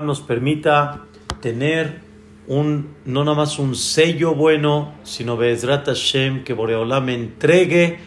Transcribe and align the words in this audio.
nos 0.00 0.22
permita 0.22 1.04
tener 1.42 2.00
un, 2.46 2.96
no 3.04 3.24
nada 3.24 3.36
más 3.36 3.58
un 3.58 3.74
sello 3.74 4.34
bueno, 4.34 4.94
sino 5.02 5.36
Bezrat 5.36 5.84
Hashem, 5.84 6.44
que 6.44 6.54
Boreolam 6.54 7.10
entregue 7.10 7.98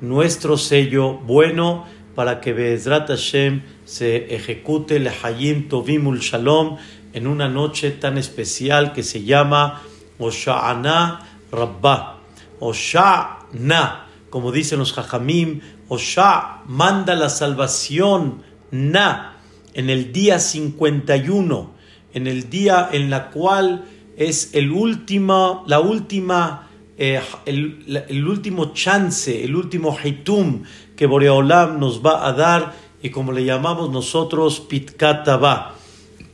nuestro 0.00 0.56
sello 0.56 1.18
bueno 1.18 1.84
para 2.14 2.40
que 2.40 2.54
Bezrat 2.54 3.08
Hashem 3.08 3.60
se 3.84 4.34
ejecute 4.34 4.96
el 4.96 5.10
Hayim 5.22 5.68
Tovimul 5.68 6.20
Shalom 6.20 6.78
en 7.12 7.26
una 7.26 7.46
noche 7.46 7.90
tan 7.90 8.16
especial 8.16 8.94
que 8.94 9.02
se 9.02 9.22
llama 9.24 9.82
Osha'ana 10.18 11.28
Rabbah. 11.52 12.20
Osha'na, 12.58 14.06
como 14.30 14.50
dicen 14.50 14.78
los 14.78 14.94
Jajamim, 14.94 15.60
Osha 15.88 16.62
manda 16.64 17.14
la 17.14 17.28
salvación, 17.28 18.42
Na 18.70 19.33
en 19.74 19.90
el 19.90 20.12
día 20.12 20.38
51, 20.38 21.70
en 22.14 22.26
el 22.26 22.48
día 22.48 22.88
en 22.92 23.10
la 23.10 23.30
cual 23.30 23.84
es 24.16 24.54
el 24.54 24.70
último, 24.70 25.64
la 25.66 25.80
última, 25.80 26.70
eh, 26.96 27.20
el, 27.44 28.26
último 28.26 28.72
chance, 28.72 29.44
el 29.44 29.56
último 29.56 29.96
hitum 30.02 30.62
que 30.96 31.06
Boreolam 31.06 31.80
nos 31.80 32.04
va 32.04 32.26
a 32.26 32.32
dar 32.32 32.74
y 33.02 33.10
como 33.10 33.32
le 33.32 33.44
llamamos 33.44 33.90
nosotros 33.90 34.60
Pitkataba. 34.60 35.74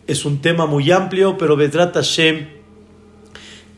Es 0.06 0.24
un 0.24 0.40
tema 0.40 0.66
muy 0.66 0.90
amplio, 0.90 1.38
pero 1.38 1.56
Vedrat 1.56 1.94
Hashem, 1.94 2.48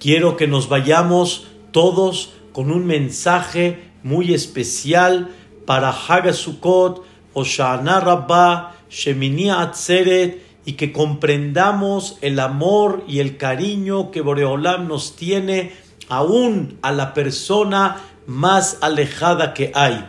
quiero 0.00 0.36
que 0.36 0.48
nos 0.48 0.68
vayamos 0.68 1.46
todos 1.70 2.34
con 2.52 2.70
un 2.70 2.86
mensaje 2.86 3.92
muy 4.02 4.34
especial 4.34 5.30
para 5.64 5.90
Hagasukot, 5.90 7.04
Oshana 7.34 8.00
Rabbah, 8.00 8.71
Shemini 8.92 9.48
Atzeret 9.48 10.42
y 10.66 10.74
que 10.74 10.92
comprendamos 10.92 12.18
el 12.20 12.38
amor 12.38 13.04
y 13.08 13.20
el 13.20 13.38
cariño 13.38 14.10
que 14.10 14.20
Boreolam 14.20 14.86
nos 14.86 15.16
tiene 15.16 15.72
aún 16.08 16.78
a 16.82 16.92
la 16.92 17.14
persona 17.14 18.02
más 18.26 18.78
alejada 18.82 19.54
que 19.54 19.72
hay. 19.74 20.06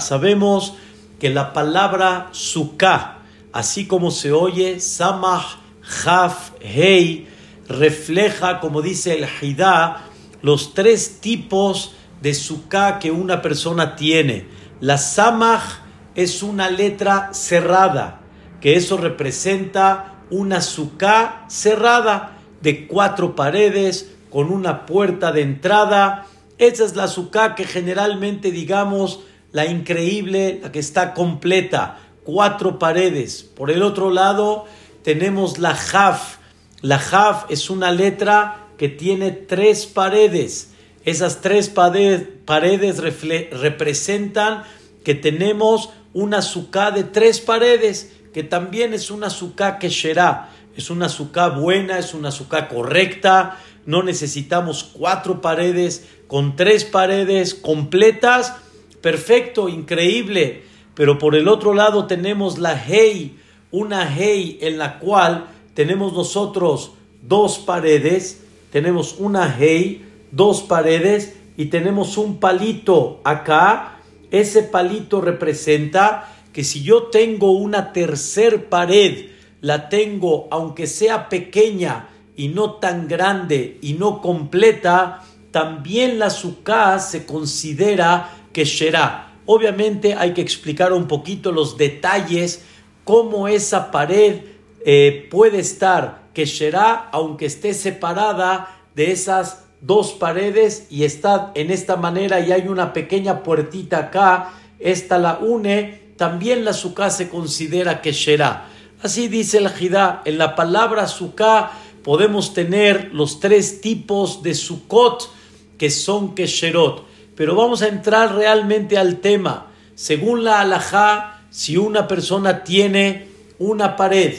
Sabemos 0.00 0.74
que 1.20 1.30
la 1.30 1.52
palabra 1.52 2.28
sukkah, 2.32 3.18
así 3.52 3.86
como 3.86 4.10
se 4.10 4.32
oye, 4.32 4.80
samach, 4.80 5.58
haf, 6.04 6.50
hei, 6.60 7.28
refleja, 7.68 8.58
como 8.58 8.82
dice 8.82 9.14
el 9.14 9.26
Hidá, 9.40 10.04
los 10.42 10.74
tres 10.74 11.20
tipos 11.20 11.92
de 12.20 12.34
sukkah 12.34 12.98
que 12.98 13.12
una 13.12 13.40
persona 13.40 13.94
tiene. 13.94 14.46
La 14.80 14.98
samach 14.98 15.83
es 16.14 16.42
una 16.42 16.70
letra 16.70 17.30
cerrada, 17.32 18.20
que 18.60 18.76
eso 18.76 18.96
representa 18.96 20.14
una 20.30 20.60
suká 20.60 21.44
cerrada 21.48 22.38
de 22.62 22.86
cuatro 22.86 23.36
paredes 23.36 24.12
con 24.30 24.50
una 24.50 24.86
puerta 24.86 25.32
de 25.32 25.42
entrada. 25.42 26.26
Esa 26.58 26.84
es 26.84 26.96
la 26.96 27.08
suká 27.08 27.54
que 27.54 27.64
generalmente 27.64 28.50
digamos 28.50 29.20
la 29.52 29.66
increíble, 29.66 30.60
la 30.62 30.72
que 30.72 30.80
está 30.80 31.14
completa, 31.14 31.98
cuatro 32.24 32.78
paredes. 32.78 33.42
Por 33.42 33.70
el 33.70 33.82
otro 33.82 34.10
lado 34.10 34.64
tenemos 35.02 35.58
la 35.58 35.74
jaf. 35.74 36.38
La 36.80 36.98
jaf 36.98 37.44
es 37.50 37.70
una 37.70 37.92
letra 37.92 38.66
que 38.78 38.88
tiene 38.88 39.30
tres 39.30 39.86
paredes. 39.86 40.70
Esas 41.04 41.40
tres 41.40 41.68
paredes, 41.68 42.26
paredes 42.44 42.98
representan 42.98 44.64
que 45.04 45.14
tenemos 45.14 45.90
una 46.14 46.38
azúcar 46.38 46.94
de 46.94 47.04
tres 47.04 47.40
paredes, 47.40 48.12
que 48.32 48.42
también 48.42 48.94
es 48.94 49.10
una 49.10 49.26
azúcar 49.26 49.78
que 49.78 49.90
será, 49.90 50.50
es 50.76 50.88
una 50.88 51.06
azúcar 51.06 51.60
buena, 51.60 51.98
es 51.98 52.14
una 52.14 52.28
azúcar 52.28 52.68
correcta, 52.68 53.58
no 53.84 54.02
necesitamos 54.02 54.84
cuatro 54.84 55.40
paredes, 55.40 56.06
con 56.26 56.56
tres 56.56 56.84
paredes 56.84 57.54
completas, 57.54 58.56
perfecto, 59.02 59.68
increíble, 59.68 60.62
pero 60.94 61.18
por 61.18 61.34
el 61.34 61.48
otro 61.48 61.74
lado 61.74 62.06
tenemos 62.06 62.58
la 62.58 62.74
Hei, 62.74 63.36
una 63.70 64.08
Hei 64.16 64.58
en 64.62 64.78
la 64.78 64.98
cual 65.00 65.48
tenemos 65.74 66.12
nosotros 66.12 66.92
dos 67.22 67.58
paredes, 67.58 68.44
tenemos 68.70 69.16
una 69.18 69.54
Hei, 69.58 70.04
dos 70.30 70.62
paredes 70.62 71.36
y 71.56 71.66
tenemos 71.66 72.16
un 72.16 72.38
palito 72.38 73.20
acá 73.24 73.93
ese 74.40 74.62
palito 74.62 75.20
representa 75.20 76.30
que 76.52 76.64
si 76.64 76.82
yo 76.82 77.04
tengo 77.04 77.52
una 77.52 77.92
tercer 77.92 78.68
pared, 78.68 79.30
la 79.60 79.88
tengo 79.88 80.48
aunque 80.50 80.86
sea 80.86 81.28
pequeña 81.28 82.08
y 82.36 82.48
no 82.48 82.74
tan 82.74 83.08
grande 83.08 83.78
y 83.80 83.94
no 83.94 84.20
completa, 84.20 85.24
también 85.50 86.18
la 86.18 86.30
suká 86.30 86.98
se 86.98 87.26
considera 87.26 88.30
que 88.52 88.66
será. 88.66 89.32
Obviamente 89.46 90.14
hay 90.14 90.32
que 90.32 90.40
explicar 90.40 90.92
un 90.92 91.06
poquito 91.06 91.52
los 91.52 91.76
detalles, 91.76 92.64
cómo 93.04 93.48
esa 93.48 93.90
pared 93.90 94.40
eh, 94.84 95.28
puede 95.30 95.60
estar 95.60 96.28
que 96.34 96.46
será, 96.46 97.08
aunque 97.12 97.46
esté 97.46 97.74
separada 97.74 98.80
de 98.94 99.12
esas 99.12 99.63
dos 99.86 100.12
paredes 100.12 100.86
y 100.90 101.04
está 101.04 101.52
en 101.54 101.70
esta 101.70 101.96
manera 101.96 102.40
y 102.40 102.52
hay 102.52 102.68
una 102.68 102.92
pequeña 102.92 103.42
puertita 103.42 103.98
acá, 103.98 104.52
esta 104.78 105.18
la 105.18 105.38
une, 105.38 106.12
también 106.16 106.64
la 106.64 106.72
suká 106.72 107.10
se 107.10 107.28
considera 107.28 108.00
que 108.00 108.12
será. 108.12 108.68
Así 109.02 109.28
dice 109.28 109.58
el 109.58 109.68
Jidá, 109.68 110.22
en 110.24 110.38
la 110.38 110.56
palabra 110.56 111.06
suká 111.06 111.72
podemos 112.02 112.54
tener 112.54 113.10
los 113.12 113.40
tres 113.40 113.80
tipos 113.80 114.42
de 114.42 114.54
sukot 114.54 115.30
que 115.76 115.90
son 115.90 116.34
kesherot. 116.34 117.04
Pero 117.34 117.54
vamos 117.54 117.82
a 117.82 117.88
entrar 117.88 118.34
realmente 118.34 118.96
al 118.96 119.16
tema. 119.16 119.66
Según 119.94 120.44
la 120.44 120.60
halajá, 120.60 121.42
si 121.50 121.76
una 121.76 122.08
persona 122.08 122.64
tiene 122.64 123.28
una 123.58 123.96
pared 123.96 124.34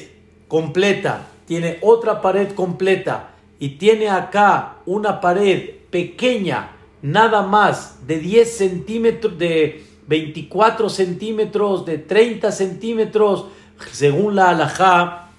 completa, 0.47 1.27
tiene 1.45 1.77
otra 1.81 2.21
pared 2.21 2.53
completa, 2.53 3.34
y 3.59 3.69
tiene 3.69 4.09
acá 4.09 4.77
una 4.85 5.21
pared 5.21 5.69
pequeña, 5.89 6.71
nada 7.01 7.43
más 7.43 8.05
de 8.07 8.19
10 8.19 8.57
centímetros, 8.57 9.37
de 9.37 9.85
24 10.07 10.89
centímetros, 10.89 11.85
de 11.85 11.97
30 11.97 12.51
centímetros, 12.51 13.45
según 13.91 14.35
la 14.35 14.49
alajá, 14.49 15.29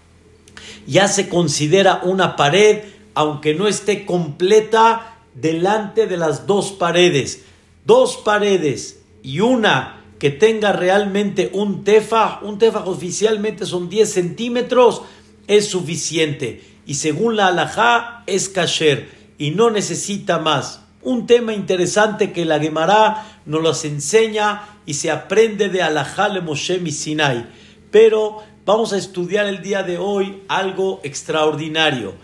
ya 0.86 1.08
se 1.08 1.28
considera 1.28 2.00
una 2.04 2.36
pared, 2.36 2.84
aunque 3.14 3.54
no 3.54 3.66
esté 3.66 4.06
completa, 4.06 5.12
delante 5.34 6.06
de 6.06 6.16
las 6.16 6.46
dos 6.46 6.72
paredes. 6.72 7.44
Dos 7.84 8.16
paredes 8.16 9.00
y 9.22 9.40
una 9.40 10.02
que 10.18 10.30
tenga 10.30 10.72
realmente 10.72 11.50
un 11.52 11.84
tefa, 11.84 12.40
un 12.42 12.58
tefa 12.58 12.84
oficialmente 12.86 13.66
son 13.66 13.90
10 13.90 14.10
centímetros, 14.10 15.02
es 15.46 15.68
suficiente 15.68 16.75
y 16.86 16.94
según 16.94 17.36
la 17.36 17.48
halajá 17.48 18.22
es 18.26 18.48
kasher 18.48 19.10
y 19.38 19.50
no 19.50 19.70
necesita 19.70 20.38
más. 20.38 20.82
Un 21.02 21.26
tema 21.26 21.52
interesante 21.52 22.32
que 22.32 22.44
la 22.44 22.58
Gemara 22.58 23.26
nos 23.44 23.62
los 23.62 23.84
enseña 23.84 24.62
y 24.86 24.94
se 24.94 25.10
aprende 25.10 25.68
de 25.68 25.82
halajá 25.82 26.28
le 26.28 26.40
Moshe 26.40 26.80
Sinai. 26.90 27.46
Pero 27.90 28.42
vamos 28.64 28.92
a 28.92 28.98
estudiar 28.98 29.46
el 29.46 29.62
día 29.62 29.82
de 29.82 29.98
hoy 29.98 30.42
algo 30.48 31.00
extraordinario. 31.02 32.14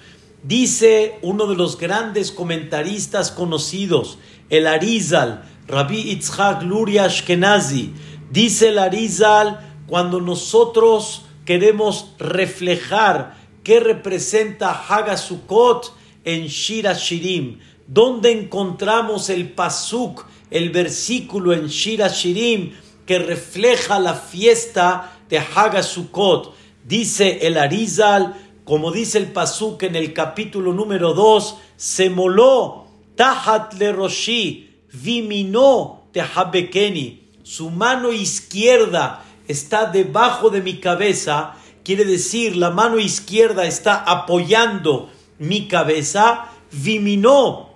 Dice 0.43 1.19
uno 1.23 1.47
de 1.47 1.55
los 1.55 1.79
grandes 1.79 2.33
comentaristas 2.33 3.31
conocidos, 3.31 4.19
el 4.49 4.67
Arizal, 4.67 5.45
Rabbi 5.69 6.11
Itzhak 6.11 6.63
Luria 6.63 7.05
Ashkenazi. 7.05 7.93
Dice 8.31 8.69
el 8.69 8.79
Arizal, 8.79 9.61
cuando 9.87 10.21
nosotros 10.21 11.27
queremos 11.45 12.15
reflejar 12.19 13.42
¿Qué 13.63 13.79
representa 13.79 14.73
Hagasukot 14.73 15.95
en 16.25 16.47
Shira 16.49 16.95
Shirim? 16.95 17.61
¿Dónde 17.87 18.33
encontramos 18.33 19.31
el 19.31 19.51
pasuk, 19.51 20.27
el 20.51 20.71
versículo 20.71 21.53
en 21.53 21.69
Shira 21.69 22.09
Shirim 22.09 22.73
que 23.07 23.21
refleja 23.21 24.01
la 24.01 24.15
fiesta 24.15 25.13
de 25.29 25.39
Hagasukot? 25.39 26.55
Dice 26.85 27.47
el 27.47 27.57
Arizal, 27.57 28.35
como 28.65 28.91
dice 28.91 29.19
el 29.19 29.27
pasuk 29.27 29.85
en 29.85 29.95
el 29.95 30.13
capítulo 30.13 30.73
número 30.73 31.15
2, 31.15 31.57
se 31.77 32.11
moló 32.11 32.87
Tahat 33.15 33.75
le 33.75 33.93
Roshi, 33.93 34.71
viminó 34.93 36.09
Tehabekeni. 36.13 37.29
Su 37.45 37.71
mano 37.71 38.13
izquierda 38.13 39.23
está 39.47 39.87
debajo 39.87 40.51
de 40.51 40.63
mi 40.63 40.81
cabeza 40.81 41.55
quiere 41.85 42.05
decir 42.05 42.57
la 42.57 42.71
mano 42.71 42.99
izquierda 42.99 43.67
está 43.67 43.97
apoyando 43.97 45.11
mi 45.39 45.67
cabeza, 45.69 46.47
viminó, 46.71 47.71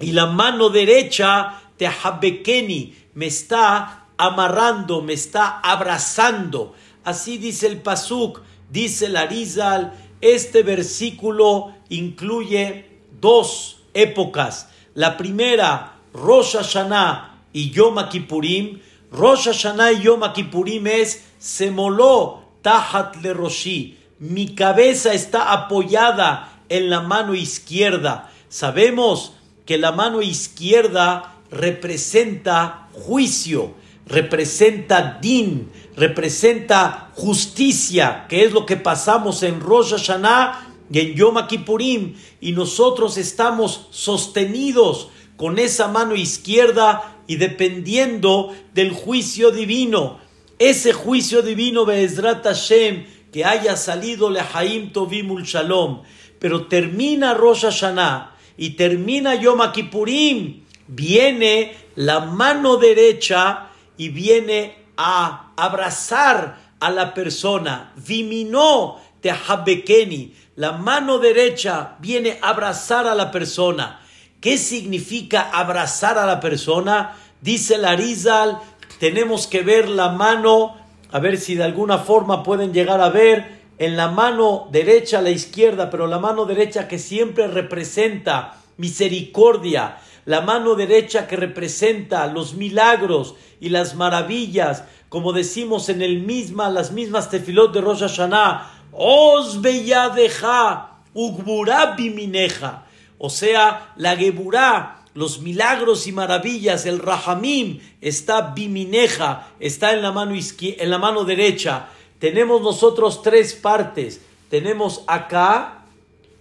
y 0.00 0.12
la 0.12 0.26
mano 0.26 0.70
derecha, 0.70 1.60
tehabekeni, 1.76 2.94
me 3.14 3.26
está 3.26 4.06
amarrando, 4.16 5.02
me 5.02 5.12
está 5.12 5.60
abrazando. 5.60 6.74
Así 7.04 7.38
dice 7.38 7.66
el 7.66 7.82
pasuk, 7.82 8.40
Dice 8.70 9.08
Larizal, 9.08 9.94
este 10.20 10.62
versículo 10.62 11.74
incluye 11.88 12.86
dos 13.20 13.82
épocas. 13.94 14.68
La 14.94 15.16
primera, 15.16 15.96
Rosh 16.14 16.56
Hashanah 16.56 17.40
y 17.52 17.70
Yom 17.70 17.96
Kippurim. 18.08 18.80
Rosh 19.10 19.46
Hashanah 19.46 19.92
y 19.92 20.02
Yom 20.02 20.20
Kippurim 20.32 20.86
es 20.86 21.24
Semoló 21.38 22.39
Tahat 22.62 23.16
le 23.22 23.32
Roshi. 23.32 23.98
Mi 24.18 24.54
cabeza 24.54 25.14
está 25.14 25.52
apoyada 25.52 26.60
en 26.68 26.90
la 26.90 27.00
mano 27.00 27.34
izquierda. 27.34 28.30
Sabemos 28.48 29.32
que 29.66 29.78
la 29.78 29.92
mano 29.92 30.20
izquierda 30.20 31.36
representa 31.50 32.88
juicio, 32.92 33.74
representa 34.06 35.18
din, 35.20 35.70
representa 35.96 37.10
justicia, 37.14 38.26
que 38.28 38.44
es 38.44 38.52
lo 38.52 38.66
que 38.66 38.76
pasamos 38.76 39.42
en 39.42 39.60
Rosh 39.60 39.90
Hashanah 39.90 40.66
y 40.92 41.00
en 41.00 41.14
Yom 41.14 41.46
Kippurim, 41.46 42.16
y 42.40 42.52
nosotros 42.52 43.16
estamos 43.16 43.86
sostenidos 43.90 45.08
con 45.36 45.58
esa 45.58 45.88
mano 45.88 46.14
izquierda 46.14 47.16
y 47.26 47.36
dependiendo 47.36 48.52
del 48.74 48.92
juicio 48.92 49.50
divino. 49.50 50.18
Ese 50.60 50.92
juicio 50.92 51.40
divino, 51.40 51.86
Be'ezrat 51.86 52.44
Hashem, 52.44 53.06
que 53.32 53.46
haya 53.46 53.78
salido 53.78 54.28
Lehaim 54.28 54.92
Tovimul 54.92 55.42
Shalom, 55.42 56.02
pero 56.38 56.66
termina 56.66 57.32
Rosh 57.32 57.62
Hashanah 57.62 58.36
y 58.58 58.76
termina 58.76 59.36
Yom 59.36 59.72
Kippurim, 59.72 60.66
viene 60.86 61.74
la 61.96 62.20
mano 62.20 62.76
derecha 62.76 63.70
y 63.96 64.10
viene 64.10 64.76
a 64.98 65.54
abrazar 65.56 66.58
a 66.78 66.90
la 66.90 67.14
persona. 67.14 67.94
Viminó 67.96 69.00
Tehabekeni, 69.22 70.34
la 70.56 70.72
mano 70.72 71.16
derecha 71.16 71.96
viene 72.00 72.38
a 72.42 72.50
abrazar 72.50 73.06
a 73.06 73.14
la 73.14 73.30
persona. 73.30 74.02
¿Qué 74.42 74.58
significa 74.58 75.40
abrazar 75.40 76.18
a 76.18 76.26
la 76.26 76.38
persona? 76.38 77.16
Dice 77.40 77.78
Larizal, 77.78 78.58
tenemos 79.00 79.46
que 79.46 79.62
ver 79.62 79.88
la 79.88 80.10
mano, 80.10 80.76
a 81.10 81.18
ver 81.20 81.38
si 81.38 81.54
de 81.54 81.64
alguna 81.64 81.98
forma 81.98 82.42
pueden 82.42 82.74
llegar 82.74 83.00
a 83.00 83.08
ver 83.08 83.60
en 83.78 83.96
la 83.96 84.10
mano 84.10 84.68
derecha 84.70 85.22
la 85.22 85.30
izquierda, 85.30 85.88
pero 85.88 86.06
la 86.06 86.18
mano 86.18 86.44
derecha 86.44 86.86
que 86.86 86.98
siempre 86.98 87.48
representa 87.48 88.58
misericordia, 88.76 89.96
la 90.26 90.42
mano 90.42 90.74
derecha 90.74 91.26
que 91.26 91.36
representa 91.36 92.26
los 92.26 92.52
milagros 92.52 93.36
y 93.58 93.70
las 93.70 93.94
maravillas, 93.94 94.84
como 95.08 95.32
decimos 95.32 95.88
en 95.88 96.02
el 96.02 96.20
misma, 96.20 96.68
las 96.68 96.92
mismas 96.92 97.30
tefilot 97.30 97.72
de 97.72 97.80
Rosh 97.80 98.00
Hashanah, 98.00 98.70
Os 98.92 99.62
deja 99.62 100.98
ugbura 101.14 101.94
bimineja, 101.96 102.84
o 103.16 103.30
sea, 103.30 103.94
la 103.96 104.14
geburá, 104.14 104.99
los 105.14 105.40
milagros 105.40 106.06
y 106.06 106.12
maravillas, 106.12 106.86
el 106.86 107.00
rahamim 107.00 107.80
está 108.00 108.52
bimineja, 108.52 109.48
está 109.58 109.92
en 109.92 110.02
la 110.02 110.12
mano 110.12 110.34
en 110.34 110.90
la 110.90 110.98
mano 110.98 111.24
derecha. 111.24 111.88
Tenemos 112.18 112.60
nosotros 112.62 113.22
tres 113.22 113.54
partes. 113.54 114.20
Tenemos 114.48 115.04
acá, 115.06 115.84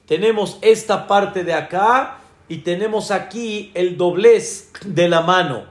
tenemos 0.05 0.57
esta 0.61 1.07
parte 1.07 1.43
de 1.43 1.53
acá 1.53 2.19
y 2.47 2.57
tenemos 2.57 3.11
aquí 3.11 3.71
el 3.73 3.97
doblez 3.97 4.71
de 4.85 5.07
la 5.07 5.21
mano. 5.21 5.65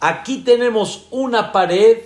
Aquí 0.00 0.38
tenemos 0.38 1.06
una 1.10 1.52
pared, 1.52 1.98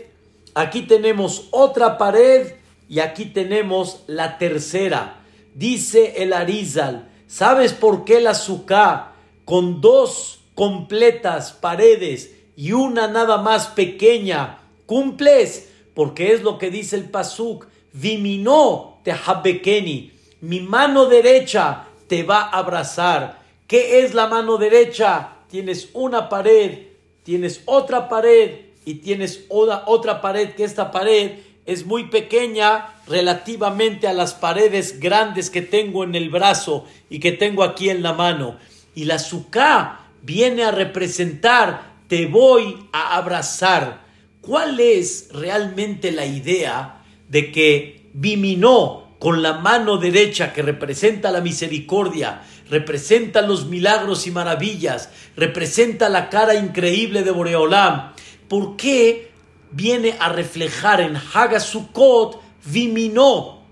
aquí 0.55 0.83
tenemos 0.83 1.49
otra 1.51 1.99
pared 1.99 2.53
y 2.89 3.01
aquí 3.01 3.27
tenemos 3.27 4.05
la 4.07 4.39
tercera. 4.39 5.21
Dice 5.55 6.23
el 6.23 6.33
Arizal, 6.33 7.09
¿sabes 7.27 7.73
por 7.73 8.05
qué 8.05 8.21
la 8.21 8.35
suká 8.35 9.13
con 9.45 9.81
dos 9.81 10.38
completas 10.59 11.53
paredes 11.53 12.35
y 12.57 12.73
una 12.73 13.07
nada 13.07 13.37
más 13.37 13.69
pequeña 13.69 14.59
cumples? 14.87 15.69
Porque 15.95 16.33
es 16.33 16.43
lo 16.43 16.59
que 16.59 16.69
dice 16.69 16.97
el 16.97 17.05
Pasuk, 17.05 17.69
Viminó 17.93 18.99
te 19.05 19.13
habekeni, 19.13 20.11
mi 20.41 20.59
mano 20.59 21.07
derecha 21.07 21.85
te 22.09 22.25
va 22.25 22.41
a 22.41 22.59
abrazar 22.59 23.39
¿Qué 23.69 24.01
es 24.01 24.15
la 24.15 24.27
mano 24.27 24.57
derecha? 24.57 25.29
Tienes 25.49 25.91
una 25.93 26.31
pared, 26.31 26.87
tienes 27.23 27.61
otra 27.67 28.09
pared 28.09 28.61
y 28.87 28.95
tienes 28.95 29.45
otra, 29.51 29.83
otra 29.85 30.23
pared 30.23 30.55
que 30.55 30.65
esta 30.65 30.91
pared 30.91 31.33
es 31.67 31.85
muy 31.85 32.05
pequeña 32.05 32.95
relativamente 33.07 34.09
a 34.09 34.15
las 34.15 34.33
paredes 34.33 35.01
grandes 35.01 35.51
que 35.51 35.61
tengo 35.61 36.03
en 36.03 36.15
el 36.15 36.31
brazo 36.31 36.87
y 37.11 37.21
que 37.21 37.31
tengo 37.31 37.63
aquí 37.63 37.91
en 37.91 38.03
la 38.03 38.15
mano. 38.15 38.57
Y 38.95 39.05
la 39.05 39.19
suká 39.19 40.08
viene 40.23 40.65
a 40.65 40.71
representar, 40.71 41.95
te 42.09 42.27
voy 42.27 42.89
a 42.93 43.17
abrazar. 43.17 44.07
¿Cuál 44.41 44.81
es 44.81 45.29
realmente 45.33 46.13
la 46.13 46.27
idea 46.27 47.03
de 47.29 47.53
que 47.53 47.99
Biminó 48.15 49.17
con 49.19 49.43
la 49.43 49.55
mano 49.55 49.99
derecha 49.99 50.53
que 50.53 50.63
representa 50.63 51.31
la 51.31 51.41
misericordia 51.41 52.43
representa 52.71 53.43
los 53.43 53.67
milagros 53.67 54.27
y 54.27 54.31
maravillas, 54.31 55.11
representa 55.37 56.09
la 56.09 56.29
cara 56.29 56.55
increíble 56.55 57.23
de 57.23 57.31
Boreolam. 57.31 58.13
¿Por 58.49 58.77
qué 58.77 59.31
viene 59.71 60.17
a 60.19 60.29
reflejar 60.29 61.01
en 61.01 61.17
Hagasukot 61.17 62.41
Viminó 62.65 63.63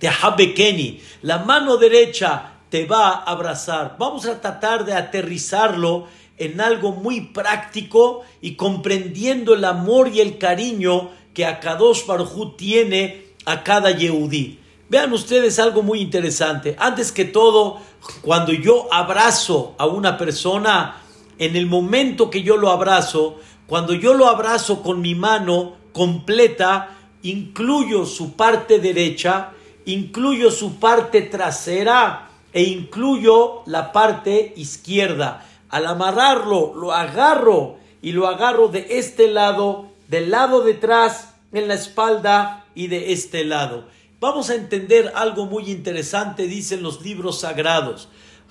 de 0.00 0.08
Habekeni? 0.08 1.00
La 1.22 1.38
mano 1.38 1.76
derecha 1.76 2.53
te 2.74 2.86
va 2.86 3.10
a 3.10 3.30
abrazar. 3.30 3.94
Vamos 4.00 4.26
a 4.26 4.40
tratar 4.40 4.84
de 4.84 4.94
aterrizarlo 4.94 6.08
en 6.36 6.60
algo 6.60 6.90
muy 6.90 7.20
práctico 7.20 8.22
y 8.40 8.56
comprendiendo 8.56 9.54
el 9.54 9.64
amor 9.64 10.08
y 10.08 10.20
el 10.20 10.38
cariño 10.38 11.10
que 11.34 11.46
Akadosh 11.46 12.04
Baruj 12.04 12.56
tiene 12.56 13.28
a 13.46 13.62
cada 13.62 13.92
Yehudí. 13.92 14.58
Vean 14.88 15.12
ustedes 15.12 15.60
algo 15.60 15.84
muy 15.84 16.00
interesante. 16.00 16.74
Antes 16.76 17.12
que 17.12 17.24
todo, 17.24 17.78
cuando 18.22 18.52
yo 18.52 18.92
abrazo 18.92 19.76
a 19.78 19.86
una 19.86 20.18
persona, 20.18 20.96
en 21.38 21.54
el 21.54 21.66
momento 21.66 22.28
que 22.28 22.42
yo 22.42 22.56
lo 22.56 22.72
abrazo, 22.72 23.38
cuando 23.68 23.94
yo 23.94 24.14
lo 24.14 24.26
abrazo 24.26 24.82
con 24.82 25.00
mi 25.00 25.14
mano 25.14 25.76
completa, 25.92 26.96
incluyo 27.22 28.04
su 28.04 28.32
parte 28.32 28.80
derecha, 28.80 29.52
incluyo 29.84 30.50
su 30.50 30.80
parte 30.80 31.22
trasera 31.22 32.30
e 32.54 32.62
incluyo 32.62 33.62
la 33.66 33.92
parte 33.92 34.54
izquierda. 34.56 35.44
Al 35.68 35.86
amarrarlo, 35.86 36.72
lo 36.74 36.92
agarro 36.92 37.76
y 38.00 38.12
lo 38.12 38.28
agarro 38.28 38.68
de 38.68 38.86
este 38.90 39.28
lado, 39.28 39.88
del 40.08 40.30
lado 40.30 40.62
detrás, 40.62 41.34
en 41.52 41.68
la 41.68 41.74
espalda 41.74 42.64
y 42.74 42.86
de 42.86 43.12
este 43.12 43.44
lado. 43.44 43.86
Vamos 44.20 44.50
a 44.50 44.54
entender 44.54 45.12
algo 45.16 45.46
muy 45.46 45.70
interesante, 45.70 46.46
dicen 46.46 46.82
los 46.82 47.02
libros 47.02 47.40
sagrados. 47.40 48.08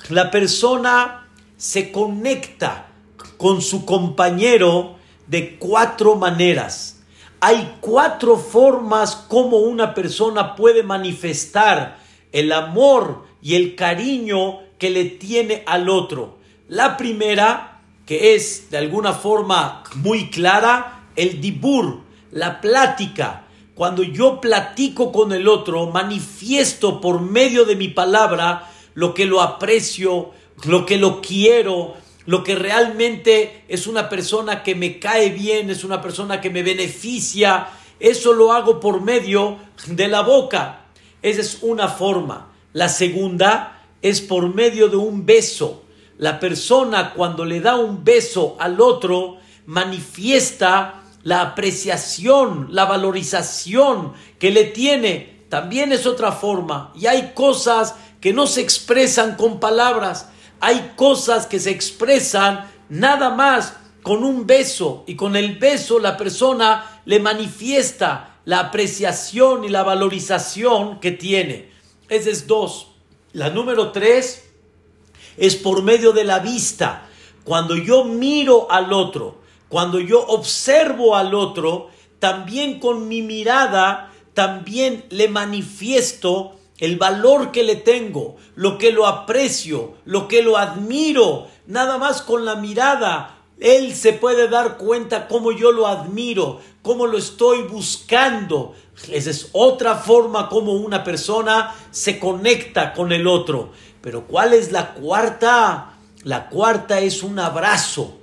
La 0.10 0.30
persona 0.32 1.28
se 1.58 1.92
conecta 1.92 2.88
con 3.38 3.62
su 3.62 3.86
compañero 3.86 4.98
de 5.28 5.58
cuatro 5.58 6.16
maneras. 6.16 7.04
Hay 7.40 7.78
cuatro 7.80 8.38
formas 8.38 9.16
como 9.16 9.58
una 9.58 9.94
persona 9.94 10.56
puede 10.56 10.84
manifestar 10.84 12.00
el 12.32 12.52
amor 12.52 13.33
y 13.44 13.56
el 13.56 13.76
cariño 13.76 14.62
que 14.80 14.90
le 14.90 15.06
tiene 15.06 15.64
al 15.68 15.90
otro. 15.90 16.40
La 16.68 16.98
primera, 16.98 17.82
que 18.06 18.34
es 18.34 18.72
de 18.72 18.78
alguna 18.80 19.14
forma 19.14 19.84
muy 19.96 20.32
clara, 20.32 21.04
el 21.16 21.40
dibur, 21.42 22.02
la 22.32 22.62
plática 22.62 23.44
cuando 23.76 24.04
yo 24.04 24.40
platico 24.40 25.12
con 25.12 25.34
el 25.34 25.48
otro, 25.48 25.88
manifiesto 25.88 27.02
por 27.02 27.22
medio 27.22 27.66
de 27.66 27.76
mi 27.76 27.88
palabra 27.88 28.70
lo 28.94 29.16
que 29.16 29.26
lo 29.26 29.42
aprecio, 29.42 30.30
lo 30.66 30.86
que 30.86 30.98
lo 30.98 31.22
quiero, 31.22 31.96
lo 32.28 32.44
que 32.44 32.54
realmente 32.54 33.66
es 33.68 33.88
una 33.88 34.10
persona 34.10 34.62
que 34.62 34.76
me 34.76 35.00
cae 35.00 35.32
bien, 35.32 35.72
es 35.72 35.84
una 35.84 36.02
persona 36.02 36.40
que 36.40 36.52
me 36.52 36.62
beneficia. 36.62 37.68
Eso 38.00 38.34
lo 38.34 38.54
hago 38.54 38.80
por 38.80 39.02
medio 39.02 39.58
de 39.88 40.08
la 40.08 40.22
boca. 40.22 40.86
Esa 41.24 41.42
es 41.42 41.60
una 41.64 41.88
forma. 41.88 42.53
La 42.74 42.90
segunda 42.90 43.82
es 44.02 44.20
por 44.20 44.54
medio 44.54 44.90
de 44.90 44.98
un 44.98 45.26
beso. 45.26 45.84
La 46.18 46.40
persona 46.40 47.14
cuando 47.14 47.46
le 47.46 47.62
da 47.62 47.76
un 47.76 48.04
beso 48.04 48.58
al 48.60 48.82
otro 48.82 49.38
manifiesta 49.68 51.04
la 51.24 51.42
apreciación, 51.42 52.68
la 52.72 52.86
valorización 52.86 54.14
que 54.40 54.52
le 54.52 54.66
tiene, 54.66 55.46
también 55.50 55.92
es 55.94 56.06
otra 56.06 56.32
forma. 56.32 56.92
Y 56.96 57.06
hay 57.06 57.32
cosas 57.36 57.96
que 58.20 58.34
no 58.34 58.48
se 58.48 58.62
expresan 58.62 59.36
con 59.36 59.60
palabras, 59.60 60.30
hay 60.60 60.94
cosas 60.96 61.46
que 61.46 61.60
se 61.60 61.70
expresan 61.70 62.72
nada 62.90 63.30
más 63.30 63.76
con 64.02 64.24
un 64.24 64.48
beso 64.48 65.04
y 65.08 65.16
con 65.16 65.36
el 65.36 65.58
beso 65.58 66.00
la 66.00 66.18
persona 66.18 67.02
le 67.06 67.20
manifiesta 67.20 68.38
la 68.46 68.60
apreciación 68.60 69.64
y 69.64 69.70
la 69.70 69.84
valorización 69.84 71.00
que 71.00 71.12
tiene. 71.12 71.73
Ese 72.14 72.30
es 72.30 72.46
dos. 72.46 72.90
La 73.32 73.50
número 73.50 73.92
tres 73.92 74.44
es 75.36 75.56
por 75.56 75.82
medio 75.82 76.12
de 76.12 76.24
la 76.24 76.38
vista. 76.38 77.10
Cuando 77.44 77.76
yo 77.76 78.04
miro 78.04 78.70
al 78.70 78.94
otro, 78.94 79.40
cuando 79.68 80.00
yo 80.00 80.24
observo 80.24 81.16
al 81.16 81.34
otro, 81.34 81.90
también 82.20 82.80
con 82.80 83.08
mi 83.08 83.24
mirada, 83.24 84.14
también 84.36 85.06
le 85.10 85.28
manifiesto 85.28 86.54
el 86.78 86.98
valor 86.98 87.52
que 87.52 87.64
le 87.64 87.78
tengo, 87.78 88.36
lo 88.54 88.78
que 88.78 88.92
lo 88.92 89.08
aprecio, 89.08 89.96
lo 90.06 90.28
que 90.28 90.44
lo 90.44 90.58
admiro, 90.58 91.48
nada 91.66 91.98
más 91.98 92.22
con 92.22 92.46
la 92.46 92.58
mirada. 92.58 93.40
Él 93.60 93.96
se 93.96 94.14
puede 94.14 94.50
dar 94.50 94.78
cuenta 94.78 95.28
cómo 95.28 95.52
yo 95.52 95.72
lo 95.72 95.88
admiro, 95.88 96.60
cómo 96.84 97.08
lo 97.08 97.18
estoy 97.18 97.64
buscando. 97.64 98.76
Esa 99.10 99.30
es 99.30 99.50
otra 99.54 99.96
forma 99.96 100.50
como 100.50 100.74
una 100.74 101.04
persona 101.04 101.76
se 101.92 102.20
conecta 102.20 102.94
con 102.94 103.12
el 103.12 103.28
otro. 103.28 103.72
Pero 104.02 104.28
¿cuál 104.28 104.54
es 104.54 104.72
la 104.72 104.94
cuarta? 104.94 105.94
La 106.24 106.50
cuarta 106.50 107.00
es 107.00 107.24
un 107.24 107.40
abrazo. 107.40 108.18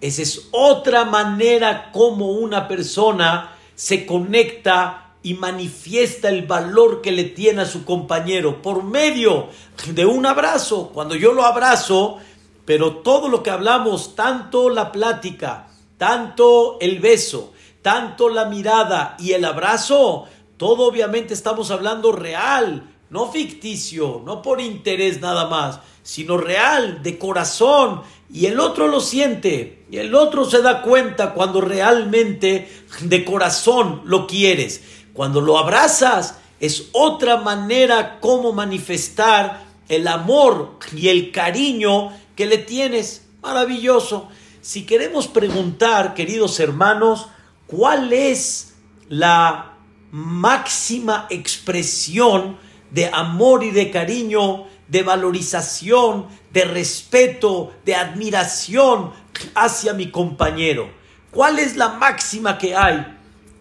Esa 0.00 0.22
es 0.22 0.48
otra 0.50 1.04
manera 1.04 1.90
como 1.92 2.32
una 2.32 2.68
persona 2.68 3.56
se 3.74 4.06
conecta 4.06 5.14
y 5.22 5.34
manifiesta 5.34 6.28
el 6.28 6.46
valor 6.46 7.02
que 7.02 7.12
le 7.12 7.24
tiene 7.24 7.62
a 7.62 7.66
su 7.66 7.84
compañero 7.84 8.62
por 8.62 8.82
medio 8.82 9.48
de 9.92 10.06
un 10.06 10.24
abrazo. 10.26 10.90
Cuando 10.92 11.14
yo 11.14 11.32
lo 11.32 11.44
abrazo, 11.44 12.18
pero 12.64 12.96
todo 12.96 13.28
lo 13.28 13.42
que 13.42 13.50
hablamos, 13.50 14.14
tanto 14.14 14.70
la 14.70 14.92
plática, 14.92 15.68
tanto 15.98 16.78
el 16.80 17.00
beso, 17.00 17.52
tanto 17.82 18.28
la 18.28 18.46
mirada 18.46 19.16
y 19.18 19.32
el 19.32 19.44
abrazo, 19.44 20.26
todo 20.56 20.86
obviamente 20.86 21.34
estamos 21.34 21.70
hablando 21.70 22.12
real, 22.12 22.90
no 23.08 23.30
ficticio, 23.30 24.22
no 24.24 24.42
por 24.42 24.60
interés 24.60 25.20
nada 25.20 25.48
más, 25.48 25.80
sino 26.02 26.36
real, 26.36 27.02
de 27.02 27.18
corazón, 27.18 28.02
y 28.32 28.46
el 28.46 28.60
otro 28.60 28.88
lo 28.88 29.00
siente, 29.00 29.84
y 29.90 29.98
el 29.98 30.14
otro 30.14 30.44
se 30.44 30.62
da 30.62 30.82
cuenta 30.82 31.34
cuando 31.34 31.60
realmente 31.60 32.68
de 33.00 33.24
corazón 33.24 34.02
lo 34.04 34.26
quieres. 34.26 34.82
Cuando 35.12 35.40
lo 35.40 35.58
abrazas, 35.58 36.38
es 36.60 36.90
otra 36.92 37.38
manera 37.38 38.20
como 38.20 38.52
manifestar 38.52 39.64
el 39.88 40.06
amor 40.06 40.78
y 40.94 41.08
el 41.08 41.32
cariño 41.32 42.12
que 42.36 42.46
le 42.46 42.58
tienes. 42.58 43.26
Maravilloso. 43.42 44.28
Si 44.60 44.84
queremos 44.84 45.26
preguntar, 45.26 46.14
queridos 46.14 46.60
hermanos, 46.60 47.26
¿cuál 47.70 48.12
es 48.12 48.74
la 49.08 49.76
máxima 50.10 51.26
expresión 51.30 52.58
de 52.90 53.06
amor 53.06 53.62
y 53.62 53.70
de 53.70 53.92
cariño, 53.92 54.66
de 54.88 55.04
valorización, 55.04 56.26
de 56.52 56.64
respeto, 56.64 57.72
de 57.84 57.94
admiración 57.94 59.12
hacia 59.54 59.94
mi 59.94 60.10
compañero? 60.10 60.90
¿Cuál 61.30 61.60
es 61.60 61.76
la 61.76 61.90
máxima 61.90 62.58
que 62.58 62.74
hay? 62.74 63.06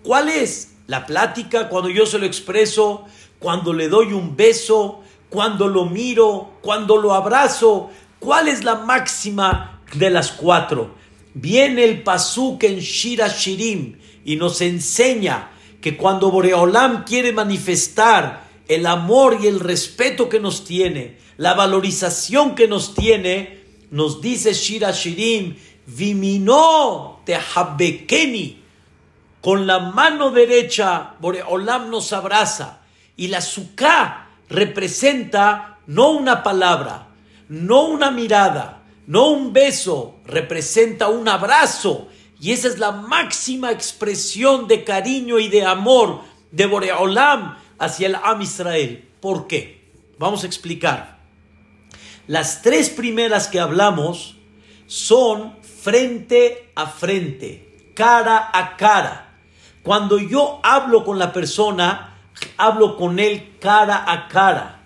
¿Cuál 0.03 0.29
es 0.29 0.73
la 0.87 1.05
plática 1.05 1.69
cuando 1.69 1.89
yo 1.89 2.07
se 2.07 2.17
lo 2.17 2.25
expreso, 2.25 3.05
cuando 3.37 3.73
le 3.73 3.89
doy 3.89 4.13
un 4.13 4.35
beso, 4.35 5.01
cuando 5.29 5.67
lo 5.67 5.85
miro, 5.85 6.53
cuando 6.61 6.97
lo 6.97 7.13
abrazo? 7.13 7.91
¿Cuál 8.17 8.47
es 8.47 8.63
la 8.63 8.75
máxima 8.75 9.81
de 9.93 10.09
las 10.09 10.31
cuatro? 10.31 10.98
Viene 11.33 11.83
el 11.83 12.01
pasuk 12.03 12.63
en 12.63 12.79
Shira 12.79 13.27
Shirim 13.27 13.97
y 14.25 14.35
nos 14.35 14.61
enseña 14.61 15.51
que 15.81 15.95
cuando 15.95 16.31
Boreolam 16.31 17.03
quiere 17.03 17.31
manifestar 17.31 18.47
el 18.67 18.85
amor 18.85 19.39
y 19.41 19.47
el 19.47 19.59
respeto 19.59 20.29
que 20.29 20.39
nos 20.39 20.65
tiene, 20.65 21.17
la 21.37 21.53
valorización 21.53 22.55
que 22.55 22.67
nos 22.67 22.93
tiene, 22.93 23.63
nos 23.91 24.21
dice 24.21 24.53
Shira 24.53 24.91
Shirim, 24.91 25.55
Vimino 25.87 27.21
te 27.25 27.35
habekeni, 27.35 28.61
con 29.41 29.65
la 29.65 29.79
mano 29.79 30.31
derecha 30.31 31.15
Boreolam 31.19 31.89
nos 31.89 32.13
abraza 32.13 32.81
y 33.15 33.27
la 33.27 33.41
suká 33.41 34.29
representa 34.49 35.79
no 35.87 36.11
una 36.11 36.43
palabra, 36.43 37.07
no 37.47 37.85
una 37.85 38.11
mirada, 38.11 38.78
no 39.09 39.31
un 39.31 39.53
beso, 39.53 40.19
representa 40.23 41.07
un 41.07 41.27
abrazo. 41.27 42.09
Y 42.39 42.51
esa 42.51 42.67
es 42.67 42.77
la 42.77 42.91
máxima 42.91 43.71
expresión 43.71 44.67
de 44.67 44.83
cariño 44.83 45.39
y 45.39 45.49
de 45.49 45.65
amor 45.65 46.21
de 46.51 46.67
Boreolam 46.67 47.57
hacia 47.79 48.05
el 48.05 48.13
Am 48.13 48.39
Israel. 48.43 49.09
¿Por 49.19 49.47
qué? 49.47 49.91
Vamos 50.19 50.43
a 50.43 50.45
explicar. 50.45 51.21
Las 52.27 52.61
tres 52.61 52.91
primeras 52.91 53.47
que 53.47 53.59
hablamos 53.59 54.35
son 54.85 55.55
frente 55.63 56.69
a 56.75 56.85
frente, 56.85 57.93
cara 57.95 58.51
a 58.53 58.77
cara. 58.77 59.39
Cuando 59.81 60.19
yo 60.19 60.59
hablo 60.61 61.03
con 61.03 61.17
la 61.17 61.33
persona, 61.33 62.15
hablo 62.57 62.95
con 62.95 63.17
él 63.17 63.55
cara 63.59 64.03
a 64.07 64.27
cara 64.27 64.83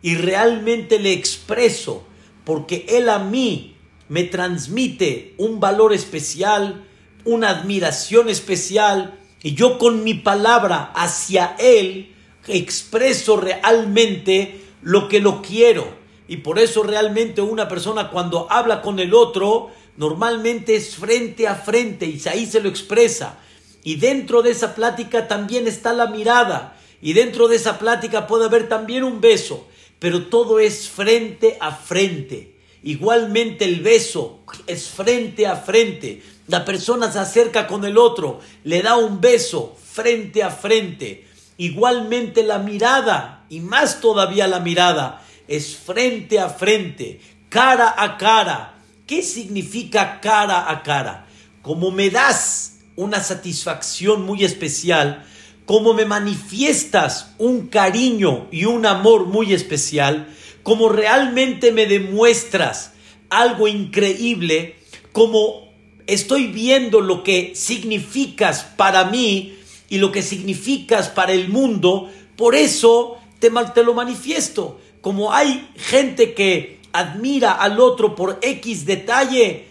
y 0.00 0.14
realmente 0.14 0.98
le 0.98 1.12
expreso 1.12 2.05
porque 2.46 2.86
Él 2.88 3.08
a 3.08 3.18
mí 3.18 3.76
me 4.08 4.22
transmite 4.22 5.34
un 5.36 5.58
valor 5.58 5.92
especial, 5.92 6.86
una 7.24 7.50
admiración 7.50 8.28
especial, 8.28 9.18
y 9.42 9.54
yo 9.54 9.78
con 9.78 10.04
mi 10.04 10.14
palabra 10.14 10.92
hacia 10.94 11.56
Él 11.58 12.14
expreso 12.46 13.36
realmente 13.36 14.60
lo 14.80 15.08
que 15.08 15.18
lo 15.18 15.42
quiero. 15.42 15.88
Y 16.28 16.36
por 16.38 16.60
eso 16.60 16.84
realmente 16.84 17.42
una 17.42 17.66
persona 17.66 18.10
cuando 18.10 18.46
habla 18.48 18.80
con 18.80 19.00
el 19.00 19.12
otro, 19.12 19.72
normalmente 19.96 20.76
es 20.76 20.94
frente 20.94 21.48
a 21.48 21.56
frente 21.56 22.06
y 22.06 22.22
ahí 22.28 22.46
se 22.46 22.60
lo 22.60 22.68
expresa. 22.68 23.40
Y 23.82 23.96
dentro 23.96 24.42
de 24.42 24.52
esa 24.52 24.76
plática 24.76 25.26
también 25.26 25.66
está 25.66 25.92
la 25.92 26.06
mirada. 26.06 26.78
Y 27.02 27.12
dentro 27.12 27.48
de 27.48 27.56
esa 27.56 27.80
plática 27.80 28.28
puede 28.28 28.44
haber 28.44 28.68
también 28.68 29.02
un 29.02 29.20
beso 29.20 29.66
pero 29.98 30.26
todo 30.26 30.58
es 30.58 30.88
frente 30.88 31.56
a 31.60 31.72
frente. 31.72 32.56
Igualmente 32.82 33.64
el 33.64 33.80
beso 33.80 34.44
es 34.66 34.88
frente 34.88 35.46
a 35.46 35.56
frente. 35.56 36.22
La 36.46 36.64
persona 36.64 37.10
se 37.10 37.18
acerca 37.18 37.66
con 37.66 37.84
el 37.84 37.98
otro, 37.98 38.40
le 38.62 38.82
da 38.82 38.96
un 38.96 39.20
beso 39.20 39.76
frente 39.92 40.42
a 40.42 40.50
frente. 40.50 41.26
Igualmente 41.58 42.42
la 42.42 42.58
mirada, 42.58 43.44
y 43.48 43.60
más 43.60 44.00
todavía 44.00 44.46
la 44.46 44.60
mirada, 44.60 45.24
es 45.48 45.76
frente 45.76 46.38
a 46.38 46.48
frente, 46.48 47.20
cara 47.48 47.94
a 47.96 48.16
cara. 48.18 48.74
¿Qué 49.06 49.22
significa 49.22 50.20
cara 50.20 50.70
a 50.70 50.82
cara? 50.82 51.26
Como 51.62 51.90
me 51.90 52.10
das 52.10 52.80
una 52.96 53.22
satisfacción 53.22 54.22
muy 54.22 54.44
especial, 54.44 55.24
como 55.66 55.92
me 55.94 56.04
manifiestas 56.04 57.34
un 57.38 57.66
cariño 57.66 58.46
y 58.52 58.64
un 58.64 58.86
amor 58.86 59.26
muy 59.26 59.52
especial, 59.52 60.32
como 60.62 60.88
realmente 60.88 61.72
me 61.72 61.86
demuestras 61.86 62.92
algo 63.30 63.68
increíble, 63.68 64.76
como 65.12 65.72
estoy 66.06 66.46
viendo 66.46 67.00
lo 67.00 67.24
que 67.24 67.52
significas 67.56 68.62
para 68.76 69.04
mí 69.06 69.58
y 69.88 69.98
lo 69.98 70.12
que 70.12 70.22
significas 70.22 71.08
para 71.08 71.32
el 71.32 71.48
mundo, 71.48 72.10
por 72.36 72.54
eso 72.54 73.18
te, 73.40 73.50
lo 73.82 73.94
manifiesto. 73.94 74.80
Como 75.00 75.32
hay 75.32 75.68
gente 75.76 76.34
que 76.34 76.78
admira 76.92 77.52
al 77.52 77.80
otro 77.80 78.14
por 78.14 78.38
X 78.40 78.86
detalle, 78.86 79.66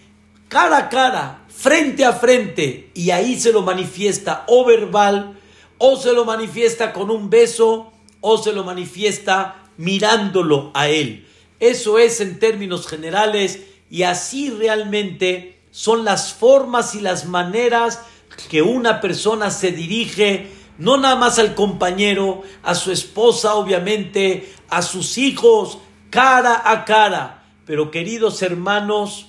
cara 0.50 0.78
a 0.78 0.90
cara, 0.90 1.46
frente 1.48 2.04
a 2.06 2.14
frente, 2.14 2.90
y 2.94 3.12
ahí 3.12 3.40
se 3.40 3.52
lo 3.52 3.62
manifiesta 3.62 4.44
o 4.48 4.66
verbal, 4.66 5.35
o 5.77 5.98
se 5.98 6.13
lo 6.13 6.25
manifiesta 6.25 6.94
con 6.94 7.12
un 7.12 7.29
beso 7.29 7.91
o 8.22 8.38
se 8.38 8.53
lo 8.53 8.63
manifiesta 8.63 9.63
mirándolo 9.77 10.72
a 10.74 10.88
él. 10.88 11.27
Eso 11.60 12.00
es 12.00 12.22
en 12.22 12.39
términos 12.39 12.88
generales 12.88 13.62
y 13.89 14.03
así 14.03 14.50
realmente 14.50 15.60
son 15.72 16.05
las 16.05 16.34
formas 16.34 16.96
y 16.96 17.01
las 17.01 17.25
maneras 17.25 18.01
que 18.50 18.62
una 18.62 19.01
persona 19.01 19.51
se 19.51 19.72
dirige 19.72 20.50
no 20.77 20.98
nada 20.98 21.15
más 21.15 21.39
al 21.39 21.55
compañero, 21.55 22.41
a 22.63 22.75
su 22.75 22.91
esposa 22.91 23.55
obviamente, 23.55 24.53
a 24.70 24.82
sus 24.82 25.17
hijos, 25.17 25.77
cara 26.10 26.62
a 26.65 26.86
cara. 26.86 27.44
Pero 27.65 27.91
queridos 27.91 28.41
hermanos, 28.41 29.27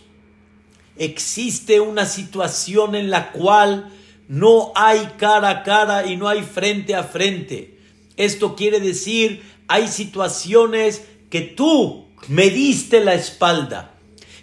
existe 0.99 1.81
una 1.81 2.07
situación 2.07 2.95
en 2.95 3.11
la 3.11 3.33
cual 3.33 3.93
no 4.29 4.73
hay 4.75 5.13
cara 5.19 5.51
a 5.51 5.63
cara 5.63 6.07
y 6.07 6.17
no 6.17 6.29
hay 6.29 6.43
frente 6.43 6.95
a 6.95 7.05
frente. 7.05 7.79
Esto 8.17 8.57
quiere 8.57 8.81
decir, 8.81 9.43
hay 9.69 9.89
situaciones 9.89 11.03
que 11.31 11.43
tú 11.43 12.07
me 12.29 12.51
diste 12.51 13.05
la 13.05 13.15
espalda, 13.15 13.95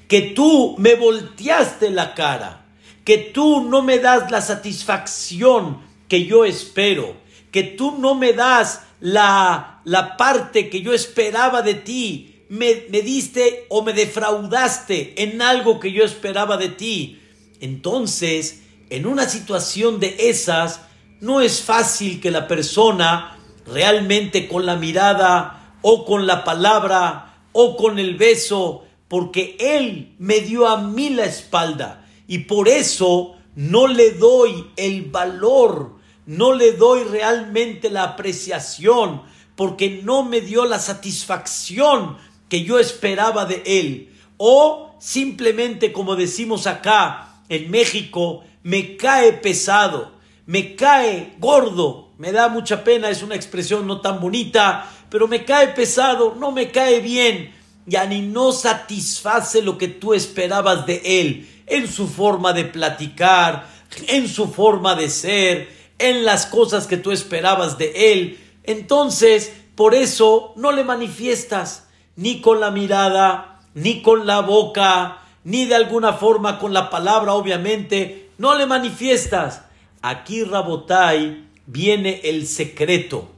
que 0.08 0.22
tú 0.22 0.76
me 0.78 0.96
volteaste 0.96 1.90
la 1.90 2.14
cara, 2.14 2.66
que 3.04 3.18
tú 3.18 3.62
no 3.62 3.82
me 3.82 4.00
das 4.00 4.32
la 4.32 4.42
satisfacción 4.42 5.82
que 6.08 6.26
yo 6.26 6.46
espero, 6.46 7.16
que 7.52 7.64
tú 7.64 7.98
no 7.98 8.16
me 8.16 8.34
das 8.34 8.82
la, 9.00 9.82
la 9.84 10.16
parte 10.16 10.70
que 10.70 10.82
yo 10.82 10.94
esperaba 10.94 11.62
de 11.62 11.74
ti, 11.74 12.44
me, 12.50 12.86
me 12.90 13.02
diste 13.02 13.66
o 13.70 13.82
me 13.82 13.94
defraudaste 13.94 15.24
en 15.24 15.42
algo 15.42 15.80
que 15.80 15.92
yo 15.92 16.04
esperaba 16.04 16.58
de 16.58 16.70
ti. 16.70 17.20
Entonces, 17.60 18.63
en 18.94 19.08
una 19.08 19.28
situación 19.28 20.00
de 20.00 20.16
esas, 20.30 20.82
no 21.20 21.42
es 21.42 21.64
fácil 21.64 22.22
que 22.22 22.30
la 22.30 22.48
persona 22.48 23.40
realmente 23.66 24.48
con 24.48 24.68
la 24.68 24.76
mirada 24.76 25.78
o 25.82 26.06
con 26.06 26.28
la 26.28 26.44
palabra 26.44 27.40
o 27.54 27.76
con 27.76 27.98
el 27.98 28.18
beso, 28.18 28.84
porque 29.08 29.58
Él 29.60 30.14
me 30.20 30.42
dio 30.42 30.68
a 30.68 30.78
mí 30.78 31.10
la 31.10 31.26
espalda 31.26 32.06
y 32.28 32.40
por 32.40 32.68
eso 32.70 33.36
no 33.56 33.88
le 33.88 34.12
doy 34.12 34.64
el 34.76 35.06
valor, 35.06 35.96
no 36.28 36.54
le 36.54 36.74
doy 36.74 37.04
realmente 37.04 37.90
la 37.90 38.04
apreciación, 38.04 39.24
porque 39.56 40.02
no 40.04 40.22
me 40.22 40.40
dio 40.40 40.66
la 40.66 40.78
satisfacción 40.78 42.18
que 42.48 42.64
yo 42.64 42.78
esperaba 42.78 43.46
de 43.46 43.64
Él. 43.66 44.14
O 44.38 44.96
simplemente, 45.00 45.92
como 45.92 46.16
decimos 46.16 46.68
acá 46.68 47.42
en 47.50 47.72
México, 47.72 48.44
me 48.64 48.98
cae 48.98 49.34
pesado, 49.34 50.14
me 50.46 50.76
cae 50.76 51.36
gordo, 51.40 52.12
me 52.18 52.32
da 52.32 52.48
mucha 52.48 52.84
pena, 52.84 53.10
es 53.10 53.22
una 53.22 53.36
expresión 53.36 53.86
no 53.86 54.02
tan 54.02 54.20
bonita, 54.20 54.90
pero 55.10 55.28
me 55.28 55.46
cae 55.46 55.68
pesado, 55.70 56.36
no 56.40 56.52
me 56.52 56.72
cae 56.72 57.00
bien, 57.02 57.54
ya 57.86 58.06
ni 58.06 58.22
no 58.22 58.52
satisface 58.52 59.62
lo 59.62 59.78
que 59.78 59.88
tú 59.88 60.14
esperabas 60.14 60.86
de 60.86 61.02
él, 61.04 61.50
en 61.68 61.88
su 61.88 62.08
forma 62.08 62.54
de 62.54 62.66
platicar, 62.66 63.68
en 64.08 64.28
su 64.28 64.48
forma 64.48 64.96
de 64.96 65.10
ser, 65.10 65.70
en 66.00 66.26
las 66.26 66.46
cosas 66.46 66.88
que 66.88 66.98
tú 66.98 67.12
esperabas 67.12 67.78
de 67.78 68.14
él. 68.14 68.40
Entonces, 68.64 69.54
por 69.76 69.96
eso 69.96 70.54
no 70.56 70.72
le 70.72 70.84
manifiestas 70.84 71.88
ni 72.16 72.42
con 72.42 72.60
la 72.60 72.72
mirada, 72.72 73.62
ni 73.74 74.02
con 74.02 74.26
la 74.26 74.42
boca, 74.42 75.20
ni 75.44 75.66
de 75.66 75.76
alguna 75.76 76.14
forma 76.14 76.60
con 76.60 76.74
la 76.74 76.90
palabra, 76.90 77.34
obviamente, 77.34 78.23
no 78.38 78.56
le 78.56 78.66
manifiestas. 78.66 79.64
Aquí, 80.02 80.44
Rabotai, 80.44 81.48
viene 81.66 82.22
el 82.24 82.48
secreto. 82.48 83.30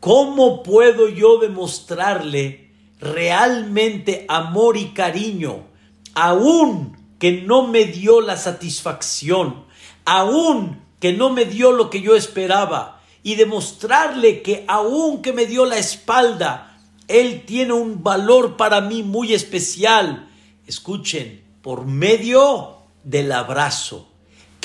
¿Cómo 0.00 0.62
puedo 0.62 1.08
yo 1.08 1.38
demostrarle 1.38 2.66
realmente 3.00 4.24
amor 4.28 4.76
y 4.76 4.90
cariño, 4.90 5.66
aún 6.14 6.96
que 7.18 7.42
no 7.42 7.66
me 7.66 7.84
dio 7.84 8.20
la 8.20 8.36
satisfacción, 8.36 9.64
aún 10.04 10.82
que 11.00 11.12
no 11.12 11.30
me 11.30 11.44
dio 11.44 11.72
lo 11.72 11.90
que 11.90 12.00
yo 12.00 12.14
esperaba, 12.14 13.02
y 13.22 13.34
demostrarle 13.34 14.42
que 14.42 14.64
aún 14.68 15.20
que 15.20 15.32
me 15.32 15.46
dio 15.46 15.66
la 15.66 15.78
espalda, 15.78 16.78
él 17.08 17.44
tiene 17.44 17.72
un 17.72 18.02
valor 18.02 18.56
para 18.56 18.80
mí 18.80 19.02
muy 19.02 19.34
especial. 19.34 20.28
Escuchen, 20.66 21.44
por 21.60 21.86
medio 21.86 22.76
del 23.02 23.32
abrazo. 23.32 24.08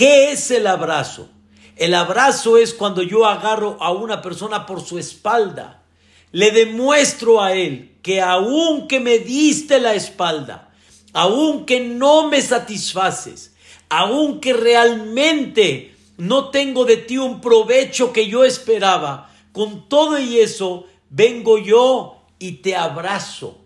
¿Qué 0.01 0.31
es 0.31 0.49
el 0.49 0.65
abrazo? 0.65 1.29
El 1.75 1.93
abrazo 1.93 2.57
es 2.57 2.73
cuando 2.73 3.03
yo 3.03 3.27
agarro 3.27 3.77
a 3.79 3.91
una 3.91 4.23
persona 4.23 4.65
por 4.65 4.81
su 4.81 4.97
espalda, 4.97 5.83
le 6.31 6.49
demuestro 6.49 7.39
a 7.39 7.53
él 7.53 7.99
que 8.01 8.19
aun 8.19 8.87
que 8.87 8.99
me 8.99 9.19
diste 9.19 9.79
la 9.79 9.93
espalda, 9.93 10.73
aun 11.13 11.67
que 11.67 11.81
no 11.81 12.27
me 12.29 12.41
satisfaces, 12.41 13.53
aun 13.89 14.41
que 14.41 14.53
realmente 14.53 15.95
no 16.17 16.49
tengo 16.49 16.85
de 16.85 16.97
ti 16.97 17.19
un 17.19 17.39
provecho 17.39 18.11
que 18.11 18.27
yo 18.27 18.43
esperaba, 18.43 19.31
con 19.51 19.87
todo 19.87 20.17
y 20.17 20.39
eso 20.39 20.87
vengo 21.11 21.59
yo 21.59 22.23
y 22.39 22.53
te 22.53 22.75
abrazo 22.75 23.59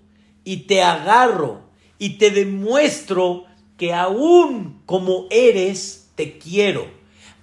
y 0.44 0.58
te 0.68 0.84
agarro 0.84 1.62
y 1.98 2.18
te 2.18 2.30
demuestro 2.30 3.46
que 3.78 3.94
aún 3.94 4.82
como 4.86 5.28
eres, 5.30 6.05
te 6.16 6.38
quiero. 6.38 6.88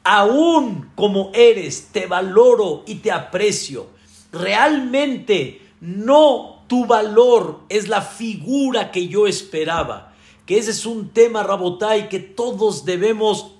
Aún 0.04 0.90
como 0.94 1.30
eres, 1.34 1.88
te 1.92 2.06
valoro 2.06 2.82
y 2.86 2.96
te 2.96 3.12
aprecio. 3.12 3.86
Realmente 4.32 5.60
no 5.80 6.64
tu 6.66 6.86
valor 6.86 7.60
es 7.68 7.88
la 7.88 8.02
figura 8.02 8.90
que 8.90 9.08
yo 9.08 9.26
esperaba. 9.26 10.14
Que 10.46 10.58
ese 10.58 10.70
es 10.70 10.86
un 10.86 11.10
tema, 11.10 11.42
Rabotai, 11.42 12.08
que 12.08 12.18
todos 12.18 12.84
debemos 12.84 13.52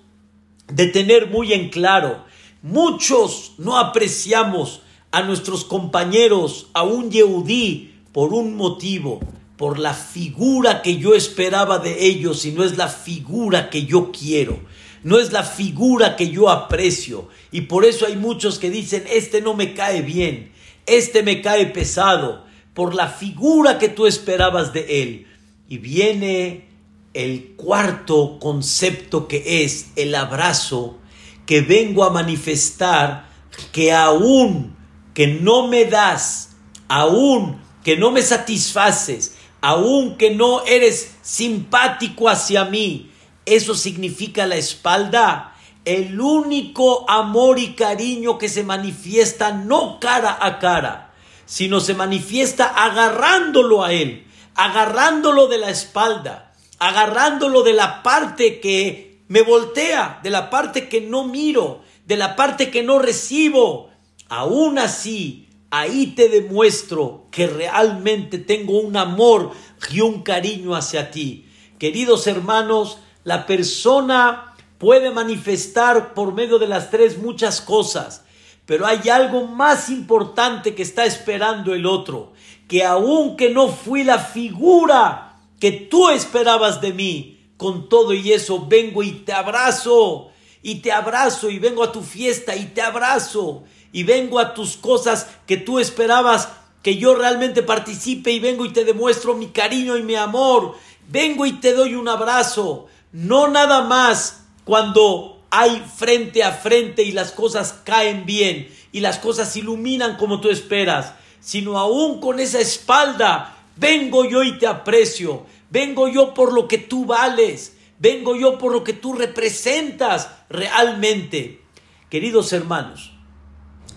de 0.68 0.86
tener 0.86 1.28
muy 1.28 1.52
en 1.52 1.68
claro. 1.68 2.24
Muchos 2.62 3.52
no 3.58 3.78
apreciamos 3.78 4.82
a 5.10 5.22
nuestros 5.22 5.64
compañeros, 5.64 6.68
a 6.72 6.82
un 6.82 7.10
Yehudí, 7.10 7.94
por 8.12 8.32
un 8.32 8.56
motivo, 8.56 9.20
por 9.56 9.78
la 9.78 9.94
figura 9.94 10.82
que 10.82 10.96
yo 10.96 11.14
esperaba 11.14 11.78
de 11.78 12.06
ellos 12.06 12.44
y 12.44 12.52
no 12.52 12.64
es 12.64 12.76
la 12.76 12.88
figura 12.88 13.70
que 13.70 13.84
yo 13.84 14.10
quiero, 14.10 14.58
no 15.02 15.18
es 15.18 15.32
la 15.32 15.42
figura 15.42 16.16
que 16.16 16.30
yo 16.30 16.48
aprecio. 16.48 17.28
Y 17.50 17.62
por 17.62 17.84
eso 17.84 18.06
hay 18.06 18.16
muchos 18.16 18.58
que 18.58 18.70
dicen, 18.70 19.04
este 19.10 19.40
no 19.40 19.54
me 19.54 19.74
cae 19.74 20.02
bien, 20.02 20.52
este 20.86 21.22
me 21.22 21.42
cae 21.42 21.66
pesado, 21.66 22.44
por 22.74 22.94
la 22.94 23.08
figura 23.08 23.78
que 23.78 23.88
tú 23.88 24.06
esperabas 24.06 24.72
de 24.72 25.02
él. 25.02 25.26
Y 25.68 25.78
viene 25.78 26.68
el 27.14 27.54
cuarto 27.56 28.38
concepto 28.38 29.28
que 29.28 29.64
es 29.64 29.88
el 29.96 30.14
abrazo, 30.14 30.98
que 31.46 31.60
vengo 31.60 32.04
a 32.04 32.10
manifestar 32.10 33.28
que 33.72 33.92
aún 33.92 34.74
que 35.14 35.26
no 35.26 35.68
me 35.68 35.84
das, 35.84 36.50
aún 36.88 37.60
que 37.84 37.96
no 37.96 38.10
me 38.10 38.22
satisfaces, 38.22 39.36
aunque 39.60 40.34
no 40.34 40.64
eres 40.64 41.12
simpático 41.22 42.28
hacia 42.28 42.64
mí, 42.64 43.11
eso 43.46 43.74
significa 43.74 44.46
la 44.46 44.56
espalda. 44.56 45.54
El 45.84 46.20
único 46.20 47.08
amor 47.10 47.58
y 47.58 47.74
cariño 47.74 48.38
que 48.38 48.48
se 48.48 48.62
manifiesta 48.62 49.52
no 49.52 49.98
cara 49.98 50.38
a 50.40 50.58
cara, 50.58 51.12
sino 51.44 51.80
se 51.80 51.94
manifiesta 51.94 52.66
agarrándolo 52.66 53.82
a 53.82 53.92
él, 53.92 54.26
agarrándolo 54.54 55.48
de 55.48 55.58
la 55.58 55.70
espalda, 55.70 56.52
agarrándolo 56.78 57.62
de 57.62 57.72
la 57.72 58.02
parte 58.02 58.60
que 58.60 59.22
me 59.26 59.42
voltea, 59.42 60.20
de 60.22 60.30
la 60.30 60.50
parte 60.50 60.88
que 60.88 61.00
no 61.00 61.24
miro, 61.24 61.82
de 62.06 62.16
la 62.16 62.36
parte 62.36 62.70
que 62.70 62.82
no 62.82 62.98
recibo. 62.98 63.90
Aún 64.28 64.78
así, 64.78 65.48
ahí 65.70 66.08
te 66.08 66.28
demuestro 66.28 67.26
que 67.30 67.46
realmente 67.46 68.38
tengo 68.38 68.78
un 68.78 68.96
amor 68.96 69.52
y 69.90 70.00
un 70.00 70.22
cariño 70.22 70.76
hacia 70.76 71.10
ti. 71.10 71.48
Queridos 71.78 72.26
hermanos, 72.26 72.98
la 73.24 73.46
persona 73.46 74.54
puede 74.78 75.10
manifestar 75.10 76.14
por 76.14 76.34
medio 76.34 76.58
de 76.58 76.66
las 76.66 76.90
tres 76.90 77.18
muchas 77.18 77.60
cosas, 77.60 78.24
pero 78.66 78.86
hay 78.86 79.08
algo 79.08 79.46
más 79.46 79.90
importante 79.90 80.74
que 80.74 80.82
está 80.82 81.04
esperando 81.04 81.74
el 81.74 81.86
otro, 81.86 82.32
que 82.68 82.84
aunque 82.84 83.50
no 83.50 83.68
fui 83.68 84.02
la 84.04 84.18
figura 84.18 85.38
que 85.60 85.70
tú 85.70 86.08
esperabas 86.08 86.80
de 86.80 86.92
mí, 86.92 87.38
con 87.56 87.88
todo 87.88 88.12
y 88.12 88.32
eso 88.32 88.66
vengo 88.66 89.04
y 89.04 89.12
te 89.12 89.32
abrazo, 89.32 90.30
y 90.62 90.76
te 90.76 90.90
abrazo, 90.90 91.50
y 91.50 91.58
vengo 91.58 91.84
a 91.84 91.92
tu 91.92 92.02
fiesta 92.02 92.56
y 92.56 92.66
te 92.66 92.82
abrazo, 92.82 93.62
y 93.92 94.02
vengo 94.02 94.40
a 94.40 94.54
tus 94.54 94.76
cosas 94.76 95.28
que 95.46 95.56
tú 95.56 95.78
esperabas 95.78 96.48
que 96.82 96.96
yo 96.96 97.14
realmente 97.14 97.62
participe 97.62 98.32
y 98.32 98.40
vengo 98.40 98.64
y 98.64 98.72
te 98.72 98.84
demuestro 98.84 99.34
mi 99.34 99.48
cariño 99.48 99.96
y 99.96 100.02
mi 100.02 100.16
amor. 100.16 100.74
Vengo 101.08 101.46
y 101.46 101.52
te 101.52 101.72
doy 101.72 101.94
un 101.94 102.08
abrazo. 102.08 102.88
No 103.12 103.48
nada 103.48 103.82
más 103.82 104.44
cuando 104.64 105.42
hay 105.50 105.84
frente 105.96 106.42
a 106.42 106.52
frente 106.52 107.02
y 107.02 107.12
las 107.12 107.32
cosas 107.32 107.80
caen 107.84 108.24
bien 108.24 108.68
y 108.90 109.00
las 109.00 109.18
cosas 109.18 109.54
iluminan 109.56 110.16
como 110.16 110.40
tú 110.40 110.48
esperas, 110.48 111.14
sino 111.40 111.78
aún 111.78 112.20
con 112.20 112.40
esa 112.40 112.60
espalda, 112.60 113.56
vengo 113.76 114.24
yo 114.24 114.42
y 114.42 114.58
te 114.58 114.66
aprecio. 114.66 115.44
Vengo 115.70 116.08
yo 116.08 116.34
por 116.34 116.52
lo 116.52 116.68
que 116.68 116.78
tú 116.78 117.06
vales. 117.06 117.76
Vengo 117.98 118.34
yo 118.34 118.58
por 118.58 118.72
lo 118.72 118.82
que 118.84 118.92
tú 118.92 119.14
representas 119.14 120.30
realmente. 120.48 121.62
Queridos 122.10 122.52
hermanos, 122.52 123.12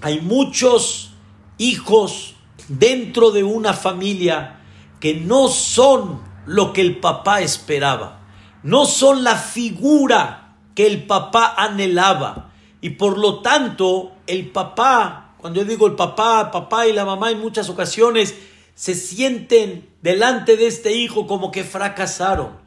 hay 0.01 0.21
muchos 0.21 1.11
hijos 1.57 2.35
dentro 2.67 3.31
de 3.31 3.43
una 3.43 3.73
familia 3.73 4.61
que 4.99 5.15
no 5.15 5.47
son 5.47 6.21
lo 6.45 6.71
que 6.73 6.81
el 6.81 6.99
papá 6.99 7.41
esperaba, 7.41 8.24
no 8.65 8.87
son 8.87 9.23
la 9.23 9.35
figura 9.35 10.55
que 10.73 10.87
el 10.87 11.05
papá 11.05 11.53
anhelaba. 11.55 12.51
Y 12.81 12.91
por 12.91 13.19
lo 13.19 13.41
tanto, 13.41 14.13
el 14.25 14.49
papá, 14.49 15.35
cuando 15.37 15.61
yo 15.61 15.67
digo 15.67 15.85
el 15.85 15.93
papá, 15.93 16.49
papá 16.49 16.87
y 16.87 16.93
la 16.93 17.05
mamá 17.05 17.29
en 17.29 17.39
muchas 17.39 17.69
ocasiones 17.69 18.33
se 18.73 18.95
sienten 18.95 19.87
delante 20.01 20.57
de 20.57 20.65
este 20.65 20.93
hijo 20.93 21.27
como 21.27 21.51
que 21.51 21.63
fracasaron, 21.63 22.57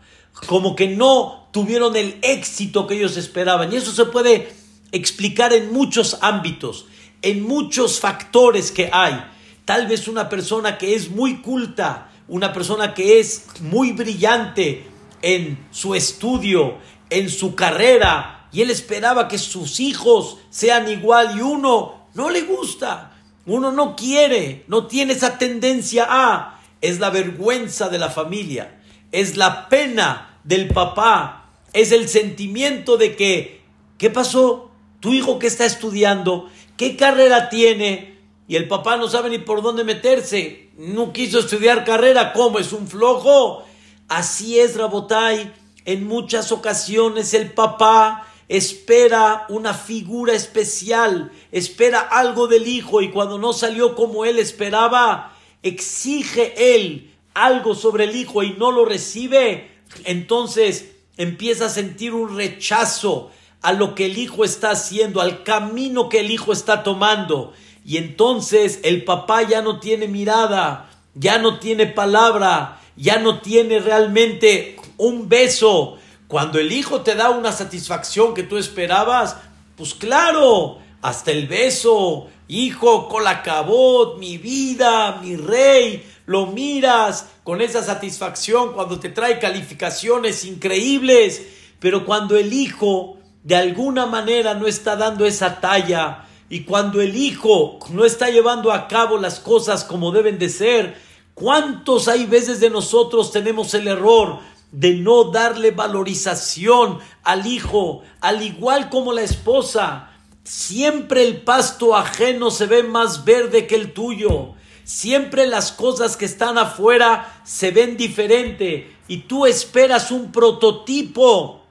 como 0.47 0.77
que 0.77 0.87
no 0.87 1.49
tuvieron 1.51 1.97
el 1.97 2.19
éxito 2.23 2.87
que 2.87 2.95
ellos 2.95 3.17
esperaban. 3.17 3.73
Y 3.73 3.77
eso 3.77 3.91
se 3.91 4.05
puede 4.05 4.53
explicar 4.93 5.53
en 5.53 5.73
muchos 5.73 6.19
ámbitos, 6.21 6.87
en 7.23 7.43
muchos 7.43 7.99
factores 7.99 8.71
que 8.71 8.89
hay. 8.93 9.21
Tal 9.65 9.89
vez 9.89 10.07
una 10.07 10.29
persona 10.29 10.79
que 10.79 10.95
es 10.95 11.11
muy 11.11 11.43
culta, 11.43 12.13
una 12.29 12.53
persona 12.53 12.95
que 12.95 13.19
es 13.19 13.47
muy 13.63 13.91
brillante 13.91 14.87
en 15.23 15.67
su 15.71 15.95
estudio, 15.95 16.79
en 17.11 17.29
su 17.29 17.55
carrera, 17.55 18.49
y 18.53 18.63
él 18.63 18.71
esperaba 18.71 19.29
que 19.29 19.39
sus 19.39 19.81
hijos 19.81 20.39
sean 20.51 20.91
igual 20.91 21.37
y 21.37 21.43
uno 21.43 22.07
no 22.15 22.31
le 22.31 22.43
gusta, 22.43 23.13
uno 23.47 23.73
no 23.73 23.97
quiere, 23.97 24.65
no 24.69 24.87
tiene 24.87 25.13
esa 25.13 25.39
tendencia 25.39 26.07
a, 26.09 26.61
es 26.81 26.99
la 26.99 27.11
vergüenza 27.11 27.89
de 27.89 27.99
la 27.99 28.11
familia, 28.11 28.81
es 29.13 29.37
la 29.37 29.69
pena 29.69 30.39
del 30.45 30.69
papá, 30.69 31.51
es 31.73 31.93
el 31.93 32.09
sentimiento 32.09 32.97
de 32.97 33.17
que, 33.17 33.63
¿qué 33.99 34.11
pasó? 34.11 34.71
Tu 35.01 35.15
hijo 35.15 35.39
que 35.39 35.47
está 35.47 35.65
estudiando, 35.65 36.49
¿qué 36.77 36.97
carrera 36.97 37.51
tiene? 37.51 38.19
Y 38.49 38.57
el 38.57 38.67
papá 38.67 38.97
no 38.97 39.09
sabe 39.09 39.29
ni 39.31 39.39
por 39.39 39.63
dónde 39.63 39.85
meterse, 39.85 40.71
no 40.79 41.13
quiso 41.13 41.41
estudiar 41.41 41.85
carrera, 41.85 42.33
¿cómo? 42.33 42.59
¿Es 42.59 42.73
un 42.73 42.89
flojo? 42.89 43.65
Así 44.09 44.59
es, 44.59 44.77
Rabotai, 44.77 45.53
en 45.85 46.07
muchas 46.07 46.51
ocasiones 46.51 47.35
el 47.35 47.53
papá 47.53 48.27
espera 48.49 49.45
una 49.51 49.75
figura 49.75 50.33
especial, 50.33 51.31
espera 51.53 52.01
algo 52.01 52.47
del 52.47 52.67
hijo 52.67 53.03
y 53.03 53.11
cuando 53.11 53.39
no 53.39 53.53
salió 53.53 53.95
como 53.95 54.25
él 54.25 54.39
esperaba, 54.39 55.37
exige 55.63 56.75
él 56.75 57.15
algo 57.35 57.75
sobre 57.75 58.05
el 58.05 58.17
hijo 58.17 58.43
y 58.43 58.55
no 58.55 58.71
lo 58.71 58.87
recibe, 58.87 59.71
entonces 60.05 60.93
empieza 61.19 61.67
a 61.67 61.71
sentir 61.71 62.15
un 62.15 62.35
rechazo 62.35 63.31
a 63.61 63.75
lo 63.75 63.95
que 63.95 64.07
el 64.07 64.17
hijo 64.17 64.45
está 64.45 64.71
haciendo, 64.71 65.21
al 65.21 65.43
camino 65.43 66.09
que 66.09 66.21
el 66.21 66.31
hijo 66.31 66.53
está 66.53 66.83
tomando. 66.83 67.53
Y 67.85 67.97
entonces 67.97 68.81
el 68.85 69.05
papá 69.05 69.43
ya 69.43 69.63
no 69.63 69.81
tiene 69.81 70.09
mirada, 70.09 70.91
ya 71.15 71.39
no 71.39 71.59
tiene 71.59 71.87
palabra, 71.87 72.78
ya 72.99 73.19
no 73.19 73.41
tiene 73.41 73.79
realmente 73.79 74.77
un 74.97 75.29
beso. 75.29 75.97
Cuando 76.27 76.59
el 76.59 76.73
hijo 76.73 77.01
te 77.01 77.15
da 77.15 77.31
una 77.31 77.53
satisfacción 77.53 78.35
que 78.35 78.43
tú 78.43 78.59
esperabas, 78.59 79.37
pues 79.77 79.95
claro, 79.95 80.79
hasta 81.01 81.31
el 81.31 81.47
beso, 81.47 82.27
hijo, 82.49 83.09
colacabot, 83.09 84.19
mi 84.19 84.37
vida, 84.37 85.21
mi 85.23 85.37
rey, 85.37 86.05
lo 86.27 86.47
miras 86.47 87.29
con 87.45 87.61
esa 87.63 87.83
satisfacción 87.83 88.73
cuando 88.73 88.99
te 88.99 89.09
trae 89.09 89.39
calificaciones 89.39 90.45
increíbles, 90.45 91.47
pero 91.79 92.05
cuando 92.05 92.37
el 92.37 92.53
hijo 92.53 93.17
de 93.45 93.55
alguna 93.57 94.07
manera 94.07 94.55
no 94.55 94.67
está 94.67 94.97
dando 94.97 95.25
esa 95.25 95.61
talla 95.61 96.25
y 96.51 96.65
cuando 96.65 97.01
el 97.01 97.17
hijo 97.17 97.79
no 97.91 98.05
está 98.05 98.29
llevando 98.29 98.73
a 98.73 98.89
cabo 98.89 99.19
las 99.19 99.39
cosas 99.39 99.85
como 99.85 100.11
deben 100.11 100.39
de 100.39 100.49
ser, 100.49 101.08
¿cuántos 101.39 102.09
hay 102.09 102.27
veces 102.27 102.61
de 102.61 102.71
nosotros 102.71 103.31
tenemos 103.31 103.75
el 103.75 103.89
error 103.89 104.41
de 104.73 104.95
no 104.95 105.25
darle 105.25 105.71
valorización 105.71 106.99
al 107.23 107.47
hijo, 107.47 108.03
al 108.21 108.43
igual 108.43 108.91
como 108.91 109.13
la 109.13 109.23
esposa? 109.23 110.11
Siempre 110.45 111.23
el 111.23 111.43
pasto 111.43 111.95
ajeno 111.95 112.51
se 112.51 112.67
ve 112.67 112.83
más 112.83 113.25
verde 113.25 113.67
que 113.67 113.77
el 113.77 113.93
tuyo. 113.93 114.55
Siempre 114.85 115.47
las 115.47 115.73
cosas 115.73 116.17
que 116.17 116.25
están 116.25 116.57
afuera 116.57 117.41
se 117.45 117.71
ven 117.71 117.99
diferente 117.99 118.97
y 119.07 119.19
tú 119.19 119.45
esperas 119.45 120.11
un 120.11 120.33
prototipo 120.33 121.63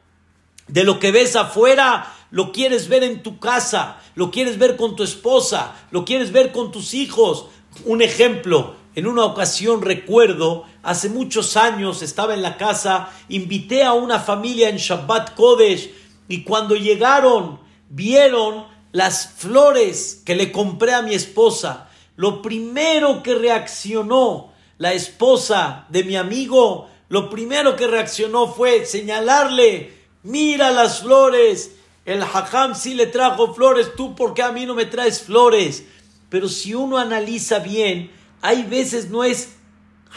de 0.67 0.84
lo 0.84 0.99
que 0.99 1.12
ves 1.12 1.36
afuera, 1.36 2.13
lo 2.30 2.51
quieres 2.51 2.89
ver 2.89 3.03
en 3.03 3.23
tu 3.23 3.39
casa, 3.39 3.99
lo 4.15 4.30
quieres 4.32 4.60
ver 4.60 4.75
con 4.75 4.95
tu 4.95 5.03
esposa, 5.03 5.75
lo 5.91 6.06
quieres 6.06 6.32
ver 6.32 6.51
con 6.51 6.71
tus 6.71 6.93
hijos. 6.93 7.47
Un 7.86 8.01
ejemplo, 8.01 8.75
en 8.98 9.06
una 9.06 9.26
ocasión 9.26 9.84
recuerdo, 9.84 10.66
hace 10.82 11.08
muchos 11.10 11.56
años 11.56 12.02
estaba 12.02 12.34
en 12.34 12.42
la 12.42 12.58
casa, 12.58 13.12
invité 13.30 13.84
a 13.84 13.94
una 13.94 14.20
familia 14.20 14.70
en 14.70 14.78
Shabbat 14.78 15.36
Kodesh 15.36 15.92
y 16.28 16.44
cuando 16.44 16.76
llegaron 16.76 17.60
vieron 17.90 18.66
las 18.92 19.36
flores 19.38 20.24
que 20.26 20.34
le 20.34 20.52
compré 20.52 20.96
a 20.96 21.04
mi 21.04 21.14
esposa 21.14 21.88
lo 22.16 22.42
primero 22.42 23.22
que 23.22 23.36
reaccionó 23.36 24.52
la 24.80 24.94
esposa 24.94 25.86
de 25.90 26.04
mi 26.04 26.16
amigo, 26.16 26.90
lo 27.10 27.30
primero 27.30 27.76
que 27.76 27.86
reaccionó 27.86 28.48
fue 28.52 28.84
señalarle, 28.88 29.94
mira 30.24 30.72
las 30.72 31.02
flores, 31.02 31.76
el 32.06 32.24
hajam 32.24 32.74
sí 32.74 32.96
le 32.96 33.06
trajo 33.06 33.54
flores, 33.54 33.94
tú 33.96 34.16
por 34.16 34.34
qué 34.34 34.42
a 34.42 34.52
mí 34.52 34.66
no 34.66 34.74
me 34.74 34.86
traes 34.86 35.22
flores. 35.22 35.86
Pero 36.30 36.50
si 36.50 36.74
uno 36.74 36.98
analiza 36.98 37.60
bien, 37.60 38.12
hay 38.41 38.63
veces 38.63 39.10
no 39.10 39.23
es 39.23 39.56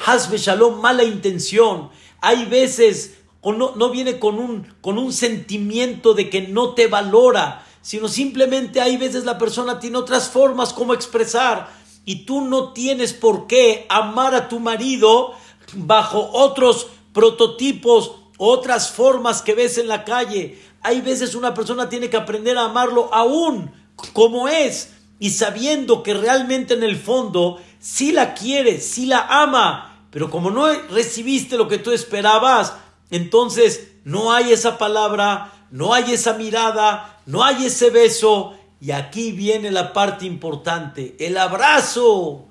hasbe 0.07 0.39
shalom 0.39 0.81
mala 0.81 1.05
intención, 1.05 1.91
hay 2.21 2.47
veces 2.47 3.19
no, 3.45 3.75
no 3.75 3.91
viene 3.91 4.19
con 4.19 4.39
un, 4.39 4.75
con 4.81 4.99
un 4.99 5.13
sentimiento 5.13 6.15
de 6.15 6.31
que 6.31 6.43
no 6.43 6.75
te 6.75 6.87
valora, 6.87 7.67
sino 7.83 8.09
simplemente 8.09 8.81
hay 8.81 8.97
veces 8.97 9.25
la 9.25 9.39
persona 9.39 9.81
tiene 9.81 9.99
otras 9.99 10.29
formas 10.29 10.73
como 10.73 10.95
expresar 10.95 11.71
y 12.05 12.27
tú 12.27 12.43
no 12.43 12.73
tienes 12.73 13.13
por 13.13 13.47
qué 13.47 13.87
amar 13.89 14.35
a 14.35 14.49
tu 14.49 14.61
marido 14.61 15.33
bajo 15.75 16.31
otros 16.33 16.89
prototipos, 17.13 18.13
otras 18.37 18.91
formas 18.91 19.43
que 19.43 19.55
ves 19.55 19.79
en 19.79 19.89
la 19.89 20.05
calle. 20.05 20.61
Hay 20.83 21.01
veces 21.01 21.35
una 21.35 21.55
persona 21.55 21.89
tiene 21.89 22.11
que 22.11 22.17
aprender 22.17 22.57
a 22.59 22.65
amarlo 22.65 23.13
aún 23.13 23.71
como 24.13 24.49
es 24.49 24.95
y 25.19 25.31
sabiendo 25.31 26.03
que 26.03 26.15
realmente 26.15 26.75
en 26.75 26.83
el 26.83 26.97
fondo 26.97 27.59
sí 27.81 28.13
la 28.13 28.35
quiere, 28.35 28.81
sí 28.81 29.07
la 29.07 29.27
ama, 29.29 30.05
pero 30.11 30.31
como 30.31 30.51
no 30.51 30.69
recibiste 30.91 31.57
lo 31.57 31.67
que 31.67 31.79
tú 31.79 31.91
esperabas, 31.91 32.75
entonces 33.11 33.93
no 34.05 34.33
hay 34.33 34.53
esa 34.53 34.79
palabra, 34.79 35.53
no 35.71 35.95
hay 35.95 36.13
esa 36.13 36.35
mirada, 36.35 37.21
no 37.27 37.43
hay 37.43 37.67
ese 37.67 37.91
beso. 37.91 38.55
Y 38.81 38.93
aquí 38.93 39.33
viene 39.33 39.71
la 39.71 39.93
parte 39.93 40.25
importante, 40.25 41.17
el 41.19 41.37
abrazo, 41.37 42.49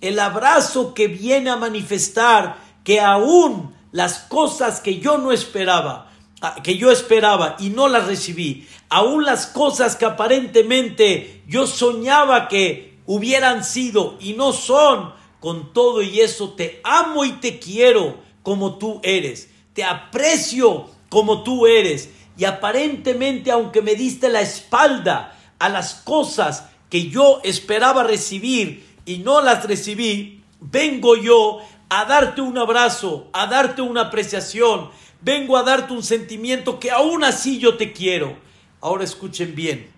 el 0.00 0.18
abrazo 0.18 0.94
que 0.94 1.08
viene 1.08 1.50
a 1.50 1.56
manifestar 1.56 2.56
que 2.84 3.00
aún 3.00 3.74
las 3.90 4.20
cosas 4.20 4.80
que 4.80 4.98
yo 5.00 5.18
no 5.18 5.32
esperaba, 5.32 6.10
ah, 6.40 6.56
que 6.62 6.76
yo 6.76 6.90
esperaba 6.90 7.56
y 7.58 7.70
no 7.70 7.88
las 7.88 8.06
recibí, 8.06 8.66
aún 8.88 9.24
las 9.24 9.46
cosas 9.46 9.96
que 9.96 10.04
aparentemente 10.04 11.42
yo 11.48 11.66
soñaba 11.66 12.48
que 12.48 12.91
hubieran 13.06 13.64
sido 13.64 14.16
y 14.20 14.34
no 14.34 14.52
son, 14.52 15.12
con 15.40 15.72
todo 15.72 16.02
y 16.02 16.20
eso 16.20 16.50
te 16.50 16.80
amo 16.84 17.24
y 17.24 17.32
te 17.32 17.58
quiero 17.58 18.18
como 18.42 18.78
tú 18.78 19.00
eres, 19.02 19.50
te 19.72 19.84
aprecio 19.84 20.88
como 21.08 21.42
tú 21.42 21.66
eres 21.66 22.10
y 22.36 22.44
aparentemente 22.44 23.50
aunque 23.50 23.82
me 23.82 23.94
diste 23.94 24.28
la 24.28 24.40
espalda, 24.40 25.36
a 25.62 25.68
las 25.68 25.94
cosas 25.94 26.66
que 26.90 27.08
yo 27.08 27.40
esperaba 27.44 28.02
recibir 28.02 28.84
y 29.06 29.18
no 29.18 29.40
las 29.40 29.64
recibí, 29.64 30.42
vengo 30.60 31.14
yo 31.16 31.60
a 31.88 32.04
darte 32.04 32.40
un 32.40 32.58
abrazo, 32.58 33.28
a 33.32 33.46
darte 33.46 33.80
una 33.80 34.02
apreciación, 34.02 34.90
vengo 35.20 35.56
a 35.56 35.62
darte 35.62 35.92
un 35.92 36.02
sentimiento 36.02 36.80
que 36.80 36.90
aún 36.90 37.22
así 37.22 37.60
yo 37.60 37.76
te 37.76 37.92
quiero. 37.92 38.36
Ahora 38.80 39.04
escuchen 39.04 39.54
bien. 39.54 39.88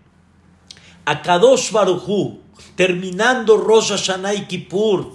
A 1.07 1.23
Kadosh 1.23 1.71
Baruchu, 1.71 2.41
terminando 2.77 3.57
Rosh 3.57 3.91
Hashanah 3.91 4.35
y 4.35 4.47
Kippur, 4.47 5.13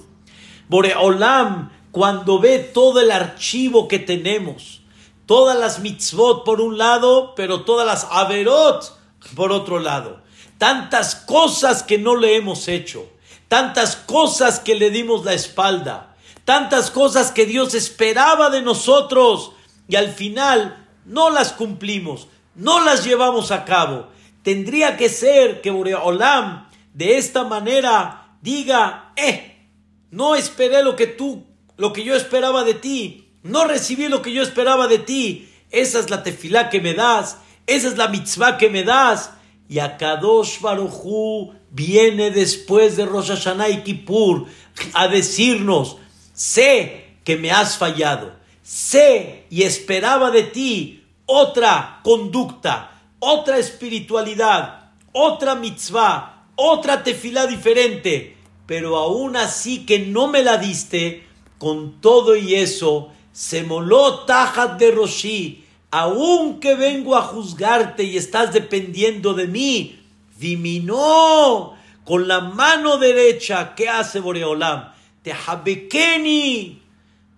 Boreolam, 0.67 1.71
cuando 1.91 2.39
ve 2.39 2.59
todo 2.59 3.01
el 3.01 3.11
archivo 3.11 3.87
que 3.87 3.99
tenemos, 3.99 4.81
todas 5.25 5.57
las 5.57 5.79
mitzvot 5.79 6.43
por 6.45 6.61
un 6.61 6.77
lado, 6.77 7.33
pero 7.35 7.61
todas 7.61 7.85
las 7.85 8.07
averot 8.11 8.97
por 9.35 9.51
otro 9.51 9.79
lado 9.79 10.21
tantas 10.59 11.15
cosas 11.15 11.81
que 11.81 11.97
no 11.97 12.15
le 12.15 12.35
hemos 12.35 12.67
hecho, 12.67 13.09
tantas 13.47 13.95
cosas 13.95 14.59
que 14.59 14.75
le 14.75 14.91
dimos 14.91 15.25
la 15.25 15.33
espalda, 15.33 16.15
tantas 16.45 16.91
cosas 16.91 17.31
que 17.31 17.47
Dios 17.47 17.73
esperaba 17.73 18.51
de 18.51 18.61
nosotros 18.61 19.53
y 19.87 19.95
al 19.95 20.09
final 20.09 20.85
no 21.05 21.31
las 21.31 21.53
cumplimos, 21.53 22.27
no 22.55 22.83
las 22.83 23.05
llevamos 23.05 23.51
a 23.51 23.65
cabo. 23.65 24.09
Tendría 24.43 24.97
que 24.97 25.09
ser 25.09 25.61
que 25.61 25.71
Olam 25.71 26.68
de 26.93 27.17
esta 27.17 27.43
manera 27.43 28.37
diga, 28.41 29.13
eh, 29.15 29.67
no 30.11 30.35
esperé 30.35 30.83
lo 30.83 30.95
que 30.95 31.07
tú, 31.07 31.45
lo 31.77 31.93
que 31.93 32.03
yo 32.03 32.15
esperaba 32.15 32.63
de 32.63 32.73
ti, 32.73 33.29
no 33.43 33.65
recibí 33.65 34.07
lo 34.07 34.21
que 34.21 34.33
yo 34.33 34.41
esperaba 34.41 34.87
de 34.87 34.99
ti. 34.99 35.49
Esa 35.71 35.99
es 35.99 36.09
la 36.09 36.23
tefilá 36.23 36.69
que 36.69 36.81
me 36.81 36.93
das, 36.93 37.37
esa 37.67 37.87
es 37.87 37.97
la 37.97 38.07
mitzvah 38.07 38.57
que 38.57 38.69
me 38.69 38.83
das 38.83 39.31
y 39.69 39.77
Akadosh 39.77 40.59
Barujú 40.61 41.53
viene 41.69 42.31
después 42.31 42.97
de 42.97 43.05
Rosh 43.05 43.27
Hashanah 43.27 43.69
y 43.69 43.83
Kippur 43.83 44.47
a 44.93 45.07
decirnos, 45.07 45.97
sé 46.33 47.17
que 47.23 47.37
me 47.37 47.51
has 47.51 47.77
fallado, 47.77 48.33
sé 48.63 49.45
y 49.51 49.61
esperaba 49.63 50.31
de 50.31 50.43
ti 50.43 51.05
otra 51.27 51.99
conducta, 52.03 52.99
otra 53.19 53.59
espiritualidad, 53.59 54.91
otra 55.11 55.53
mitzvah, 55.53 56.38
otra 56.61 57.03
tefilá 57.03 57.47
diferente, 57.47 58.35
pero 58.65 58.97
aún 58.97 59.37
así 59.37 59.85
que 59.85 59.99
no 59.99 60.27
me 60.27 60.43
la 60.43 60.57
diste, 60.57 61.23
con 61.57 62.01
todo 62.01 62.35
y 62.35 62.55
eso, 62.55 63.11
se 63.31 63.63
moló 63.63 64.25
tajat 64.25 64.77
de 64.77 64.91
Roshi, 64.91 65.63
aunque 65.89 66.75
vengo 66.75 67.15
a 67.15 67.21
juzgarte 67.21 68.03
y 68.03 68.17
estás 68.17 68.51
dependiendo 68.51 69.33
de 69.33 69.47
mí, 69.47 70.01
diminó 70.37 71.75
con 72.03 72.27
la 72.27 72.41
mano 72.41 72.97
derecha, 72.97 73.73
¿qué 73.73 73.87
hace 73.87 74.19
Boreolam? 74.19 74.91
Te 75.23 75.33
jabekeni, 75.33 76.81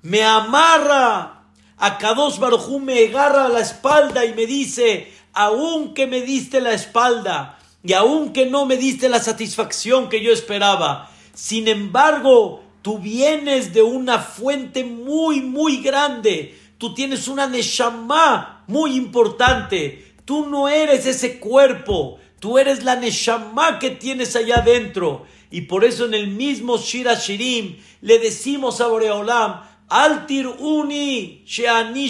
me 0.01 0.23
amarra, 0.23 1.43
a 1.77 1.97
Kadosh 1.99 2.39
Barujú 2.39 2.79
me 2.79 3.07
agarra 3.07 3.49
la 3.49 3.59
espalda 3.59 4.25
y 4.25 4.33
me 4.33 4.47
dice, 4.47 5.13
aunque 5.33 6.07
me 6.07 6.21
diste 6.21 6.59
la 6.59 6.73
espalda 6.73 7.59
y 7.83 7.93
aunque 7.93 8.45
no 8.45 8.65
me 8.65 8.77
diste 8.77 9.09
la 9.09 9.19
satisfacción 9.19 10.09
que 10.09 10.21
yo 10.21 10.31
esperaba, 10.31 11.09
sin 11.33 11.67
embargo, 11.67 12.63
tú 12.81 12.99
vienes 12.99 13.73
de 13.73 13.81
una 13.81 14.19
fuente 14.19 14.83
muy, 14.83 15.41
muy 15.41 15.77
grande, 15.77 16.57
tú 16.77 16.93
tienes 16.93 17.27
una 17.27 17.47
Neshama 17.47 18.63
muy 18.67 18.95
importante, 18.95 20.13
tú 20.25 20.45
no 20.45 20.69
eres 20.69 21.05
ese 21.05 21.39
cuerpo, 21.39 22.19
tú 22.39 22.57
eres 22.57 22.83
la 22.83 22.95
Neshama 22.95 23.79
que 23.79 23.91
tienes 23.91 24.35
allá 24.35 24.57
adentro. 24.57 25.25
Y 25.49 25.61
por 25.61 25.83
eso 25.83 26.05
en 26.05 26.13
el 26.13 26.27
mismo 26.27 26.77
Shira 26.77 27.15
Shirim 27.15 27.77
le 28.01 28.19
decimos 28.19 28.79
a 28.79 28.87
Boreolam, 28.87 29.61
Altir 29.89 30.47
uni, 30.47 31.43
sheani 31.45 32.09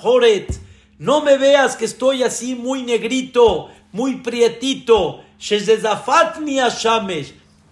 joret. 0.00 0.60
No 0.98 1.22
me 1.22 1.36
veas 1.36 1.76
que 1.76 1.84
estoy 1.84 2.22
así 2.22 2.54
muy 2.54 2.84
negrito, 2.84 3.68
muy 3.96 4.16
prietito. 4.18 5.22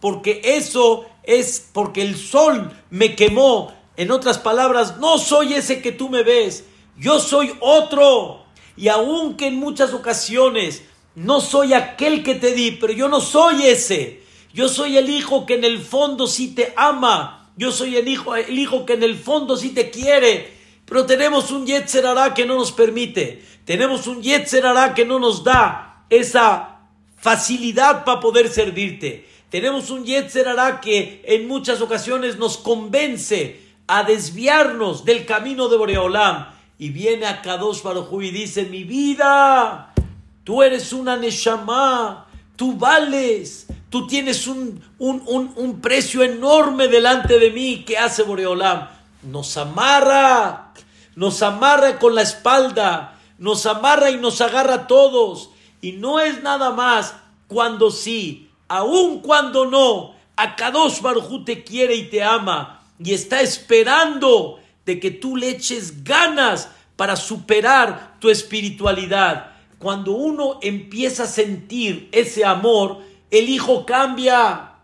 Porque 0.00 0.40
eso 0.42 1.04
es 1.22 1.70
porque 1.72 2.02
el 2.02 2.16
sol 2.16 2.72
me 2.90 3.14
quemó. 3.14 3.72
En 3.96 4.10
otras 4.10 4.38
palabras, 4.38 4.98
no 4.98 5.18
soy 5.18 5.54
ese 5.54 5.80
que 5.80 5.92
tú 5.92 6.08
me 6.08 6.24
ves. 6.24 6.64
Yo 6.98 7.20
soy 7.20 7.52
otro. 7.60 8.44
Y 8.76 8.88
aunque 8.88 9.46
en 9.46 9.56
muchas 9.56 9.94
ocasiones 9.94 10.82
no 11.14 11.40
soy 11.40 11.74
aquel 11.74 12.24
que 12.24 12.34
te 12.34 12.52
di, 12.52 12.72
pero 12.72 12.92
yo 12.92 13.08
no 13.08 13.20
soy 13.20 13.66
ese. 13.66 14.24
Yo 14.52 14.68
soy 14.68 14.96
el 14.96 15.08
hijo 15.08 15.46
que 15.46 15.54
en 15.54 15.64
el 15.64 15.80
fondo 15.80 16.26
sí 16.26 16.54
te 16.54 16.74
ama 16.76 17.42
yo 17.56 17.70
soy 17.70 17.96
el 17.96 18.08
hijo, 18.08 18.34
el 18.34 18.58
hijo 18.58 18.84
que 18.84 18.94
en 18.94 19.02
el 19.02 19.16
fondo 19.16 19.56
sí 19.56 19.70
te 19.70 19.90
quiere, 19.90 20.52
pero 20.84 21.06
tenemos 21.06 21.50
un 21.52 21.66
Yetzer 21.66 22.04
que 22.34 22.46
no 22.46 22.56
nos 22.56 22.72
permite. 22.72 23.44
Tenemos 23.64 24.06
un 24.06 24.22
Yetzer 24.22 24.64
que 24.94 25.04
no 25.04 25.18
nos 25.18 25.44
da 25.44 25.83
esa 26.10 26.80
facilidad 27.16 28.04
para 28.04 28.20
poder 28.20 28.48
servirte. 28.48 29.28
Tenemos 29.50 29.90
un 29.90 30.04
Yetzer 30.04 30.48
que 30.82 31.22
en 31.26 31.46
muchas 31.46 31.80
ocasiones 31.80 32.38
nos 32.38 32.56
convence 32.56 33.60
a 33.86 34.02
desviarnos 34.02 35.04
del 35.04 35.26
camino 35.26 35.68
de 35.68 35.76
Boreolam. 35.76 36.48
Y 36.78 36.88
viene 36.88 37.26
a 37.26 37.40
Kadosh 37.40 37.82
Baruj 37.82 38.22
y 38.22 38.30
dice, 38.30 38.64
mi 38.64 38.82
vida, 38.82 39.94
tú 40.42 40.62
eres 40.62 40.92
una 40.92 41.16
Neshama, 41.16 42.26
tú 42.56 42.76
vales, 42.76 43.68
Tú 43.94 44.08
tienes 44.08 44.48
un, 44.48 44.82
un, 44.98 45.80
precio 45.80 46.24
enorme 46.24 46.88
delante 46.88 47.38
de 47.38 47.52
mí. 47.52 47.84
¿Qué 47.86 47.96
hace 47.96 48.24
Boreolam? 48.24 48.88
Nos 49.22 49.56
amarra, 49.56 50.72
nos 51.14 51.40
amarra 51.42 52.00
con 52.00 52.16
la 52.16 52.22
espalda, 52.22 53.20
nos 53.38 53.66
amarra 53.66 54.10
y 54.10 54.16
nos 54.16 54.40
agarra 54.40 54.74
a 54.74 54.86
todos. 54.88 55.50
Y 55.84 55.92
no 55.92 56.18
es 56.18 56.42
nada 56.42 56.70
más 56.70 57.14
cuando 57.46 57.90
sí, 57.90 58.48
aun 58.68 59.20
cuando 59.20 59.66
no. 59.66 60.14
A 60.34 60.56
Kadosh 60.56 61.02
Baruj 61.02 61.44
te 61.44 61.62
quiere 61.62 61.94
y 61.94 62.04
te 62.04 62.22
ama 62.22 62.80
y 62.98 63.12
está 63.12 63.42
esperando 63.42 64.60
de 64.86 64.98
que 64.98 65.10
tú 65.10 65.36
le 65.36 65.50
eches 65.50 66.02
ganas 66.02 66.70
para 66.96 67.16
superar 67.16 68.16
tu 68.18 68.30
espiritualidad. 68.30 69.52
Cuando 69.78 70.12
uno 70.12 70.58
empieza 70.62 71.24
a 71.24 71.26
sentir 71.26 72.08
ese 72.12 72.46
amor, 72.46 73.00
el 73.30 73.50
hijo 73.50 73.84
cambia, 73.84 74.76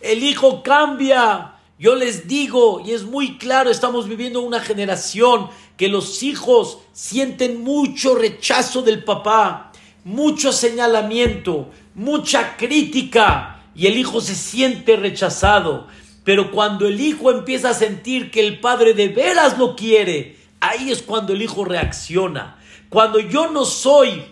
el 0.00 0.22
hijo 0.22 0.62
cambia. 0.62 1.56
Yo 1.80 1.96
les 1.96 2.28
digo, 2.28 2.80
y 2.86 2.92
es 2.92 3.02
muy 3.02 3.38
claro, 3.38 3.70
estamos 3.70 4.08
viviendo 4.08 4.40
una 4.40 4.60
generación 4.60 5.48
que 5.76 5.88
los 5.88 6.22
hijos 6.22 6.78
sienten 6.92 7.64
mucho 7.64 8.14
rechazo 8.14 8.82
del 8.82 9.02
papá, 9.02 9.72
mucho 10.04 10.52
señalamiento, 10.52 11.70
mucha 11.94 12.56
crítica, 12.56 13.62
y 13.74 13.86
el 13.86 13.96
hijo 13.96 14.20
se 14.20 14.34
siente 14.34 14.96
rechazado. 14.96 15.88
Pero 16.22 16.50
cuando 16.50 16.86
el 16.86 17.00
hijo 17.00 17.30
empieza 17.30 17.70
a 17.70 17.74
sentir 17.74 18.30
que 18.30 18.46
el 18.46 18.60
padre 18.60 18.94
de 18.94 19.08
veras 19.08 19.58
lo 19.58 19.76
quiere, 19.76 20.36
ahí 20.60 20.90
es 20.90 21.02
cuando 21.02 21.32
el 21.32 21.42
hijo 21.42 21.64
reacciona. 21.64 22.58
Cuando 22.88 23.18
yo 23.18 23.50
no 23.50 23.64
soy 23.64 24.24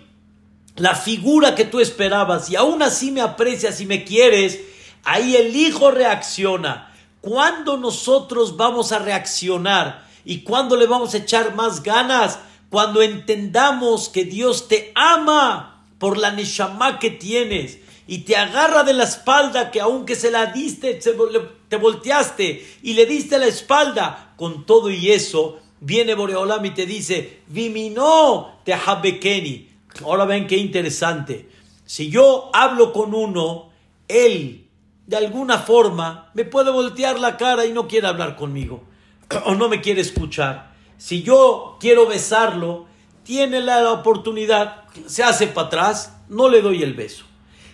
la 0.77 0.95
figura 0.95 1.55
que 1.55 1.65
tú 1.65 1.81
esperabas 1.81 2.49
y 2.49 2.57
aún 2.57 2.83
así 2.83 3.11
me 3.11 3.21
aprecias 3.21 3.81
y 3.81 3.87
me 3.87 4.05
quieres, 4.05 4.61
ahí 5.05 5.37
el 5.37 5.55
hijo 5.55 5.91
reacciona. 5.91 6.91
¿Cuándo 7.21 7.77
nosotros 7.77 8.57
vamos 8.57 8.93
a 8.93 8.99
reaccionar 8.99 10.07
y 10.25 10.39
cuándo 10.41 10.77
le 10.77 10.87
vamos 10.87 11.15
a 11.15 11.19
echar 11.19 11.55
más 11.55 11.83
ganas? 11.83 12.39
Cuando 12.73 13.03
entendamos 13.03 14.09
que 14.09 14.25
Dios 14.25 14.67
te 14.67 14.93
ama 14.95 15.85
por 15.99 16.17
la 16.17 16.31
neshama 16.31 16.99
que 16.99 17.11
tienes 17.11 17.81
y 18.07 18.21
te 18.21 18.35
agarra 18.35 18.83
de 18.83 18.95
la 18.95 19.05
espalda 19.05 19.71
que 19.71 19.83
aunque 19.83 20.17
se 20.17 20.31
la 20.31 20.47
diste, 20.47 20.95
te 20.95 21.77
volteaste 21.77 22.67
y 22.83 22.95
le 22.95 23.05
diste 23.05 23.39
la 23.39 23.45
espalda, 23.45 24.33
con 24.39 24.65
todo 24.65 24.91
y 24.91 25.11
eso, 25.11 25.59
viene 25.81 26.15
Boreolam 26.15 26.65
y 26.65 26.71
te 26.71 26.87
dice, 26.87 27.41
Vimino 27.49 28.61
te 28.65 28.73
habekeni 28.73 29.69
Ahora 30.03 30.25
ven 30.25 30.47
qué 30.47 30.57
interesante. 30.57 31.51
Si 31.85 32.09
yo 32.09 32.49
hablo 32.55 32.95
con 32.95 33.13
uno, 33.13 33.69
él 34.09 34.67
de 35.07 35.17
alguna 35.19 35.59
forma 35.59 36.31
me 36.33 36.47
puede 36.47 36.71
voltear 36.71 37.21
la 37.21 37.37
cara 37.37 37.67
y 37.67 37.73
no 37.75 37.87
quiere 37.87 38.07
hablar 38.07 38.35
conmigo 38.35 38.83
o 39.45 39.55
no 39.57 39.69
me 39.69 39.83
quiere 39.83 40.01
escuchar. 40.01 40.72
Si 41.03 41.25
yo 41.25 41.79
quiero 41.81 42.07
besarlo, 42.07 42.87
tiene 43.25 43.61
la 43.61 43.91
oportunidad, 43.91 44.85
se 45.07 45.25
hace 45.25 45.49
para 45.49 45.67
atrás, 45.67 46.17
no 46.29 46.49
le 46.49 46.63
doy 46.63 46.85
el 46.85 46.95
beso. 46.95 47.25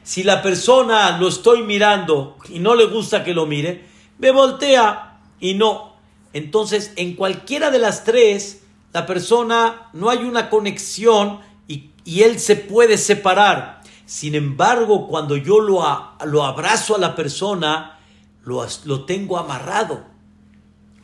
Si 0.02 0.22
la 0.22 0.40
persona 0.40 1.18
lo 1.18 1.28
estoy 1.28 1.62
mirando 1.62 2.38
y 2.48 2.58
no 2.58 2.74
le 2.74 2.86
gusta 2.86 3.24
que 3.24 3.34
lo 3.34 3.44
mire, 3.44 3.84
me 4.16 4.30
voltea 4.30 5.18
y 5.40 5.52
no. 5.52 5.92
Entonces, 6.32 6.94
en 6.96 7.16
cualquiera 7.16 7.70
de 7.70 7.78
las 7.78 8.02
tres, 8.04 8.62
la 8.94 9.04
persona 9.04 9.90
no 9.92 10.08
hay 10.08 10.24
una 10.24 10.48
conexión 10.48 11.40
y 11.66 12.22
él 12.22 12.40
se 12.40 12.56
puede 12.56 12.96
separar. 12.96 13.82
Sin 14.06 14.36
embargo, 14.36 15.06
cuando 15.06 15.36
yo 15.36 15.60
lo, 15.60 15.84
lo 16.24 16.44
abrazo 16.44 16.96
a 16.96 16.98
la 16.98 17.14
persona, 17.14 17.98
lo, 18.42 18.66
lo 18.86 19.04
tengo 19.04 19.36
amarrado. 19.36 20.02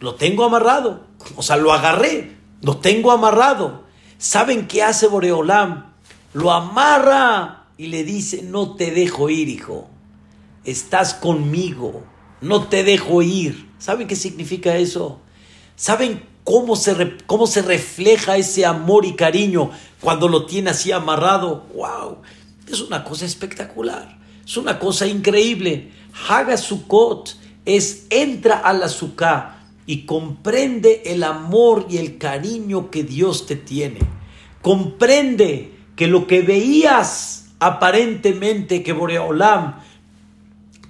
Lo 0.01 0.15
tengo 0.15 0.45
amarrado. 0.45 1.05
O 1.37 1.43
sea, 1.43 1.57
lo 1.57 1.73
agarré. 1.73 2.37
Lo 2.63 2.79
tengo 2.79 3.13
amarrado. 3.13 3.85
¿Saben 4.19 4.67
qué 4.67 4.83
hace 4.83 5.07
Boreolam? 5.07 5.93
Lo 6.33 6.51
amarra 6.53 7.67
y 7.77 7.87
le 7.89 8.05
dice, 8.05 8.43
no 8.43 8.75
te 8.75 8.91
dejo 8.91 9.29
ir, 9.31 9.49
hijo. 9.49 9.89
Estás 10.65 11.15
conmigo. 11.15 12.05
No 12.41 12.69
te 12.69 12.85
dejo 12.85 13.23
ir. 13.23 13.71
¿Saben 13.79 14.09
qué 14.09 14.17
significa 14.17 14.77
eso? 14.77 15.21
¿Saben 15.77 16.23
cómo 16.45 16.77
se, 16.77 17.17
cómo 17.27 17.47
se 17.47 17.63
refleja 17.63 18.37
ese 18.37 18.65
amor 18.65 19.05
y 19.07 19.15
cariño 19.15 19.71
cuando 20.01 20.29
lo 20.29 20.47
tiene 20.47 20.71
así 20.71 20.93
amarrado. 20.93 21.67
¡Wow! 21.75 22.19
Es 22.71 22.81
una 22.81 23.03
cosa 23.03 23.25
espectacular. 23.25 24.19
Es 24.47 24.57
una 24.57 24.79
cosa 24.79 25.07
increíble. 25.07 25.91
Haga 26.29 26.57
Sukkot 26.57 27.37
es 27.65 28.07
entra 28.11 28.59
a 28.59 28.73
la 28.75 28.89
Sukkah 28.89 29.54
y 29.87 30.07
comprende 30.07 31.03
el 31.07 31.25
amor 31.25 31.87
y 31.91 31.99
el 31.99 32.19
cariño 32.19 32.91
que 32.91 33.05
Dios 33.05 33.47
te 33.47 33.57
tiene. 33.57 34.01
Comprende 34.63 35.75
que 35.97 36.07
lo 36.07 36.27
que 36.27 36.43
veías 36.43 37.53
aparentemente 37.59 38.83
que 38.83 38.93
Boreolam 38.93 39.77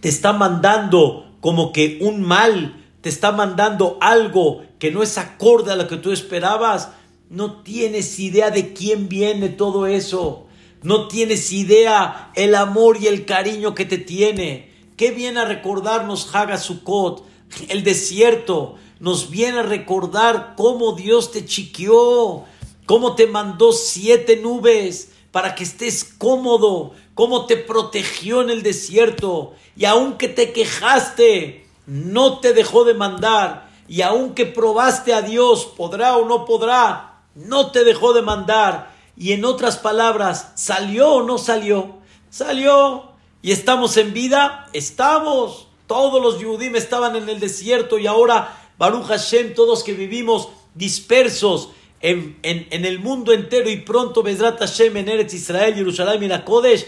te 0.00 0.09
está 0.09 0.33
mandando 0.33 1.37
como 1.40 1.72
que 1.72 1.98
un 2.00 2.22
mal, 2.22 2.85
te 3.00 3.09
está 3.09 3.33
mandando 3.33 3.98
algo 4.00 4.64
que 4.78 4.90
no 4.90 5.02
es 5.02 5.18
acorde 5.18 5.72
a 5.72 5.76
lo 5.76 5.88
que 5.88 5.96
tú 5.96 6.12
esperabas, 6.12 6.90
no 7.30 7.62
tienes 7.62 8.18
idea 8.18 8.50
de 8.50 8.72
quién 8.72 9.09
viene 9.09 9.48
todo 9.48 9.87
eso. 9.87 10.46
No 10.83 11.09
tienes 11.09 11.50
idea 11.52 12.30
el 12.35 12.54
amor 12.54 12.98
y 13.00 13.07
el 13.07 13.24
cariño 13.24 13.74
que 13.74 13.87
te 13.87 13.96
tiene. 13.96 14.70
Qué 14.96 15.11
viene 15.11 15.40
a 15.40 15.46
recordarnos 15.46 16.35
Haga 16.35 16.59
Sukkot, 16.59 17.24
el 17.68 17.85
desierto. 17.85 18.76
Nos 19.00 19.30
viene 19.30 19.61
a 19.61 19.62
recordar 19.62 20.54
cómo 20.57 20.92
Dios 20.92 21.30
te 21.30 21.44
chiqueó, 21.44 22.44
cómo 22.87 23.14
te 23.14 23.26
mandó 23.26 23.72
siete 23.72 24.37
nubes 24.37 25.11
para 25.30 25.54
que 25.54 25.64
estés 25.64 26.04
cómodo, 26.04 26.92
cómo 27.14 27.46
te 27.46 27.57
protegió 27.57 28.40
en 28.40 28.50
el 28.50 28.62
desierto 28.62 29.54
y 29.76 29.85
aunque 29.85 30.28
te 30.28 30.52
quejaste, 30.52 31.66
no 31.87 32.38
te 32.38 32.52
dejó 32.52 32.85
de 32.85 32.94
mandar 32.94 33.68
y 33.88 34.02
aunque 34.02 34.46
probaste 34.46 35.12
a 35.12 35.22
Dios, 35.22 35.66
podrá 35.66 36.16
o 36.16 36.26
no 36.26 36.44
podrá, 36.44 37.22
no 37.35 37.72
te 37.72 37.85
dejó 37.85 38.12
de 38.12 38.22
mandar 38.22 38.94
y 39.16 39.33
en 39.33 39.44
otras 39.44 39.76
palabras, 39.76 40.52
¿salió 40.54 41.14
o 41.14 41.22
no 41.22 41.38
salió? 41.38 41.96
Salió 42.30 43.12
y 43.42 43.52
estamos 43.52 43.96
en 43.96 44.12
vida, 44.12 44.68
estamos. 44.72 45.68
Todos 45.86 46.22
los 46.22 46.40
Yudim 46.40 46.76
estaban 46.76 47.16
en 47.16 47.28
el 47.28 47.40
desierto 47.40 47.98
y 47.98 48.06
ahora 48.06 48.58
Baruch 48.78 49.06
Hashem, 49.06 49.54
todos 49.54 49.84
que 49.84 49.92
vivimos 49.92 50.48
dispersos 50.74 51.70
en, 52.00 52.36
el 52.42 52.98
mundo 52.98 53.32
entero 53.32 53.70
y 53.70 53.76
pronto 53.76 54.22
Bezrat 54.22 54.58
Hashem 54.58 54.96
en 54.96 55.26
Israel, 55.26 55.74
Jerusalén 55.74 56.22
y 56.22 56.28
la 56.28 56.44
Kodesh, 56.44 56.86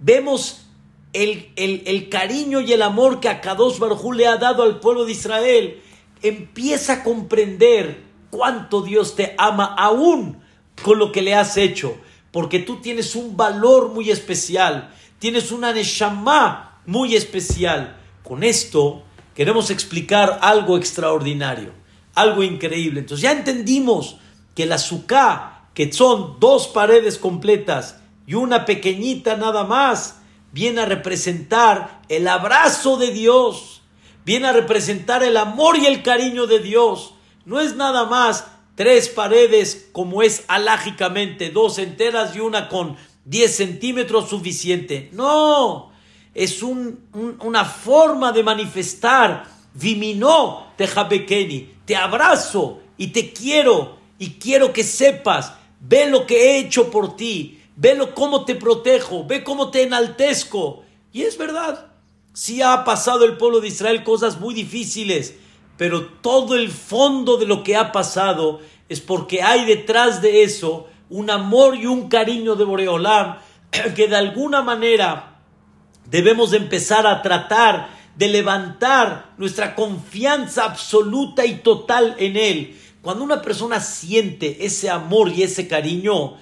vemos 0.00 0.66
el, 1.12 1.52
el, 1.56 2.08
cariño 2.08 2.60
y 2.60 2.72
el 2.72 2.82
amor 2.82 3.20
que 3.20 3.28
Akadosh 3.28 3.78
Baruj 3.78 4.12
le 4.14 4.26
ha 4.26 4.36
dado 4.36 4.64
al 4.64 4.80
pueblo 4.80 5.04
de 5.04 5.12
Israel. 5.12 5.80
Empieza 6.22 6.94
a 6.94 7.04
comprender 7.04 8.02
cuánto 8.30 8.82
Dios 8.82 9.14
te 9.14 9.34
ama 9.38 9.66
aún 9.78 10.42
con 10.82 10.98
lo 10.98 11.12
que 11.12 11.22
le 11.22 11.34
has 11.34 11.56
hecho, 11.56 11.96
porque 12.32 12.58
tú 12.58 12.80
tienes 12.80 13.14
un 13.14 13.36
valor 13.36 13.90
muy 13.90 14.10
especial, 14.10 14.92
tienes 15.20 15.52
una 15.52 15.72
neshama 15.72 16.80
muy 16.86 17.14
especial. 17.14 18.00
Con 18.24 18.42
esto 18.42 19.02
queremos 19.34 19.70
explicar 19.70 20.38
algo 20.40 20.78
extraordinario, 20.78 21.72
algo 22.14 22.42
increíble. 22.42 23.00
Entonces 23.00 23.22
ya 23.22 23.32
entendimos 23.32 24.16
que 24.54 24.64
la 24.64 24.78
suká, 24.78 25.68
que 25.74 25.92
son 25.92 26.40
dos 26.40 26.66
paredes 26.66 27.18
completas 27.18 28.00
y 28.26 28.34
una 28.34 28.64
pequeñita 28.64 29.36
nada 29.36 29.64
más, 29.64 30.20
viene 30.52 30.80
a 30.80 30.86
representar 30.86 32.00
el 32.08 32.26
abrazo 32.26 32.96
de 32.96 33.12
Dios, 33.12 33.82
viene 34.24 34.46
a 34.46 34.52
representar 34.52 35.22
el 35.22 35.36
amor 35.36 35.76
y 35.76 35.84
el 35.84 36.02
cariño 36.02 36.46
de 36.46 36.60
Dios. 36.60 37.14
No 37.44 37.60
es 37.60 37.76
nada 37.76 38.06
más 38.06 38.46
tres 38.74 39.10
paredes 39.10 39.90
como 39.92 40.22
es 40.22 40.44
alágicamente, 40.48 41.50
dos 41.50 41.78
enteras 41.78 42.34
y 42.34 42.40
una 42.40 42.70
con 42.70 42.96
10 43.26 43.54
centímetros 43.54 44.30
suficiente. 44.30 45.10
No, 45.12 45.92
es 46.34 46.62
una 46.62 47.64
forma 47.64 48.32
de 48.32 48.42
manifestar. 48.42 49.44
Viminó 49.74 50.68
te 50.76 50.86
te 51.84 51.96
abrazo 51.96 52.80
y 52.96 53.08
te 53.08 53.32
quiero 53.32 53.98
y 54.18 54.30
quiero 54.32 54.72
que 54.72 54.84
sepas, 54.84 55.54
ve 55.80 56.08
lo 56.08 56.26
que 56.26 56.36
he 56.36 56.58
hecho 56.58 56.90
por 56.90 57.16
ti, 57.16 57.60
ve 57.76 57.94
lo, 57.94 58.14
cómo 58.14 58.44
te 58.44 58.54
protejo, 58.54 59.24
ve 59.24 59.42
cómo 59.42 59.70
te 59.70 59.82
enaltezco. 59.82 60.84
Y 61.12 61.22
es 61.22 61.36
verdad, 61.36 61.90
sí 62.32 62.62
ha 62.62 62.84
pasado 62.84 63.24
el 63.24 63.36
pueblo 63.36 63.60
de 63.60 63.68
Israel 63.68 64.04
cosas 64.04 64.40
muy 64.40 64.54
difíciles, 64.54 65.34
pero 65.76 66.06
todo 66.06 66.54
el 66.54 66.70
fondo 66.70 67.36
de 67.36 67.46
lo 67.46 67.62
que 67.64 67.76
ha 67.76 67.92
pasado 67.92 68.60
es 68.88 69.00
porque 69.00 69.42
hay 69.42 69.64
detrás 69.64 70.22
de 70.22 70.44
eso 70.44 70.86
un 71.10 71.30
amor 71.30 71.76
y 71.76 71.86
un 71.86 72.08
cariño 72.08 72.54
de 72.54 72.64
Boreolam 72.64 73.38
que 73.96 74.08
de 74.08 74.16
alguna 74.16 74.62
manera 74.62 75.33
debemos 76.10 76.52
empezar 76.52 77.06
a 77.06 77.22
tratar 77.22 77.88
de 78.16 78.28
levantar 78.28 79.32
nuestra 79.38 79.74
confianza 79.74 80.64
absoluta 80.64 81.44
y 81.44 81.56
total 81.56 82.14
en 82.18 82.36
Él. 82.36 82.76
Cuando 83.02 83.24
una 83.24 83.42
persona 83.42 83.80
siente 83.80 84.64
ese 84.64 84.88
amor 84.88 85.30
y 85.30 85.42
ese 85.42 85.68
cariño, 85.68 86.34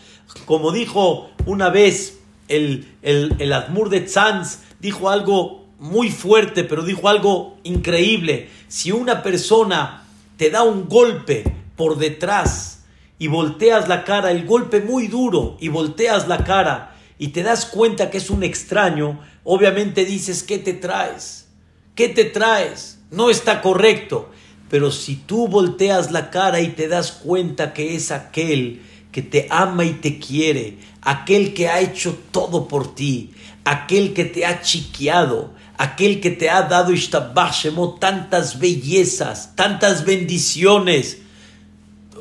como 0.44 0.70
dijo 0.70 1.30
una 1.46 1.70
vez 1.70 2.20
el, 2.48 2.86
el, 3.02 3.34
el 3.38 3.90
de 3.90 4.00
Tzanz, 4.00 4.58
dijo 4.80 5.08
algo 5.08 5.66
muy 5.78 6.10
fuerte, 6.10 6.62
pero 6.64 6.82
dijo 6.82 7.08
algo 7.08 7.58
increíble. 7.64 8.48
Si 8.68 8.92
una 8.92 9.22
persona 9.22 10.04
te 10.36 10.50
da 10.50 10.62
un 10.62 10.88
golpe 10.88 11.44
por 11.76 11.98
detrás 11.98 12.84
y 13.18 13.28
volteas 13.28 13.88
la 13.88 14.04
cara, 14.04 14.30
el 14.30 14.46
golpe 14.46 14.80
muy 14.80 15.08
duro, 15.08 15.56
y 15.60 15.68
volteas 15.68 16.28
la 16.28 16.44
cara 16.44 16.96
y 17.18 17.28
te 17.28 17.42
das 17.42 17.66
cuenta 17.66 18.10
que 18.10 18.18
es 18.18 18.30
un 18.30 18.42
extraño, 18.42 19.20
obviamente 19.44 20.04
dices, 20.04 20.42
¿qué 20.42 20.58
te 20.58 20.72
traes? 20.72 21.46
¿Qué 21.94 22.08
te 22.08 22.24
traes? 22.24 22.98
No 23.10 23.30
está 23.30 23.60
correcto. 23.60 24.30
Pero 24.70 24.90
si 24.90 25.16
tú 25.16 25.48
volteas 25.48 26.10
la 26.10 26.30
cara 26.30 26.60
y 26.60 26.68
te 26.68 26.88
das 26.88 27.12
cuenta 27.12 27.74
que 27.74 27.94
es 27.94 28.10
aquel 28.10 28.80
que 29.12 29.20
te 29.20 29.46
ama 29.50 29.84
y 29.84 29.92
te 29.92 30.18
quiere, 30.18 30.78
aquel 31.02 31.52
que 31.52 31.68
ha 31.68 31.80
hecho 31.80 32.18
todo 32.30 32.66
por 32.68 32.94
ti, 32.94 33.32
aquel 33.64 34.14
que 34.14 34.24
te 34.24 34.46
ha 34.46 34.62
chiqueado, 34.62 35.52
aquel 35.76 36.20
que 36.20 36.30
te 36.30 36.48
ha 36.48 36.62
dado 36.62 36.92
tantas 38.00 38.58
bellezas, 38.58 39.54
tantas 39.54 40.06
bendiciones. 40.06 41.18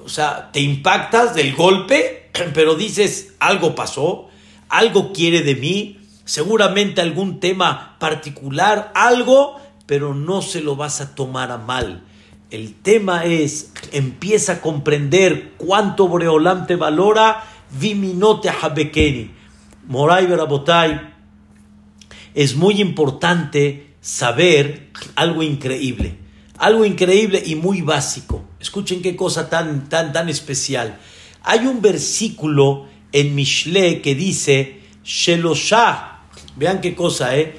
O 0.03 0.09
sea, 0.09 0.51
te 0.51 0.59
impactas 0.59 1.33
del 1.33 1.55
golpe, 1.55 2.29
pero 2.53 2.75
dices, 2.75 3.33
algo 3.39 3.75
pasó, 3.75 4.29
algo 4.67 5.13
quiere 5.13 5.41
de 5.41 5.55
mí, 5.55 6.00
seguramente 6.25 7.01
algún 7.01 7.39
tema 7.39 7.97
particular, 7.99 8.91
algo, 8.95 9.59
pero 9.85 10.13
no 10.13 10.41
se 10.41 10.61
lo 10.61 10.75
vas 10.75 11.01
a 11.01 11.15
tomar 11.15 11.51
a 11.51 11.57
mal. 11.57 12.03
El 12.49 12.73
tema 12.73 13.25
es, 13.25 13.71
empieza 13.91 14.53
a 14.53 14.61
comprender 14.61 15.53
cuánto 15.57 16.07
Boreolam 16.07 16.67
te 16.67 16.75
valora, 16.75 17.43
viminote 17.79 18.49
habekeni. 18.49 19.31
Moray 19.87 20.25
Berabotay, 20.25 21.13
es 22.33 22.55
muy 22.55 22.81
importante 22.81 23.95
saber 24.01 24.89
algo 25.15 25.43
increíble, 25.43 26.17
algo 26.57 26.85
increíble 26.85 27.41
y 27.45 27.55
muy 27.55 27.81
básico. 27.81 28.43
Escuchen 28.59 29.01
qué 29.01 29.15
cosa 29.15 29.49
tan, 29.49 29.89
tan, 29.89 30.13
tan 30.13 30.29
especial. 30.29 30.97
Hay 31.43 31.65
un 31.65 31.81
versículo 31.81 32.87
en 33.11 33.35
Mishle 33.35 34.01
que 34.01 34.15
dice, 34.15 34.81
Sheloshah, 35.03 36.10
vean 36.61 36.79
qué 36.79 36.93
cosa, 36.93 37.35
¿eh? 37.35 37.57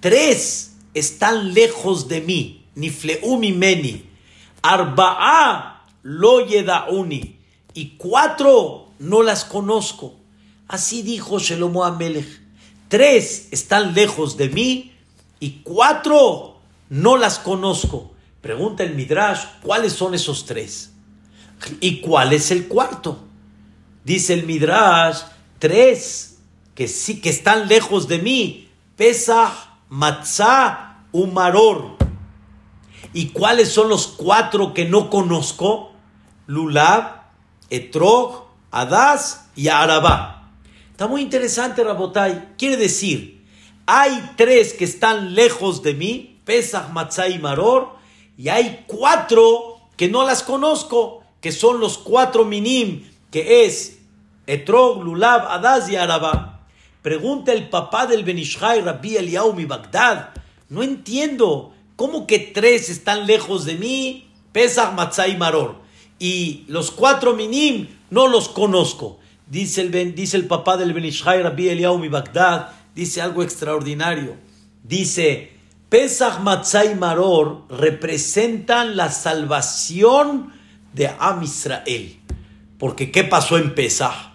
Tres 0.00 0.76
están 0.94 1.52
lejos 1.52 2.08
de 2.08 2.20
mí, 2.22 2.64
nifleu 2.74 3.36
mimeni. 3.36 4.04
Arba'a 4.62 5.84
lo 6.02 6.46
yedauni. 6.46 7.36
Y 7.74 7.90
cuatro 7.98 8.88
no 8.98 9.22
las 9.22 9.44
conozco. 9.44 10.14
Así 10.66 11.02
dijo 11.02 11.38
Shelomo 11.38 11.84
Amelech. 11.84 12.40
Tres 12.88 13.48
están 13.50 13.92
lejos 13.94 14.38
de 14.38 14.48
mí 14.48 14.92
y 15.40 15.60
cuatro 15.62 16.56
no 16.88 17.18
las 17.18 17.38
conozco. 17.38 18.12
Pregunta 18.40 18.82
el 18.82 18.94
Midrash, 18.94 19.40
¿cuáles 19.62 19.92
son 19.92 20.14
esos 20.14 20.46
tres? 20.46 20.92
¿Y 21.80 22.00
cuál 22.00 22.32
es 22.32 22.50
el 22.50 22.66
cuarto? 22.66 23.18
Dice 24.04 24.32
el 24.32 24.46
Midrash, 24.46 25.18
tres 25.58 26.38
que 26.74 26.88
sí 26.88 27.20
que 27.20 27.30
están 27.30 27.68
lejos 27.68 28.08
de 28.08 28.18
mí. 28.18 28.68
Pesach, 28.96 29.52
Matzah, 29.88 31.06
Umaror. 31.12 31.96
¿Y 33.12 33.28
cuáles 33.28 33.70
son 33.70 33.88
los 33.88 34.06
cuatro 34.06 34.74
que 34.74 34.84
no 34.84 35.10
conozco? 35.10 35.92
Lulab, 36.46 37.22
Etrog, 37.70 38.46
Adas 38.70 39.50
y 39.56 39.68
Arabá. 39.68 40.52
Está 40.90 41.06
muy 41.06 41.22
interesante, 41.22 41.84
Rabotai. 41.84 42.56
Quiere 42.56 42.76
decir, 42.76 43.44
hay 43.86 44.32
tres 44.36 44.74
que 44.74 44.84
están 44.84 45.34
lejos 45.34 45.82
de 45.82 45.94
mí, 45.94 46.40
Pesach, 46.44 46.90
Matzah 46.90 47.28
y 47.28 47.38
Maror, 47.38 47.96
y 48.36 48.48
hay 48.48 48.84
cuatro 48.86 49.80
que 49.96 50.08
no 50.08 50.24
las 50.24 50.42
conozco, 50.42 51.22
que 51.40 51.52
son 51.52 51.80
los 51.80 51.98
cuatro 51.98 52.44
minim, 52.44 53.10
que 53.30 53.64
es 53.64 53.97
Etrog, 54.48 55.04
Lulab, 55.04 55.46
Adaz 55.46 55.90
y 55.90 55.96
Araba. 55.96 56.62
Pregunta 57.02 57.52
el 57.52 57.68
papá 57.68 58.06
del 58.06 58.24
Benishai, 58.24 58.80
Rabbi 58.80 59.16
Eliyahu 59.16 59.52
mi 59.52 59.66
Bagdad. 59.66 60.30
No 60.70 60.82
entiendo. 60.82 61.74
¿Cómo 61.96 62.26
que 62.26 62.38
tres 62.38 62.88
están 62.88 63.26
lejos 63.26 63.66
de 63.66 63.74
mí? 63.74 64.30
Pesach, 64.52 64.94
Matzah 64.94 65.28
y 65.28 65.36
Maror. 65.36 65.76
Y 66.18 66.64
los 66.68 66.90
cuatro 66.90 67.34
minim 67.34 67.88
no 68.08 68.26
los 68.26 68.48
conozco. 68.48 69.18
Dice 69.46 69.82
el, 69.82 70.14
dice 70.14 70.38
el 70.38 70.46
papá 70.46 70.78
del 70.78 70.94
Benishai, 70.94 71.42
Rabbi 71.42 71.68
Eliyahu 71.68 71.98
mi 71.98 72.08
Bagdad. 72.08 72.70
Dice 72.94 73.20
algo 73.20 73.42
extraordinario. 73.42 74.36
Dice, 74.82 75.52
Pesach, 75.90 76.40
Matzah 76.40 76.86
y 76.86 76.94
Maror 76.94 77.64
representan 77.68 78.96
la 78.96 79.10
salvación 79.10 80.54
de 80.94 81.08
Am 81.18 81.42
Israel. 81.42 82.18
Porque 82.78 83.10
¿qué 83.10 83.24
pasó 83.24 83.58
en 83.58 83.74
Pesach? 83.74 84.27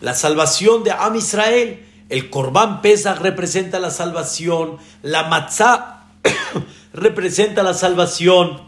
La 0.00 0.14
salvación 0.14 0.84
de 0.84 0.92
Am 0.92 1.16
Israel. 1.16 1.86
El 2.08 2.28
Corbán 2.28 2.82
Pesach 2.82 3.20
representa 3.20 3.78
la 3.78 3.90
salvación, 3.90 4.78
la 5.02 5.24
Matzah 5.24 6.06
representa 6.92 7.62
la 7.62 7.74
salvación. 7.74 8.60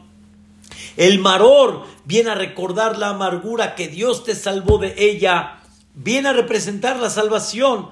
El 0.96 1.18
Maror 1.18 1.84
viene 2.04 2.30
a 2.30 2.34
recordar 2.34 2.98
la 2.98 3.08
amargura 3.08 3.74
que 3.74 3.88
Dios 3.88 4.24
te 4.24 4.34
salvó 4.34 4.78
de 4.78 4.94
ella 4.96 5.58
viene 5.94 6.28
a 6.28 6.32
representar 6.32 6.98
la 6.98 7.10
salvación. 7.10 7.88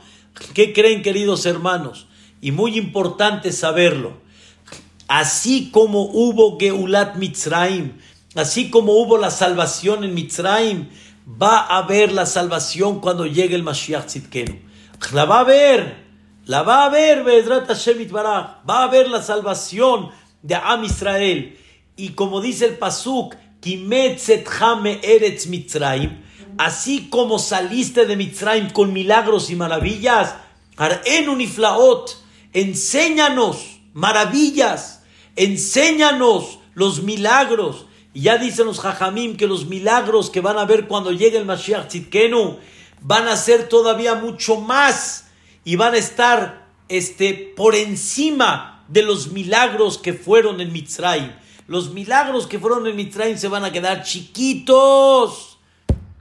¿Qué 0.55 0.72
creen, 0.72 1.03
queridos 1.03 1.47
hermanos? 1.47 2.07
Y 2.41 2.53
muy 2.53 2.78
importante 2.78 3.53
saberlo. 3.53 4.14
Así 5.09 5.70
como 5.70 6.03
hubo 6.03 6.59
Geulat 6.59 7.16
Mitzraim, 7.16 7.95
así 8.36 8.70
como 8.70 8.93
hubo 8.93 9.18
la 9.18 9.30
salvación 9.30 10.05
en 10.05 10.14
Mitzraim, 10.14 10.88
va 11.41 11.61
a 11.61 11.78
haber 11.78 12.12
la 12.12 12.26
salvación 12.26 13.01
cuando 13.01 13.26
llegue 13.26 13.55
el 13.55 13.62
Mashiach 13.62 14.07
Tzidkenu. 14.07 14.59
La 15.12 15.24
va 15.24 15.39
a 15.39 15.41
haber, 15.41 15.97
la 16.45 16.62
va 16.62 16.83
a 16.83 16.87
haber, 16.87 17.24
Va 17.24 18.78
a 18.78 18.85
haber 18.85 19.09
la 19.09 19.22
salvación 19.22 20.11
de 20.43 20.55
Am 20.55 20.85
Israel. 20.85 21.59
Y 21.97 22.11
como 22.11 22.41
dice 22.41 22.66
el 22.66 22.78
Pasuk, 22.78 23.35
Eretz 25.03 25.47
Mitzraim, 25.47 26.22
así 26.59 27.09
como 27.09 27.39
saliste 27.39 28.07
de 28.07 28.16
Mitzraim 28.16 28.70
con 28.70 28.93
milagros 28.93 29.51
y 29.51 29.57
maravillas, 29.57 30.35
Uniflaot, 31.28 32.16
enséñanos 32.53 33.81
maravillas, 33.93 35.03
enséñanos 35.37 36.59
los 36.74 37.03
milagros. 37.03 37.87
Y 38.12 38.22
ya 38.22 38.38
dicen 38.38 38.66
los 38.66 38.80
Jajamim 38.80 39.36
que 39.36 39.46
los 39.46 39.66
milagros 39.66 40.30
que 40.30 40.40
van 40.40 40.58
a 40.58 40.64
ver 40.64 40.88
cuando 40.88 41.12
llegue 41.12 41.38
el 41.38 41.44
Mashiach 41.44 41.88
Tzidkenu 41.88 42.58
van 43.00 43.28
a 43.28 43.36
ser 43.36 43.68
todavía 43.68 44.14
mucho 44.14 44.61
más 44.61 45.28
y 45.64 45.76
van 45.76 45.94
a 45.94 45.98
estar 45.98 46.66
este, 46.88 47.52
por 47.56 47.74
encima 47.74 48.84
de 48.88 49.02
los 49.02 49.30
milagros 49.30 49.98
que 49.98 50.12
fueron 50.12 50.61
en 50.61 50.72
Mitzrayim. 50.72 51.32
Los 51.68 51.92
milagros 51.92 52.48
que 52.48 52.58
fueron 52.58 52.86
en 52.86 52.96
Mitzrayim 52.96 53.38
se 53.38 53.46
van 53.46 53.64
a 53.64 53.70
quedar 53.70 54.02
chiquitos, 54.02 55.58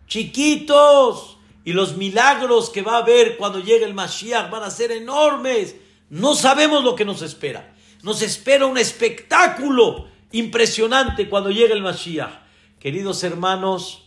chiquitos. 0.08 1.38
Y 1.66 1.74
los 1.74 1.98
milagros 1.98 2.70
que 2.70 2.84
va 2.84 2.96
a 2.96 3.00
haber 3.00 3.38
cuando 3.38 3.60
llegue 3.60 3.86
el 3.86 3.94
Mashiach 3.96 4.50
van 4.52 4.64
a 4.64 4.70
ser 4.70 4.92
enormes. 4.92 5.76
No 6.10 6.36
sabemos 6.36 6.84
lo 6.84 6.96
que 6.96 7.06
nos 7.06 7.22
espera. 7.24 7.74
Nos 8.04 8.22
espera 8.22 8.66
un 8.66 8.78
espectáculo 8.78 10.08
impresionante 10.32 11.30
cuando 11.30 11.50
llegue 11.50 11.74
el 11.74 11.82
Mashiach. 11.82 12.42
Queridos 12.80 13.24
hermanos, 13.24 14.04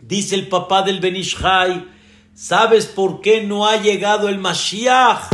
dice 0.00 0.34
el 0.34 0.48
papá 0.48 0.82
del 0.82 1.00
Benishai, 1.00 1.88
¿sabes 2.34 2.86
por 2.86 3.20
qué 3.20 3.42
no 3.42 3.66
ha 3.66 3.76
llegado 3.76 4.28
el 4.28 4.38
Mashiach? 4.38 5.30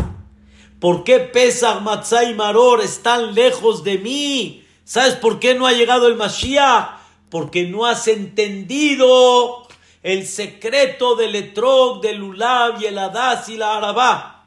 ¿Por 0.78 1.02
qué 1.02 1.18
Pesach, 1.20 1.80
Matzah 1.80 2.24
y 2.24 2.34
Maror 2.34 2.82
están 2.82 3.34
lejos 3.34 3.84
de 3.84 3.98
mí? 3.98 4.64
¿Sabes 4.84 5.14
por 5.14 5.40
qué 5.40 5.54
no 5.54 5.66
ha 5.66 5.72
llegado 5.72 6.08
el 6.08 6.16
Mashiach? 6.16 6.98
Porque 7.30 7.66
no 7.66 7.86
has 7.86 8.06
entendido 8.06 9.66
el 10.02 10.26
secreto 10.26 11.16
del 11.16 11.34
Etrog, 11.34 12.02
del 12.02 12.22
Ulab 12.22 12.80
y 12.82 12.84
el 12.84 12.98
Adas 12.98 13.48
y 13.48 13.56
la 13.56 13.78
Arabá. 13.78 14.44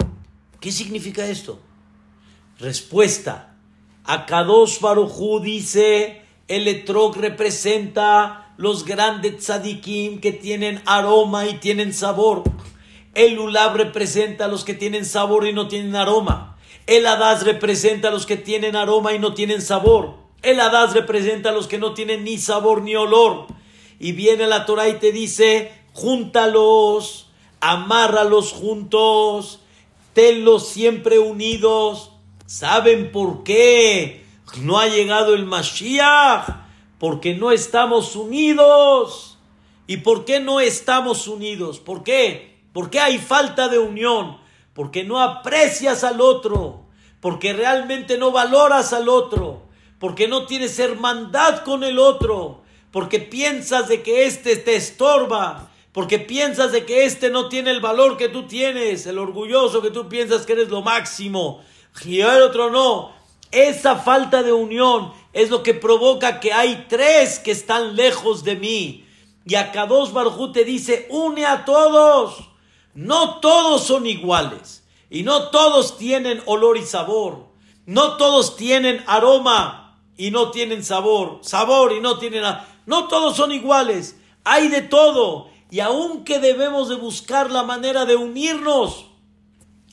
¿Qué 0.60 0.72
significa 0.72 1.26
esto? 1.26 1.60
Respuesta. 2.60 3.57
Akadosh 4.08 4.80
Barujú 4.80 5.41
dice, 5.41 6.22
el 6.47 6.66
Etrog 6.70 7.18
representa 7.18 8.53
los 8.55 8.86
grandes 8.86 9.39
tzadikim 9.39 10.22
que 10.22 10.32
tienen 10.32 10.82
aroma 10.86 11.45
y 11.45 11.55
tienen 11.55 11.93
sabor. 11.93 12.43
El 13.16 13.34
lulab 13.34 13.76
representa 13.76 14.45
a 14.45 14.47
los 14.47 14.64
que 14.64 14.74
tienen 14.74 15.03
sabor 15.03 15.45
y 15.45 15.51
no 15.51 15.68
tienen 15.68 15.93
aroma. 15.97 16.58
El 16.86 17.05
hadas 17.05 17.43
representa 17.43 18.08
a 18.08 18.12
los 18.12 18.26
que 18.26 18.38
tienen 18.38 18.78
aroma 18.78 19.12
y 19.14 19.20
no 19.20 19.34
tienen 19.34 19.62
sabor. 19.62 20.16
El 20.41 20.62
hadas 20.62 20.93
representa 20.93 21.49
a 21.49 21.51
los 21.51 21.68
que 21.68 21.78
no 21.78 21.93
tienen 21.93 22.24
ni 22.24 22.38
sabor 22.38 22.84
ni 22.84 22.95
olor. 22.95 23.47
Y 23.99 24.14
viene 24.14 24.47
la 24.47 24.66
Torah 24.66 24.88
y 24.88 24.99
te 24.99 25.12
dice, 25.12 25.74
júntalos, 25.91 27.28
amárralos 27.60 28.53
juntos, 28.53 29.60
tenlos 30.14 30.70
siempre 30.70 31.20
unidos. 31.20 32.12
¿Saben 32.48 33.12
por 33.12 33.43
qué 33.43 34.24
no 34.62 34.80
ha 34.80 34.88
llegado 34.88 35.36
el 35.36 35.45
Mashiach? 35.45 36.48
Porque 36.98 37.34
no 37.34 37.52
estamos 37.52 38.16
unidos. 38.16 39.38
¿Y 39.86 39.98
por 39.98 40.24
qué 40.24 40.39
no 40.39 40.62
estamos 40.62 41.28
unidos? 41.28 41.80
¿Por 41.80 42.04
qué? 42.04 42.56
¿Por 42.72 42.89
qué 42.89 43.02
hay 43.02 43.18
falta 43.18 43.68
de 43.68 43.80
unión? 43.80 44.38
Porque 44.74 45.04
no 45.04 45.22
aprecias 45.22 46.06
al 46.06 46.22
otro, 46.22 46.86
porque 47.20 47.52
realmente 47.52 48.18
no 48.18 48.32
valoras 48.32 48.93
al 48.93 49.10
otro, 49.10 49.64
porque 50.00 50.30
no 50.30 50.45
tienes 50.45 50.80
hermandad 50.80 51.66
con 51.66 51.84
el 51.84 52.00
otro, 52.00 52.62
porque 52.91 53.20
piensas 53.20 53.89
de 53.89 54.02
que 54.04 54.26
éste 54.26 54.56
te 54.56 54.78
estorba, 54.78 55.70
porque 55.91 56.18
piensas 56.18 56.72
de 56.72 56.86
que 56.86 57.04
éste 57.04 57.30
no 57.30 57.50
tiene 57.50 57.72
el 57.72 57.82
valor 57.82 58.16
que 58.16 58.30
tú 58.30 58.48
tienes, 58.48 59.06
el 59.06 59.18
orgulloso 59.18 59.82
que 59.82 59.91
tú 59.91 60.08
piensas 60.08 60.45
que 60.45 60.54
eres 60.54 60.70
lo 60.70 60.82
máximo, 60.82 61.62
y 62.06 62.22
el 62.22 62.41
otro 62.41 62.70
no. 62.70 63.12
Esa 63.52 63.95
falta 63.95 64.43
de 64.43 64.52
unión 64.52 65.14
es 65.34 65.50
lo 65.50 65.64
que 65.64 65.74
provoca 65.74 66.39
que 66.39 66.54
hay 66.54 66.86
tres 66.89 67.39
que 67.39 67.52
están 67.52 67.95
lejos 67.95 68.43
de 68.43 68.56
mí. 68.56 69.06
Y 69.45 69.56
acá 69.56 69.86
dos 69.86 70.12
Barjú 70.12 70.52
te 70.52 70.66
dice, 70.66 71.08
une 71.10 71.45
a 71.45 71.64
todos. 71.64 72.50
No 72.93 73.39
todos 73.39 73.84
son 73.84 74.06
iguales 74.08 74.84
y 75.10 75.24
no 75.24 75.50
todos 75.50 75.98
tienen 75.98 76.41
olor 76.45 76.78
y 76.78 76.86
sabor. 76.86 77.45
No 77.86 78.18
todos 78.18 78.58
tienen 78.58 79.04
aroma 79.08 79.98
y 80.18 80.32
no 80.32 80.52
tienen 80.52 80.84
sabor. 80.84 81.39
Sabor 81.41 81.93
y 81.93 82.02
no 82.02 82.18
tienen... 82.18 82.43
No 82.86 83.08
todos 83.08 83.38
son 83.38 83.52
iguales. 83.52 84.18
Hay 84.43 84.68
de 84.68 84.82
todo. 84.82 85.50
Y 85.70 85.80
aunque 85.80 86.39
debemos 86.39 86.89
de 86.89 86.95
buscar 86.95 87.52
la 87.52 87.64
manera 87.64 88.06
de 88.06 88.16
unirnos 88.16 89.06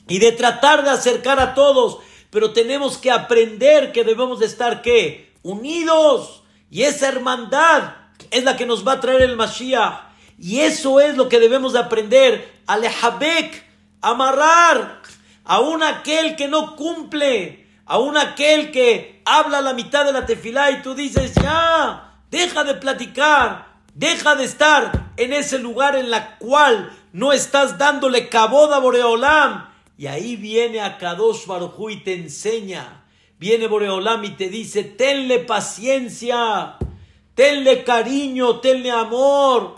y 0.07 0.19
de 0.19 0.31
tratar 0.31 0.83
de 0.83 0.91
acercar 0.91 1.39
a 1.39 1.53
todos, 1.53 1.99
pero 2.29 2.51
tenemos 2.53 2.97
que 2.97 3.11
aprender 3.11 3.91
que 3.91 4.03
debemos 4.03 4.39
de 4.39 4.45
estar 4.45 4.81
¿qué? 4.81 5.33
Unidos. 5.41 6.43
Y 6.69 6.83
esa 6.83 7.07
hermandad 7.07 7.95
es 8.31 8.43
la 8.43 8.57
que 8.57 8.65
nos 8.65 8.85
va 8.85 8.93
a 8.93 8.99
traer 8.99 9.21
el 9.21 9.35
Mashiach. 9.35 10.05
Y 10.37 10.59
eso 10.59 10.99
es 10.99 11.15
lo 11.15 11.29
que 11.29 11.39
debemos 11.39 11.73
de 11.73 11.79
aprender. 11.79 12.53
Alehabek, 12.67 13.63
amarrar 14.01 15.01
a 15.43 15.59
un 15.59 15.83
aquel 15.83 16.35
que 16.35 16.47
no 16.47 16.75
cumple, 16.75 17.67
a 17.85 17.99
un 17.99 18.17
aquel 18.17 18.71
que 18.71 19.21
habla 19.25 19.61
la 19.61 19.73
mitad 19.73 20.05
de 20.05 20.11
la 20.11 20.25
tefilá 20.25 20.71
y 20.71 20.81
tú 20.81 20.95
dices, 20.95 21.33
ya, 21.35 22.19
deja 22.31 22.63
de 22.63 22.75
platicar, 22.75 23.67
deja 23.93 24.35
de 24.35 24.43
estar 24.43 25.11
en 25.17 25.33
ese 25.33 25.59
lugar 25.59 25.95
en 25.95 26.09
la 26.09 26.37
cual 26.37 26.91
no 27.13 27.31
estás 27.31 27.77
dándole 27.77 28.27
caboda 28.27 28.77
a 28.77 28.79
Boreolam. 28.79 29.74
Y 29.97 30.07
ahí 30.07 30.35
viene 30.35 30.81
a 30.81 30.97
Kadosh 30.97 31.45
Baruj 31.45 31.89
y 31.89 31.97
te 31.97 32.13
enseña. 32.13 33.05
Viene 33.37 33.67
Boreolam 33.67 34.23
y 34.23 34.31
te 34.31 34.49
dice, 34.49 34.83
tenle 34.83 35.39
paciencia, 35.39 36.77
tenle 37.33 37.83
cariño, 37.83 38.59
tenle 38.59 38.91
amor. 38.91 39.75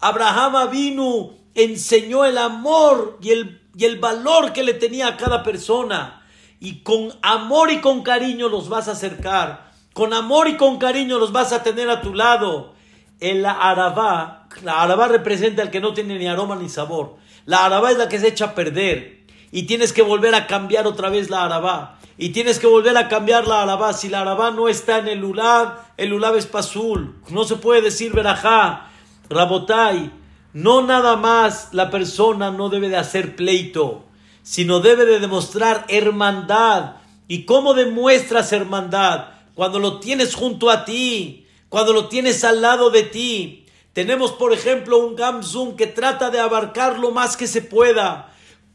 Abraham 0.00 0.70
vino, 0.70 1.30
enseñó 1.54 2.24
el 2.24 2.38
amor 2.38 3.18
y 3.20 3.30
el, 3.30 3.62
y 3.76 3.84
el 3.84 3.98
valor 3.98 4.52
que 4.52 4.62
le 4.62 4.74
tenía 4.74 5.08
a 5.08 5.16
cada 5.16 5.42
persona. 5.42 6.22
Y 6.60 6.82
con 6.82 7.12
amor 7.22 7.70
y 7.70 7.78
con 7.78 8.02
cariño 8.02 8.48
los 8.48 8.68
vas 8.68 8.88
a 8.88 8.92
acercar. 8.92 9.70
Con 9.92 10.12
amor 10.12 10.48
y 10.48 10.56
con 10.56 10.78
cariño 10.78 11.18
los 11.18 11.32
vas 11.32 11.52
a 11.52 11.62
tener 11.62 11.90
a 11.90 12.00
tu 12.00 12.14
lado. 12.14 12.74
En 13.20 13.42
la 13.42 13.52
arabá, 13.52 14.48
la 14.62 14.82
arabá 14.82 15.08
representa 15.08 15.62
el 15.62 15.70
que 15.70 15.80
no 15.80 15.92
tiene 15.92 16.18
ni 16.18 16.26
aroma 16.26 16.56
ni 16.56 16.68
sabor. 16.68 17.16
La 17.46 17.64
arabá 17.64 17.90
es 17.90 17.98
la 17.98 18.08
que 18.08 18.18
se 18.18 18.28
echa 18.28 18.46
a 18.46 18.54
perder. 18.54 19.17
Y 19.50 19.64
tienes 19.64 19.92
que 19.92 20.02
volver 20.02 20.34
a 20.34 20.46
cambiar 20.46 20.86
otra 20.86 21.08
vez 21.08 21.30
la 21.30 21.44
arabá. 21.44 21.98
Y 22.16 22.30
tienes 22.30 22.58
que 22.58 22.66
volver 22.66 22.96
a 22.96 23.08
cambiar 23.08 23.46
la 23.46 23.62
arabá. 23.62 23.92
Si 23.92 24.08
la 24.08 24.20
arabá 24.20 24.50
no 24.50 24.68
está 24.68 24.98
en 24.98 25.08
el 25.08 25.24
ulab, 25.24 25.78
el 25.96 26.12
ulab 26.12 26.36
es 26.36 26.46
pasul. 26.46 27.16
No 27.28 27.44
se 27.44 27.56
puede 27.56 27.80
decir 27.80 28.12
verajá. 28.12 28.90
Rabotai, 29.30 30.10
no 30.52 30.82
nada 30.82 31.16
más 31.16 31.68
la 31.72 31.90
persona 31.90 32.50
no 32.50 32.68
debe 32.70 32.88
de 32.88 32.96
hacer 32.96 33.36
pleito, 33.36 34.04
sino 34.42 34.80
debe 34.80 35.04
de 35.04 35.20
demostrar 35.20 35.84
hermandad. 35.88 36.96
¿Y 37.28 37.44
cómo 37.44 37.74
demuestras 37.74 38.52
hermandad? 38.52 39.26
Cuando 39.54 39.78
lo 39.78 40.00
tienes 40.00 40.34
junto 40.34 40.70
a 40.70 40.84
ti, 40.84 41.46
cuando 41.68 41.92
lo 41.92 42.08
tienes 42.08 42.44
al 42.44 42.62
lado 42.62 42.90
de 42.90 43.02
ti. 43.02 43.66
Tenemos, 43.92 44.32
por 44.32 44.52
ejemplo, 44.52 44.98
un 44.98 45.16
Gamzum 45.16 45.76
que 45.76 45.86
trata 45.86 46.30
de 46.30 46.40
abarcar 46.40 46.98
lo 46.98 47.10
más 47.10 47.36
que 47.36 47.46
se 47.46 47.62
pueda. 47.62 48.32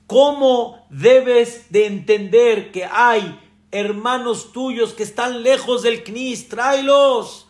¿Cómo 0.07 0.85
debes 0.89 1.71
de 1.71 1.87
entender 1.87 2.71
que 2.71 2.85
hay 2.85 3.39
hermanos 3.71 4.51
tuyos 4.51 4.93
que 4.93 5.03
están 5.03 5.43
lejos 5.43 5.81
del 5.83 6.03
CNIS? 6.03 6.49
Tráelos, 6.49 7.47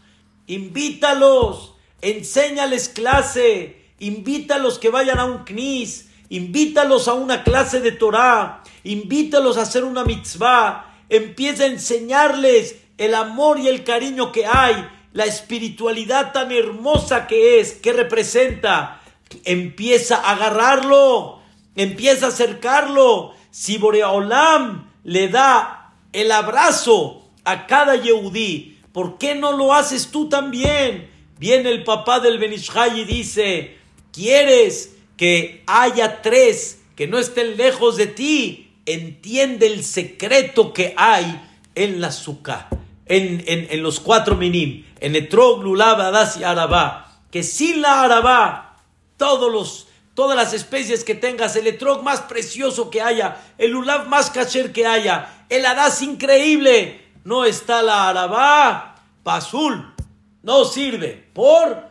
invítalos 0.48 1.74
enséñales 2.04 2.90
clase, 2.90 3.78
invítalos 3.98 4.78
que 4.78 4.90
vayan 4.90 5.18
a 5.20 5.26
un 5.26 5.46
knis, 5.46 6.10
invítalos 6.30 7.08
a 7.08 7.14
una 7.14 7.44
clase 7.44 7.80
de 7.80 7.94
Torah, 7.94 8.62
invítalos 8.84 9.58
a 9.58 9.62
hacer 9.62 9.86
una 9.86 10.04
mitzvah, 10.04 10.94
empieza 11.08 11.64
a 11.64 11.68
enseñarles 11.68 12.76
el 12.98 13.16
amor 13.16 13.58
y 13.58 13.70
el 13.70 13.86
cariño 13.86 14.34
que 14.34 14.46
hay, 14.46 14.86
la 15.14 15.24
espiritualidad 15.24 16.34
tan 16.34 16.52
hermosa 16.52 17.26
que 17.26 17.60
es, 17.60 17.74
que 17.74 17.94
representa. 17.94 19.00
empieza 19.46 20.18
a 20.18 20.34
agarrarlo, 20.34 21.42
empieza 21.76 22.28
a 22.28 22.30
acercarlo. 22.30 23.34
Si 23.52 23.78
Boreolam 23.78 24.92
le 25.04 25.28
da 25.28 25.94
el 26.12 26.32
abrazo 26.32 27.30
a 27.44 27.68
cada 27.68 27.96
Yehudí, 27.96 28.80
¿por 28.92 29.18
qué 29.18 29.36
no 29.36 29.52
lo 29.52 29.74
haces 29.74 30.10
tú 30.12 30.30
también? 30.30 31.10
Viene 31.38 31.70
el 31.70 31.84
papá 31.84 32.20
del 32.20 32.40
Benishai 32.40 33.02
y 33.02 33.06
dice, 33.06 33.78
¿quieres 34.12 34.96
que 35.18 35.64
haya 35.68 36.22
tres 36.22 36.82
que 36.96 37.08
no 37.08 37.18
estén 37.18 37.58
lejos 37.58 37.98
de 37.98 38.08
ti? 38.08 38.72
Entiende 38.86 39.68
el 39.68 39.84
secreto 39.84 40.74
que 40.74 40.94
hay 40.96 41.42
en 41.76 42.02
la 42.02 42.08
azúcar, 42.08 42.70
en, 43.06 43.44
en, 43.48 43.84
los 43.84 44.00
cuatro 44.00 44.36
minim, 44.36 44.86
en 45.00 45.16
Etrog, 45.16 45.64
Lulav, 45.64 46.00
Adas 46.00 46.38
y 46.38 46.44
Arabá, 46.44 47.22
que 47.32 47.44
sin 47.44 47.82
la 47.82 48.04
Arabá, 48.04 48.78
todos 49.18 49.52
los, 49.52 49.88
todas 50.14 50.38
las 50.38 50.54
especies 50.54 51.04
que 51.04 51.16
tengas, 51.16 51.56
el 51.56 51.68
Etrog 51.68 52.04
más 52.04 52.22
precioso 52.22 52.90
que 52.90 53.02
haya, 53.02 53.42
el 53.58 53.72
Lulav 53.72 54.08
más 54.08 54.30
cacher 54.30 54.72
que 54.72 54.86
haya, 54.86 55.46
el 55.50 55.66
Adas 55.66 56.02
increíble, 56.02 57.04
no 57.24 57.46
está 57.46 57.82
la 57.82 58.10
Arabá, 58.10 58.96
Pasul, 59.24 59.94
no 60.42 60.66
sirve. 60.66 61.30
¿Por? 61.34 61.90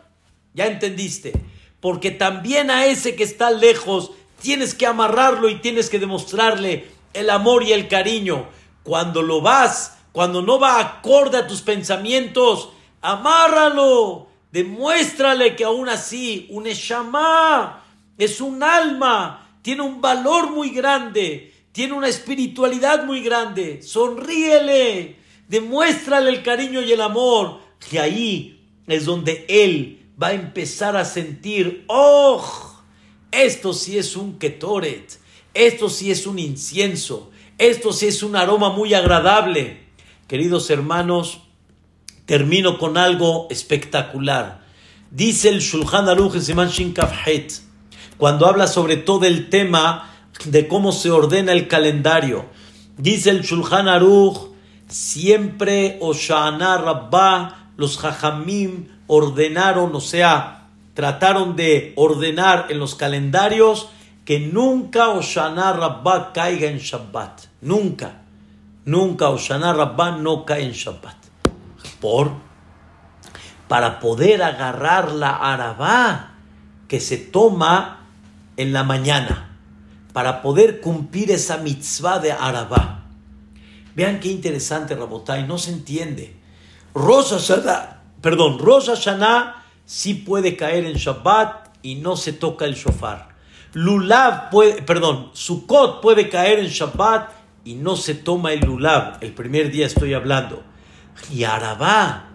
Ya 0.54 0.66
entendiste. 0.66 1.32
Porque 1.80 2.10
también 2.10 2.70
a 2.70 2.86
ese 2.86 3.16
que 3.16 3.24
está 3.24 3.50
lejos 3.50 4.12
tienes 4.40 4.74
que 4.74 4.86
amarrarlo 4.86 5.48
y 5.48 5.56
tienes 5.56 5.88
que 5.88 5.98
demostrarle 5.98 6.88
el 7.14 7.30
amor 7.30 7.64
y 7.64 7.72
el 7.72 7.88
cariño. 7.88 8.46
Cuando 8.84 9.22
lo 9.22 9.40
vas, 9.40 9.98
cuando 10.12 10.42
no 10.42 10.58
va 10.58 10.78
acorde 10.80 11.38
a 11.38 11.46
tus 11.46 11.62
pensamientos, 11.62 12.70
amárralo. 13.00 14.28
Demuéstrale 14.52 15.56
que 15.56 15.64
aún 15.64 15.88
así 15.88 16.46
un 16.50 16.66
Eshama 16.66 17.81
es 18.18 18.40
un 18.40 18.62
alma, 18.62 19.56
tiene 19.62 19.82
un 19.82 20.00
valor 20.00 20.50
muy 20.50 20.70
grande, 20.70 21.52
tiene 21.72 21.94
una 21.94 22.08
espiritualidad 22.08 23.04
muy 23.04 23.22
grande. 23.22 23.82
Sonríele, 23.82 25.16
demuéstrale 25.48 26.30
el 26.30 26.42
cariño 26.42 26.82
y 26.82 26.92
el 26.92 27.00
amor, 27.00 27.60
que 27.90 28.00
ahí 28.00 28.68
es 28.86 29.04
donde 29.04 29.46
él 29.48 30.06
va 30.22 30.28
a 30.28 30.34
empezar 30.34 30.96
a 30.96 31.04
sentir, 31.04 31.84
oh, 31.88 32.44
esto 33.30 33.72
sí 33.72 33.98
es 33.98 34.16
un 34.16 34.38
ketoret, 34.38 35.18
esto 35.54 35.88
sí 35.88 36.10
es 36.10 36.26
un 36.26 36.38
incienso, 36.38 37.30
esto 37.58 37.92
sí 37.92 38.06
es 38.06 38.22
un 38.22 38.36
aroma 38.36 38.70
muy 38.70 38.94
agradable. 38.94 39.82
Queridos 40.28 40.70
hermanos, 40.70 41.40
termino 42.26 42.78
con 42.78 42.96
algo 42.96 43.48
espectacular. 43.50 44.62
Dice 45.10 45.48
el 45.48 45.60
Shulchan 45.60 46.08
Aruch 46.08 46.34
en 46.34 46.68
Shin 46.68 46.94
cuando 48.22 48.46
habla 48.46 48.68
sobre 48.68 48.96
todo 48.98 49.26
el 49.26 49.50
tema 49.50 50.08
de 50.44 50.68
cómo 50.68 50.92
se 50.92 51.10
ordena 51.10 51.50
el 51.50 51.66
calendario. 51.66 52.44
Dice 52.96 53.30
el 53.30 53.42
Shulchan 53.42 53.88
Aruch, 53.88 54.38
siempre 54.86 55.98
Oshana 56.00 56.78
Rabbah, 56.78 57.72
los 57.76 57.98
Jajamim 57.98 58.86
ordenaron, 59.08 59.92
o 59.96 60.00
sea, 60.00 60.68
trataron 60.94 61.56
de 61.56 61.94
ordenar 61.96 62.66
en 62.68 62.78
los 62.78 62.94
calendarios 62.94 63.88
que 64.24 64.38
nunca 64.38 65.08
Oshana 65.08 65.72
Rabbah 65.72 66.32
caiga 66.32 66.68
en 66.68 66.78
Shabbat. 66.78 67.46
Nunca. 67.60 68.22
Nunca 68.84 69.30
Oshana 69.30 69.72
Rabbah 69.72 70.18
no 70.18 70.44
cae 70.44 70.62
en 70.62 70.70
Shabbat. 70.70 71.16
Por 72.00 72.30
para 73.66 73.98
poder 73.98 74.44
agarrar 74.44 75.10
la 75.10 75.30
arabá 75.34 76.34
que 76.86 77.00
se 77.00 77.16
toma 77.16 77.98
en 78.56 78.72
la 78.72 78.84
mañana, 78.84 79.56
para 80.12 80.42
poder 80.42 80.80
cumplir 80.80 81.30
esa 81.30 81.58
mitzvah 81.58 82.18
de 82.18 82.32
arabá. 82.32 83.06
Vean 83.94 84.20
qué 84.20 84.28
interesante, 84.28 84.94
Rabotai, 84.94 85.46
no 85.46 85.58
se 85.58 85.72
entiende. 85.72 86.36
Rosa 86.94 87.38
Hashanah, 87.38 88.02
perdón, 88.20 88.58
Rosa 88.58 88.96
Hashanah 88.96 89.64
sí 89.84 90.14
puede 90.14 90.56
caer 90.56 90.84
en 90.84 90.94
Shabbat 90.94 91.68
y 91.82 91.96
no 91.96 92.16
se 92.16 92.32
toca 92.32 92.64
el 92.64 92.74
shofar. 92.74 93.28
Lulav 93.74 94.50
puede, 94.50 94.82
perdón, 94.82 95.30
Sukkot 95.32 96.00
puede 96.02 96.28
caer 96.28 96.58
en 96.58 96.68
Shabbat 96.68 97.30
y 97.64 97.74
no 97.74 97.96
se 97.96 98.14
toma 98.14 98.52
el 98.52 98.60
Lulav. 98.60 99.18
El 99.20 99.32
primer 99.32 99.70
día 99.70 99.86
estoy 99.86 100.14
hablando. 100.14 100.62
Y 101.30 101.44
Arabá, 101.44 102.28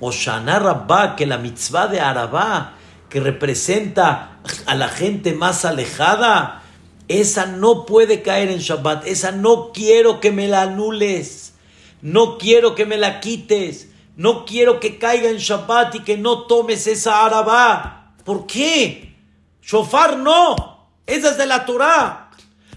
o 0.00 0.12
Shana 0.12 0.58
Rabbah, 0.58 1.16
que 1.16 1.26
la 1.26 1.38
mitzvah 1.38 1.88
de 1.88 2.00
Arabá, 2.00 2.74
que 3.08 3.20
representa 3.20 4.38
a 4.66 4.74
la 4.74 4.88
gente 4.88 5.32
más 5.32 5.64
alejada, 5.64 6.62
esa 7.08 7.46
no 7.46 7.86
puede 7.86 8.22
caer 8.22 8.50
en 8.50 8.58
Shabbat, 8.58 9.06
esa 9.06 9.32
no 9.32 9.72
quiero 9.72 10.20
que 10.20 10.30
me 10.30 10.46
la 10.46 10.62
anules, 10.62 11.54
no 12.02 12.38
quiero 12.38 12.74
que 12.74 12.86
me 12.86 12.98
la 12.98 13.20
quites, 13.20 13.88
no 14.16 14.44
quiero 14.44 14.78
que 14.80 14.98
caiga 14.98 15.30
en 15.30 15.38
Shabbat 15.38 15.94
y 15.94 16.00
que 16.00 16.18
no 16.18 16.46
tomes 16.46 16.86
esa 16.86 17.24
Arabá. 17.24 18.14
¿Por 18.24 18.46
qué? 18.46 19.16
Shofar 19.62 20.18
no, 20.18 20.88
esa 21.06 21.30
es 21.30 21.38
de 21.38 21.46
la 21.46 21.64
Torah. 21.64 22.30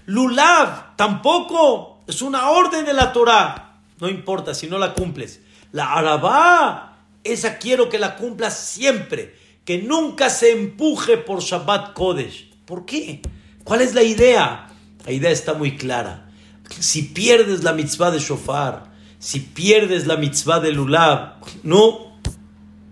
Lulav 0.06 0.96
tampoco, 0.96 2.00
es 2.06 2.22
una 2.22 2.50
orden 2.50 2.84
de 2.84 2.94
la 2.94 3.12
Torah. 3.12 3.80
No 3.98 4.08
importa 4.08 4.54
si 4.54 4.66
no 4.66 4.78
la 4.78 4.94
cumples. 4.94 5.40
La 5.72 5.92
Arabá, 5.92 6.98
esa 7.22 7.58
quiero 7.58 7.88
que 7.88 7.98
la 7.98 8.16
cumplas 8.16 8.58
siempre, 8.58 9.36
que 9.64 9.78
nunca 9.82 10.30
se 10.30 10.52
empuje 10.52 11.16
por 11.16 11.40
Shabbat 11.40 11.92
Kodesh. 11.92 12.50
¿Por 12.64 12.84
qué? 12.84 13.22
¿Cuál 13.64 13.82
es 13.82 13.94
la 13.94 14.02
idea? 14.02 14.68
La 15.06 15.12
idea 15.12 15.30
está 15.30 15.54
muy 15.54 15.76
clara. 15.76 16.28
Si 16.68 17.02
pierdes 17.02 17.62
la 17.62 17.72
mitzvah 17.72 18.10
de 18.10 18.18
shofar, 18.18 18.92
si 19.18 19.40
pierdes 19.40 20.06
la 20.06 20.16
mitzvah 20.16 20.60
de 20.60 20.72
lulav, 20.72 21.34
no. 21.62 22.12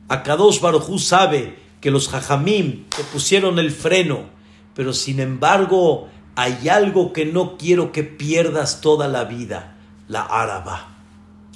Akadosh 0.08 0.60
Baruj 0.60 0.98
sabe 0.98 1.58
que 1.80 1.90
los 1.90 2.08
jajamim 2.08 2.84
te 2.88 3.02
pusieron 3.04 3.58
el 3.58 3.70
freno, 3.70 4.26
pero 4.74 4.92
sin 4.92 5.18
embargo 5.20 6.08
hay 6.36 6.68
algo 6.68 7.12
que 7.12 7.26
no 7.26 7.56
quiero 7.56 7.90
que 7.92 8.04
pierdas 8.04 8.80
toda 8.80 9.08
la 9.08 9.24
vida, 9.24 9.76
la 10.08 10.22
araba. 10.22 10.88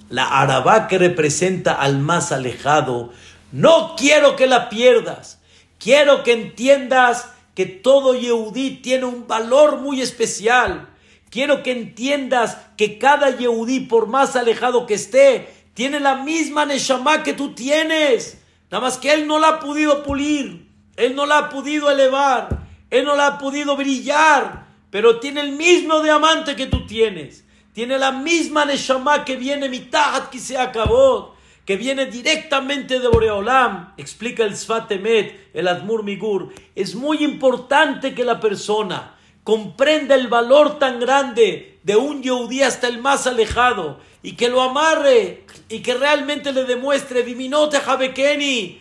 La 0.08 0.40
araba 0.40 0.88
que 0.88 0.98
representa 0.98 1.74
al 1.74 1.98
más 1.98 2.32
alejado, 2.32 3.12
no 3.54 3.94
quiero 3.96 4.34
que 4.34 4.48
la 4.48 4.68
pierdas. 4.68 5.40
Quiero 5.78 6.24
que 6.24 6.32
entiendas 6.32 7.30
que 7.54 7.66
todo 7.66 8.16
Yehudí 8.16 8.78
tiene 8.82 9.04
un 9.04 9.28
valor 9.28 9.78
muy 9.78 10.00
especial. 10.00 10.88
Quiero 11.30 11.62
que 11.62 11.70
entiendas 11.70 12.58
que 12.76 12.98
cada 12.98 13.30
Yehudí, 13.30 13.78
por 13.78 14.08
más 14.08 14.34
alejado 14.34 14.86
que 14.86 14.94
esté, 14.94 15.54
tiene 15.72 16.00
la 16.00 16.16
misma 16.16 16.66
Neshama 16.66 17.22
que 17.22 17.32
tú 17.32 17.54
tienes. 17.54 18.38
Nada 18.72 18.86
más 18.86 18.98
que 18.98 19.12
él 19.12 19.28
no 19.28 19.38
la 19.38 19.48
ha 19.50 19.60
podido 19.60 20.02
pulir, 20.02 20.68
él 20.96 21.14
no 21.14 21.24
la 21.24 21.38
ha 21.38 21.48
podido 21.48 21.88
elevar, 21.88 22.66
él 22.90 23.04
no 23.04 23.14
la 23.14 23.26
ha 23.28 23.38
podido 23.38 23.76
brillar, 23.76 24.66
pero 24.90 25.20
tiene 25.20 25.42
el 25.42 25.52
mismo 25.52 26.02
diamante 26.02 26.56
que 26.56 26.66
tú 26.66 26.88
tienes. 26.88 27.44
Tiene 27.72 27.98
la 27.98 28.10
misma 28.10 28.64
Neshama 28.64 29.24
que 29.24 29.36
viene 29.36 29.68
mitad 29.68 30.28
que 30.28 30.40
se 30.40 30.58
acabó 30.58 31.33
que 31.64 31.76
viene 31.76 32.06
directamente 32.06 33.00
de 33.00 33.08
Boreolam, 33.08 33.94
explica 33.96 34.44
el 34.44 34.56
Sfatemet, 34.56 35.50
el 35.54 35.68
Admur 35.68 36.04
Migur, 36.04 36.52
es 36.74 36.94
muy 36.94 37.24
importante 37.24 38.14
que 38.14 38.24
la 38.24 38.38
persona 38.40 39.16
comprenda 39.44 40.14
el 40.14 40.28
valor 40.28 40.78
tan 40.78 41.00
grande 41.00 41.78
de 41.82 41.96
un 41.96 42.22
Yehudí 42.22 42.62
hasta 42.62 42.88
el 42.88 43.00
más 43.00 43.26
alejado 43.26 44.00
y 44.22 44.32
que 44.32 44.48
lo 44.48 44.62
amarre 44.62 45.44
y 45.68 45.80
que 45.80 45.94
realmente 45.94 46.52
le 46.52 46.64
demuestre 46.64 47.22
Viminote 47.22 47.80
Jabekeni. 47.80 48.80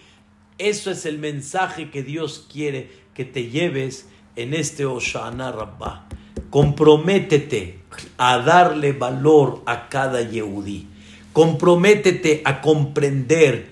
Eso 0.57 0.91
es 0.91 1.05
el 1.05 1.19
mensaje 1.19 1.89
que 1.89 2.03
Dios 2.03 2.47
quiere 2.51 2.89
que 3.13 3.25
te 3.25 3.49
lleves 3.49 4.09
en 4.35 4.53
este 4.53 4.85
Oshana 4.85 5.51
Rabbah. 5.51 6.07
Comprométete 6.49 7.79
a 8.17 8.39
darle 8.39 8.91
valor 8.93 9.63
a 9.65 9.89
cada 9.89 10.21
Yehudí 10.21 10.87
Comprométete 11.33 12.41
a 12.45 12.61
comprender 12.61 13.69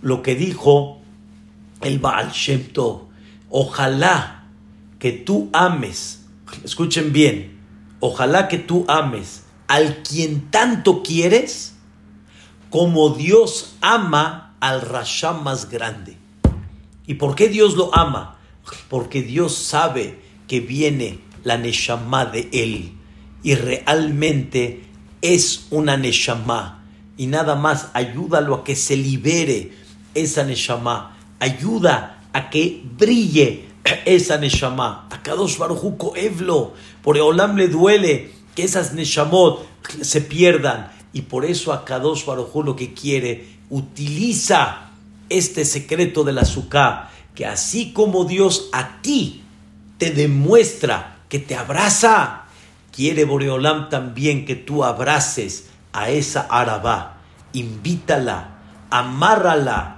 lo 0.00 0.22
que 0.22 0.34
dijo 0.34 0.98
el 1.82 1.98
Baal 1.98 2.30
Shem 2.32 2.72
Tov. 2.72 3.02
Ojalá 3.50 4.44
que 4.98 5.12
tú 5.12 5.50
ames, 5.52 6.24
escuchen 6.64 7.12
bien, 7.12 7.58
ojalá 8.00 8.48
que 8.48 8.58
tú 8.58 8.84
ames 8.88 9.44
al 9.68 10.02
quien 10.02 10.50
tanto 10.50 11.02
quieres 11.02 11.74
como 12.70 13.10
Dios 13.10 13.74
ama 13.80 14.56
al 14.60 14.80
Rasha 14.80 15.32
más 15.32 15.68
grande. 15.70 16.16
¿Y 17.06 17.14
por 17.14 17.34
qué 17.34 17.48
Dios 17.48 17.74
lo 17.76 17.94
ama? 17.94 18.38
Porque 18.88 19.22
Dios 19.22 19.54
sabe 19.54 20.20
que 20.48 20.60
viene 20.60 21.18
la 21.44 21.58
Neshama 21.58 22.24
de 22.24 22.48
él 22.52 22.92
y 23.42 23.54
realmente 23.54 24.84
es 25.20 25.66
una 25.70 25.96
Neshama 25.96 26.81
y 27.22 27.28
nada 27.28 27.54
más 27.54 27.86
ayúdalo 27.92 28.52
a 28.52 28.64
que 28.64 28.74
se 28.74 28.96
libere 28.96 29.70
esa 30.12 30.42
Neshama, 30.42 31.16
ayuda 31.38 32.20
a 32.32 32.50
que 32.50 32.82
brille 32.98 33.66
esa 34.04 34.38
Neshama. 34.38 35.06
A 35.08 35.22
Kadosh 35.22 35.56
Baruchu 35.56 35.96
coeblo. 35.96 36.74
Por 37.00 37.16
Eolam 37.16 37.56
le 37.56 37.68
duele 37.68 38.32
que 38.56 38.64
esas 38.64 38.94
Neshamot 38.94 39.64
se 40.00 40.20
pierdan. 40.20 40.90
Y 41.12 41.22
por 41.22 41.44
eso 41.44 41.72
a 41.72 41.84
Kadosh 41.84 42.24
Baruchu 42.26 42.64
lo 42.64 42.74
que 42.74 42.92
quiere, 42.92 43.46
utiliza 43.70 44.90
este 45.28 45.64
secreto 45.64 46.24
del 46.24 46.38
azúcar, 46.38 47.08
que 47.36 47.46
así 47.46 47.92
como 47.92 48.24
Dios 48.24 48.68
a 48.72 49.00
ti 49.00 49.44
te 49.96 50.10
demuestra 50.10 51.18
que 51.28 51.38
te 51.38 51.54
abraza, 51.54 52.46
quiere 52.90 53.24
Boreolam 53.24 53.90
también 53.90 54.44
que 54.44 54.56
tú 54.56 54.82
abraces 54.82 55.68
a 55.92 56.10
esa 56.10 56.40
arabá, 56.50 57.11
invítala, 57.52 58.58
amárrala, 58.90 59.96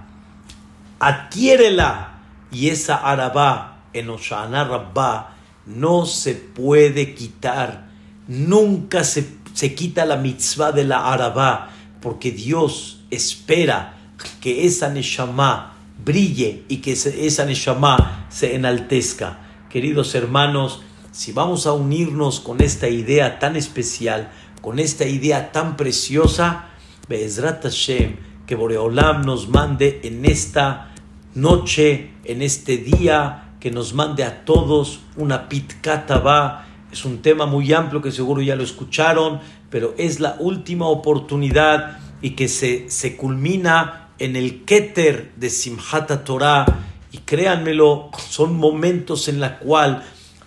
adquiérela, 0.98 2.14
y 2.50 2.68
esa 2.68 2.96
arabá 2.96 3.82
en 3.92 4.10
Oshana 4.10 4.64
Rabbá 4.64 5.34
no 5.66 6.06
se 6.06 6.34
puede 6.34 7.14
quitar, 7.14 7.88
nunca 8.28 9.02
se, 9.02 9.28
se 9.54 9.74
quita 9.74 10.04
la 10.04 10.16
mitzvah 10.16 10.72
de 10.72 10.84
la 10.84 11.12
arabá, 11.12 11.70
porque 12.00 12.30
Dios 12.30 13.00
espera 13.10 13.94
que 14.40 14.66
esa 14.66 14.88
neshama 14.88 15.74
brille 16.04 16.64
y 16.68 16.78
que 16.78 16.92
esa 16.92 17.44
neshama 17.44 18.26
se 18.28 18.54
enaltezca. 18.54 19.38
Queridos 19.70 20.14
hermanos, 20.14 20.82
si 21.12 21.32
vamos 21.32 21.66
a 21.66 21.72
unirnos 21.72 22.40
con 22.40 22.60
esta 22.60 22.88
idea 22.88 23.38
tan 23.38 23.56
especial, 23.56 24.30
con 24.60 24.78
esta 24.78 25.06
idea 25.06 25.52
tan 25.52 25.76
preciosa, 25.76 26.66
Be'ezrat 27.08 27.62
Hashem, 27.62 28.16
que 28.46 28.54
Boreolam 28.54 29.22
nos 29.22 29.48
mande 29.48 30.00
en 30.04 30.24
esta 30.24 30.94
noche, 31.34 32.10
en 32.24 32.40
este 32.40 32.78
día, 32.78 33.56
que 33.60 33.70
nos 33.70 33.92
mande 33.92 34.24
a 34.24 34.44
todos 34.44 35.00
una 35.16 35.48
pitkataba. 35.48 36.66
Es 36.90 37.04
un 37.04 37.20
tema 37.20 37.44
muy 37.46 37.72
amplio 37.72 38.00
que 38.00 38.10
seguro 38.10 38.40
ya 38.40 38.56
lo 38.56 38.62
escucharon, 38.62 39.40
pero 39.68 39.94
es 39.98 40.20
la 40.20 40.36
última 40.38 40.86
oportunidad 40.86 41.98
y 42.22 42.30
que 42.30 42.48
se, 42.48 42.88
se 42.88 43.16
culmina 43.16 44.08
en 44.18 44.36
el 44.36 44.64
Keter 44.64 45.32
de 45.36 45.50
Simhata 45.50 46.24
Torah. 46.24 46.64
Y 47.12 47.18
créanmelo, 47.18 48.10
son 48.16 48.56
momentos 48.56 49.28
en 49.28 49.40
los 49.40 49.50
cuales 49.52 49.98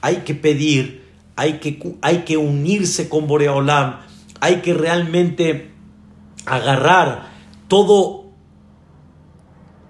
hay 0.02 0.18
que 0.18 0.34
pedir, 0.34 1.06
hay 1.36 1.60
que, 1.60 1.80
hay 2.02 2.20
que 2.20 2.38
unirse 2.38 3.10
con 3.10 3.28
Boreolam, 3.28 4.00
hay 4.40 4.58
que 4.58 4.74
realmente 4.74 5.77
agarrar 6.48 7.30
todo, 7.68 8.26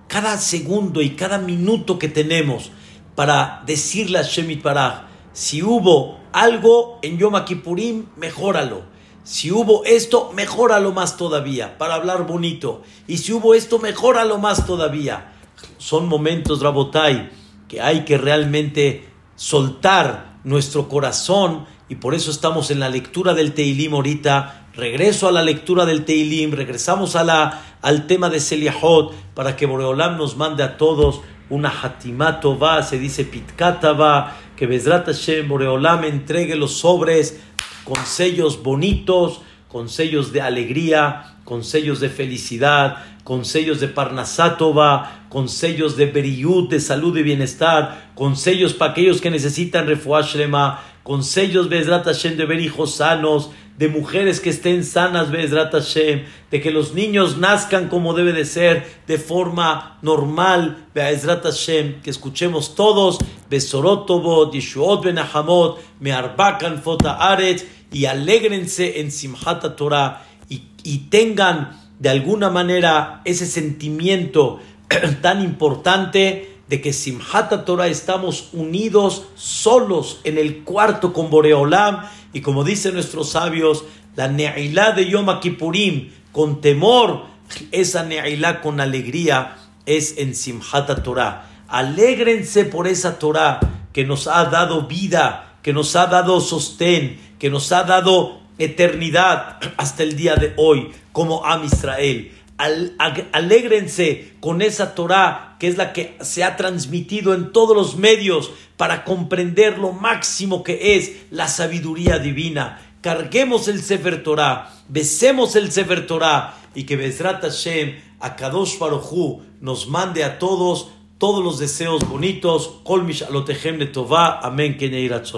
cada 0.07 0.37
segundo 0.37 1.01
y 1.01 1.11
cada 1.11 1.37
minuto 1.37 1.99
que 1.99 2.09
tenemos 2.09 2.71
para 3.15 3.63
decirle 3.65 4.19
a 4.19 4.23
Shemit 4.23 4.63
Baraj, 4.63 5.05
si 5.33 5.63
hubo 5.63 6.19
algo 6.31 6.99
en 7.01 7.17
Yom 7.17 7.33
Kippurim, 7.45 8.05
mejóralo 8.15 8.97
si 9.27 9.51
hubo 9.51 9.83
esto, 9.83 10.31
mejóralo 10.33 10.93
más 10.93 11.17
todavía, 11.17 11.77
para 11.77 11.95
hablar 11.95 12.25
bonito. 12.25 12.83
Y 13.07 13.17
si 13.17 13.33
hubo 13.33 13.55
esto, 13.55 13.77
mejóralo 13.77 14.37
más 14.37 14.65
todavía. 14.65 15.33
Son 15.77 16.07
momentos, 16.07 16.61
Rabotai, 16.61 17.29
que 17.67 17.81
hay 17.81 18.05
que 18.05 18.17
realmente 18.17 19.09
soltar 19.35 20.39
nuestro 20.45 20.87
corazón 20.87 21.65
y 21.89 21.95
por 21.95 22.15
eso 22.15 22.31
estamos 22.31 22.71
en 22.71 22.79
la 22.79 22.87
lectura 22.87 23.33
del 23.33 23.53
Teilim 23.53 23.95
ahorita. 23.95 24.56
Regreso 24.77 25.27
a 25.27 25.31
la 25.31 25.41
lectura 25.41 25.87
del 25.87 26.05
Teilim, 26.05 26.51
regresamos 26.51 27.15
a 27.15 27.23
la, 27.23 27.63
al 27.81 28.05
tema 28.05 28.29
de 28.29 28.39
Seliahot 28.39 29.11
para 29.33 29.55
que 29.55 29.65
Boreolam 29.65 30.17
nos 30.17 30.37
mande 30.37 30.61
a 30.61 30.77
todos 30.77 31.21
una 31.49 31.73
hatimato 31.81 32.59
va, 32.59 32.83
se 32.83 32.99
dice 32.99 33.25
pitkata 33.25 33.93
va, 33.93 34.37
que 34.55 34.67
Bezrat 34.67 35.07
Hashem 35.07 35.47
Boreolam 35.47 36.03
entregue 36.03 36.55
los 36.55 36.73
sobres 36.73 37.39
con 37.85 37.97
sellos 38.05 38.61
bonitos, 38.61 39.41
con 39.67 39.89
sellos 39.89 40.31
de 40.31 40.41
alegría, 40.41 41.37
con 41.43 41.63
sellos 41.63 41.99
de 41.99 42.09
felicidad, 42.09 42.97
con 43.23 43.45
sellos 43.45 43.79
de 43.79 43.87
Parnasatova, 43.87 45.25
con 45.29 45.49
sellos 45.49 45.97
de 45.97 46.05
Beriyut, 46.05 46.69
de 46.69 46.79
salud 46.79 47.17
y 47.17 47.23
bienestar, 47.23 48.11
con 48.13 48.35
sellos 48.35 48.73
para 48.73 48.91
aquellos 48.91 49.21
que 49.21 49.31
necesitan 49.31 49.87
refuashlema, 49.87 50.83
con 51.07 51.23
sellos 51.23 51.69
Bezrat 51.69 52.03
Hashem 52.03 52.35
de 52.35 52.45
ver 52.45 52.59
hijos 52.59 52.95
sanos, 52.95 53.49
de 53.77 53.87
mujeres 53.87 54.41
que 54.41 54.49
estén 54.49 54.83
sanas 54.83 55.31
Bezrat 55.31 55.71
Hashem, 55.71 56.25
de 56.51 56.59
que 56.59 56.69
los 56.69 56.93
niños 56.93 57.37
nazcan 57.37 57.87
como 57.87 58.13
debe 58.13 58.33
de 58.33 58.43
ser, 58.43 58.85
de 59.07 59.17
forma 59.17 59.99
normal 60.01 60.89
Bezrat 60.93 61.45
Hashem, 61.45 62.01
que 62.01 62.09
escuchemos 62.09 62.75
todos 62.75 63.19
Besorotobo, 63.49 64.51
Yishuot 64.51 65.05
Benahamot, 65.05 65.79
Mearbakan 66.01 66.83
Fota 66.83 67.13
Aretz, 67.13 67.63
y 67.89 68.03
alégrense 68.03 68.99
en 68.99 69.09
Simhata 69.09 69.77
Torah 69.77 70.25
y, 70.49 70.63
y 70.83 71.07
tengan 71.09 71.87
de 71.99 72.09
alguna 72.09 72.49
manera 72.49 73.21
ese 73.23 73.45
sentimiento 73.45 74.59
tan 75.21 75.41
importante 75.41 76.56
de 76.69 76.81
que 76.81 76.93
Simhata 76.93 77.65
Torah 77.65 77.87
estamos 77.87 78.49
unidos 78.53 79.23
solos 79.35 80.19
en 80.23 80.37
el 80.37 80.63
cuarto 80.63 81.13
con 81.13 81.29
Boreolam 81.29 82.05
y 82.33 82.41
como 82.41 82.63
dicen 82.63 82.93
nuestros 82.93 83.31
sabios, 83.31 83.85
la 84.15 84.27
Ne'ilá 84.27 84.91
de 84.91 85.09
Yom 85.09 85.39
Kippurim 85.39 86.11
con 86.31 86.61
temor, 86.61 87.25
esa 87.71 88.03
Ne'ilá 88.03 88.61
con 88.61 88.79
alegría 88.81 89.57
es 89.85 90.17
en 90.17 90.35
Simhata 90.35 91.01
Torah. 91.03 91.49
Alégrense 91.67 92.65
por 92.65 92.87
esa 92.87 93.19
Torah 93.19 93.59
que 93.93 94.03
nos 94.03 94.27
ha 94.27 94.45
dado 94.45 94.87
vida, 94.87 95.57
que 95.63 95.73
nos 95.73 95.95
ha 95.95 96.07
dado 96.07 96.39
sostén, 96.41 97.19
que 97.39 97.49
nos 97.49 97.71
ha 97.71 97.83
dado 97.83 98.39
eternidad 98.57 99.59
hasta 99.77 100.03
el 100.03 100.15
día 100.15 100.35
de 100.35 100.53
hoy 100.57 100.91
como 101.11 101.45
Am 101.45 101.63
Israel. 101.63 102.31
Alégrense 102.57 104.33
con 104.39 104.61
esa 104.61 104.95
Torah 104.95 105.55
que 105.59 105.67
es 105.67 105.77
la 105.77 105.93
que 105.93 106.17
se 106.21 106.43
ha 106.43 106.55
transmitido 106.55 107.33
en 107.33 107.51
todos 107.51 107.75
los 107.75 107.97
medios 107.97 108.51
para 108.77 109.03
comprender 109.03 109.77
lo 109.77 109.91
máximo 109.91 110.63
que 110.63 110.97
es 110.97 111.11
la 111.31 111.47
sabiduría 111.47 112.19
divina. 112.19 112.81
Carguemos 113.01 113.67
el 113.67 113.81
Sefer 113.81 114.23
Torah, 114.23 114.71
besemos 114.87 115.55
el 115.55 115.71
Sefer 115.71 116.05
Torah 116.07 116.57
y 116.75 116.83
que 116.83 116.95
Bezrat 116.95 117.41
Hashem, 117.41 117.95
a 118.19 118.35
Kadosh 118.35 118.77
Baruchu, 118.77 119.41
nos 119.61 119.87
mande 119.87 120.23
a 120.23 120.39
todos 120.39 120.89
todos 121.17 121.43
los 121.43 121.57
deseos 121.59 122.07
bonitos. 122.07 122.81
Kol 122.83 123.07
de 123.07 123.85
Tová. 123.87 124.39
Amén. 124.39 124.77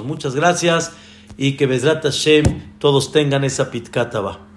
Muchas 0.03 0.35
gracias 0.35 0.91
y 1.37 1.53
que 1.53 1.67
Bezrat 1.67 2.03
Hashem 2.03 2.77
todos 2.79 3.11
tengan 3.11 3.43
esa 3.43 3.71
pitkataba. 3.71 4.48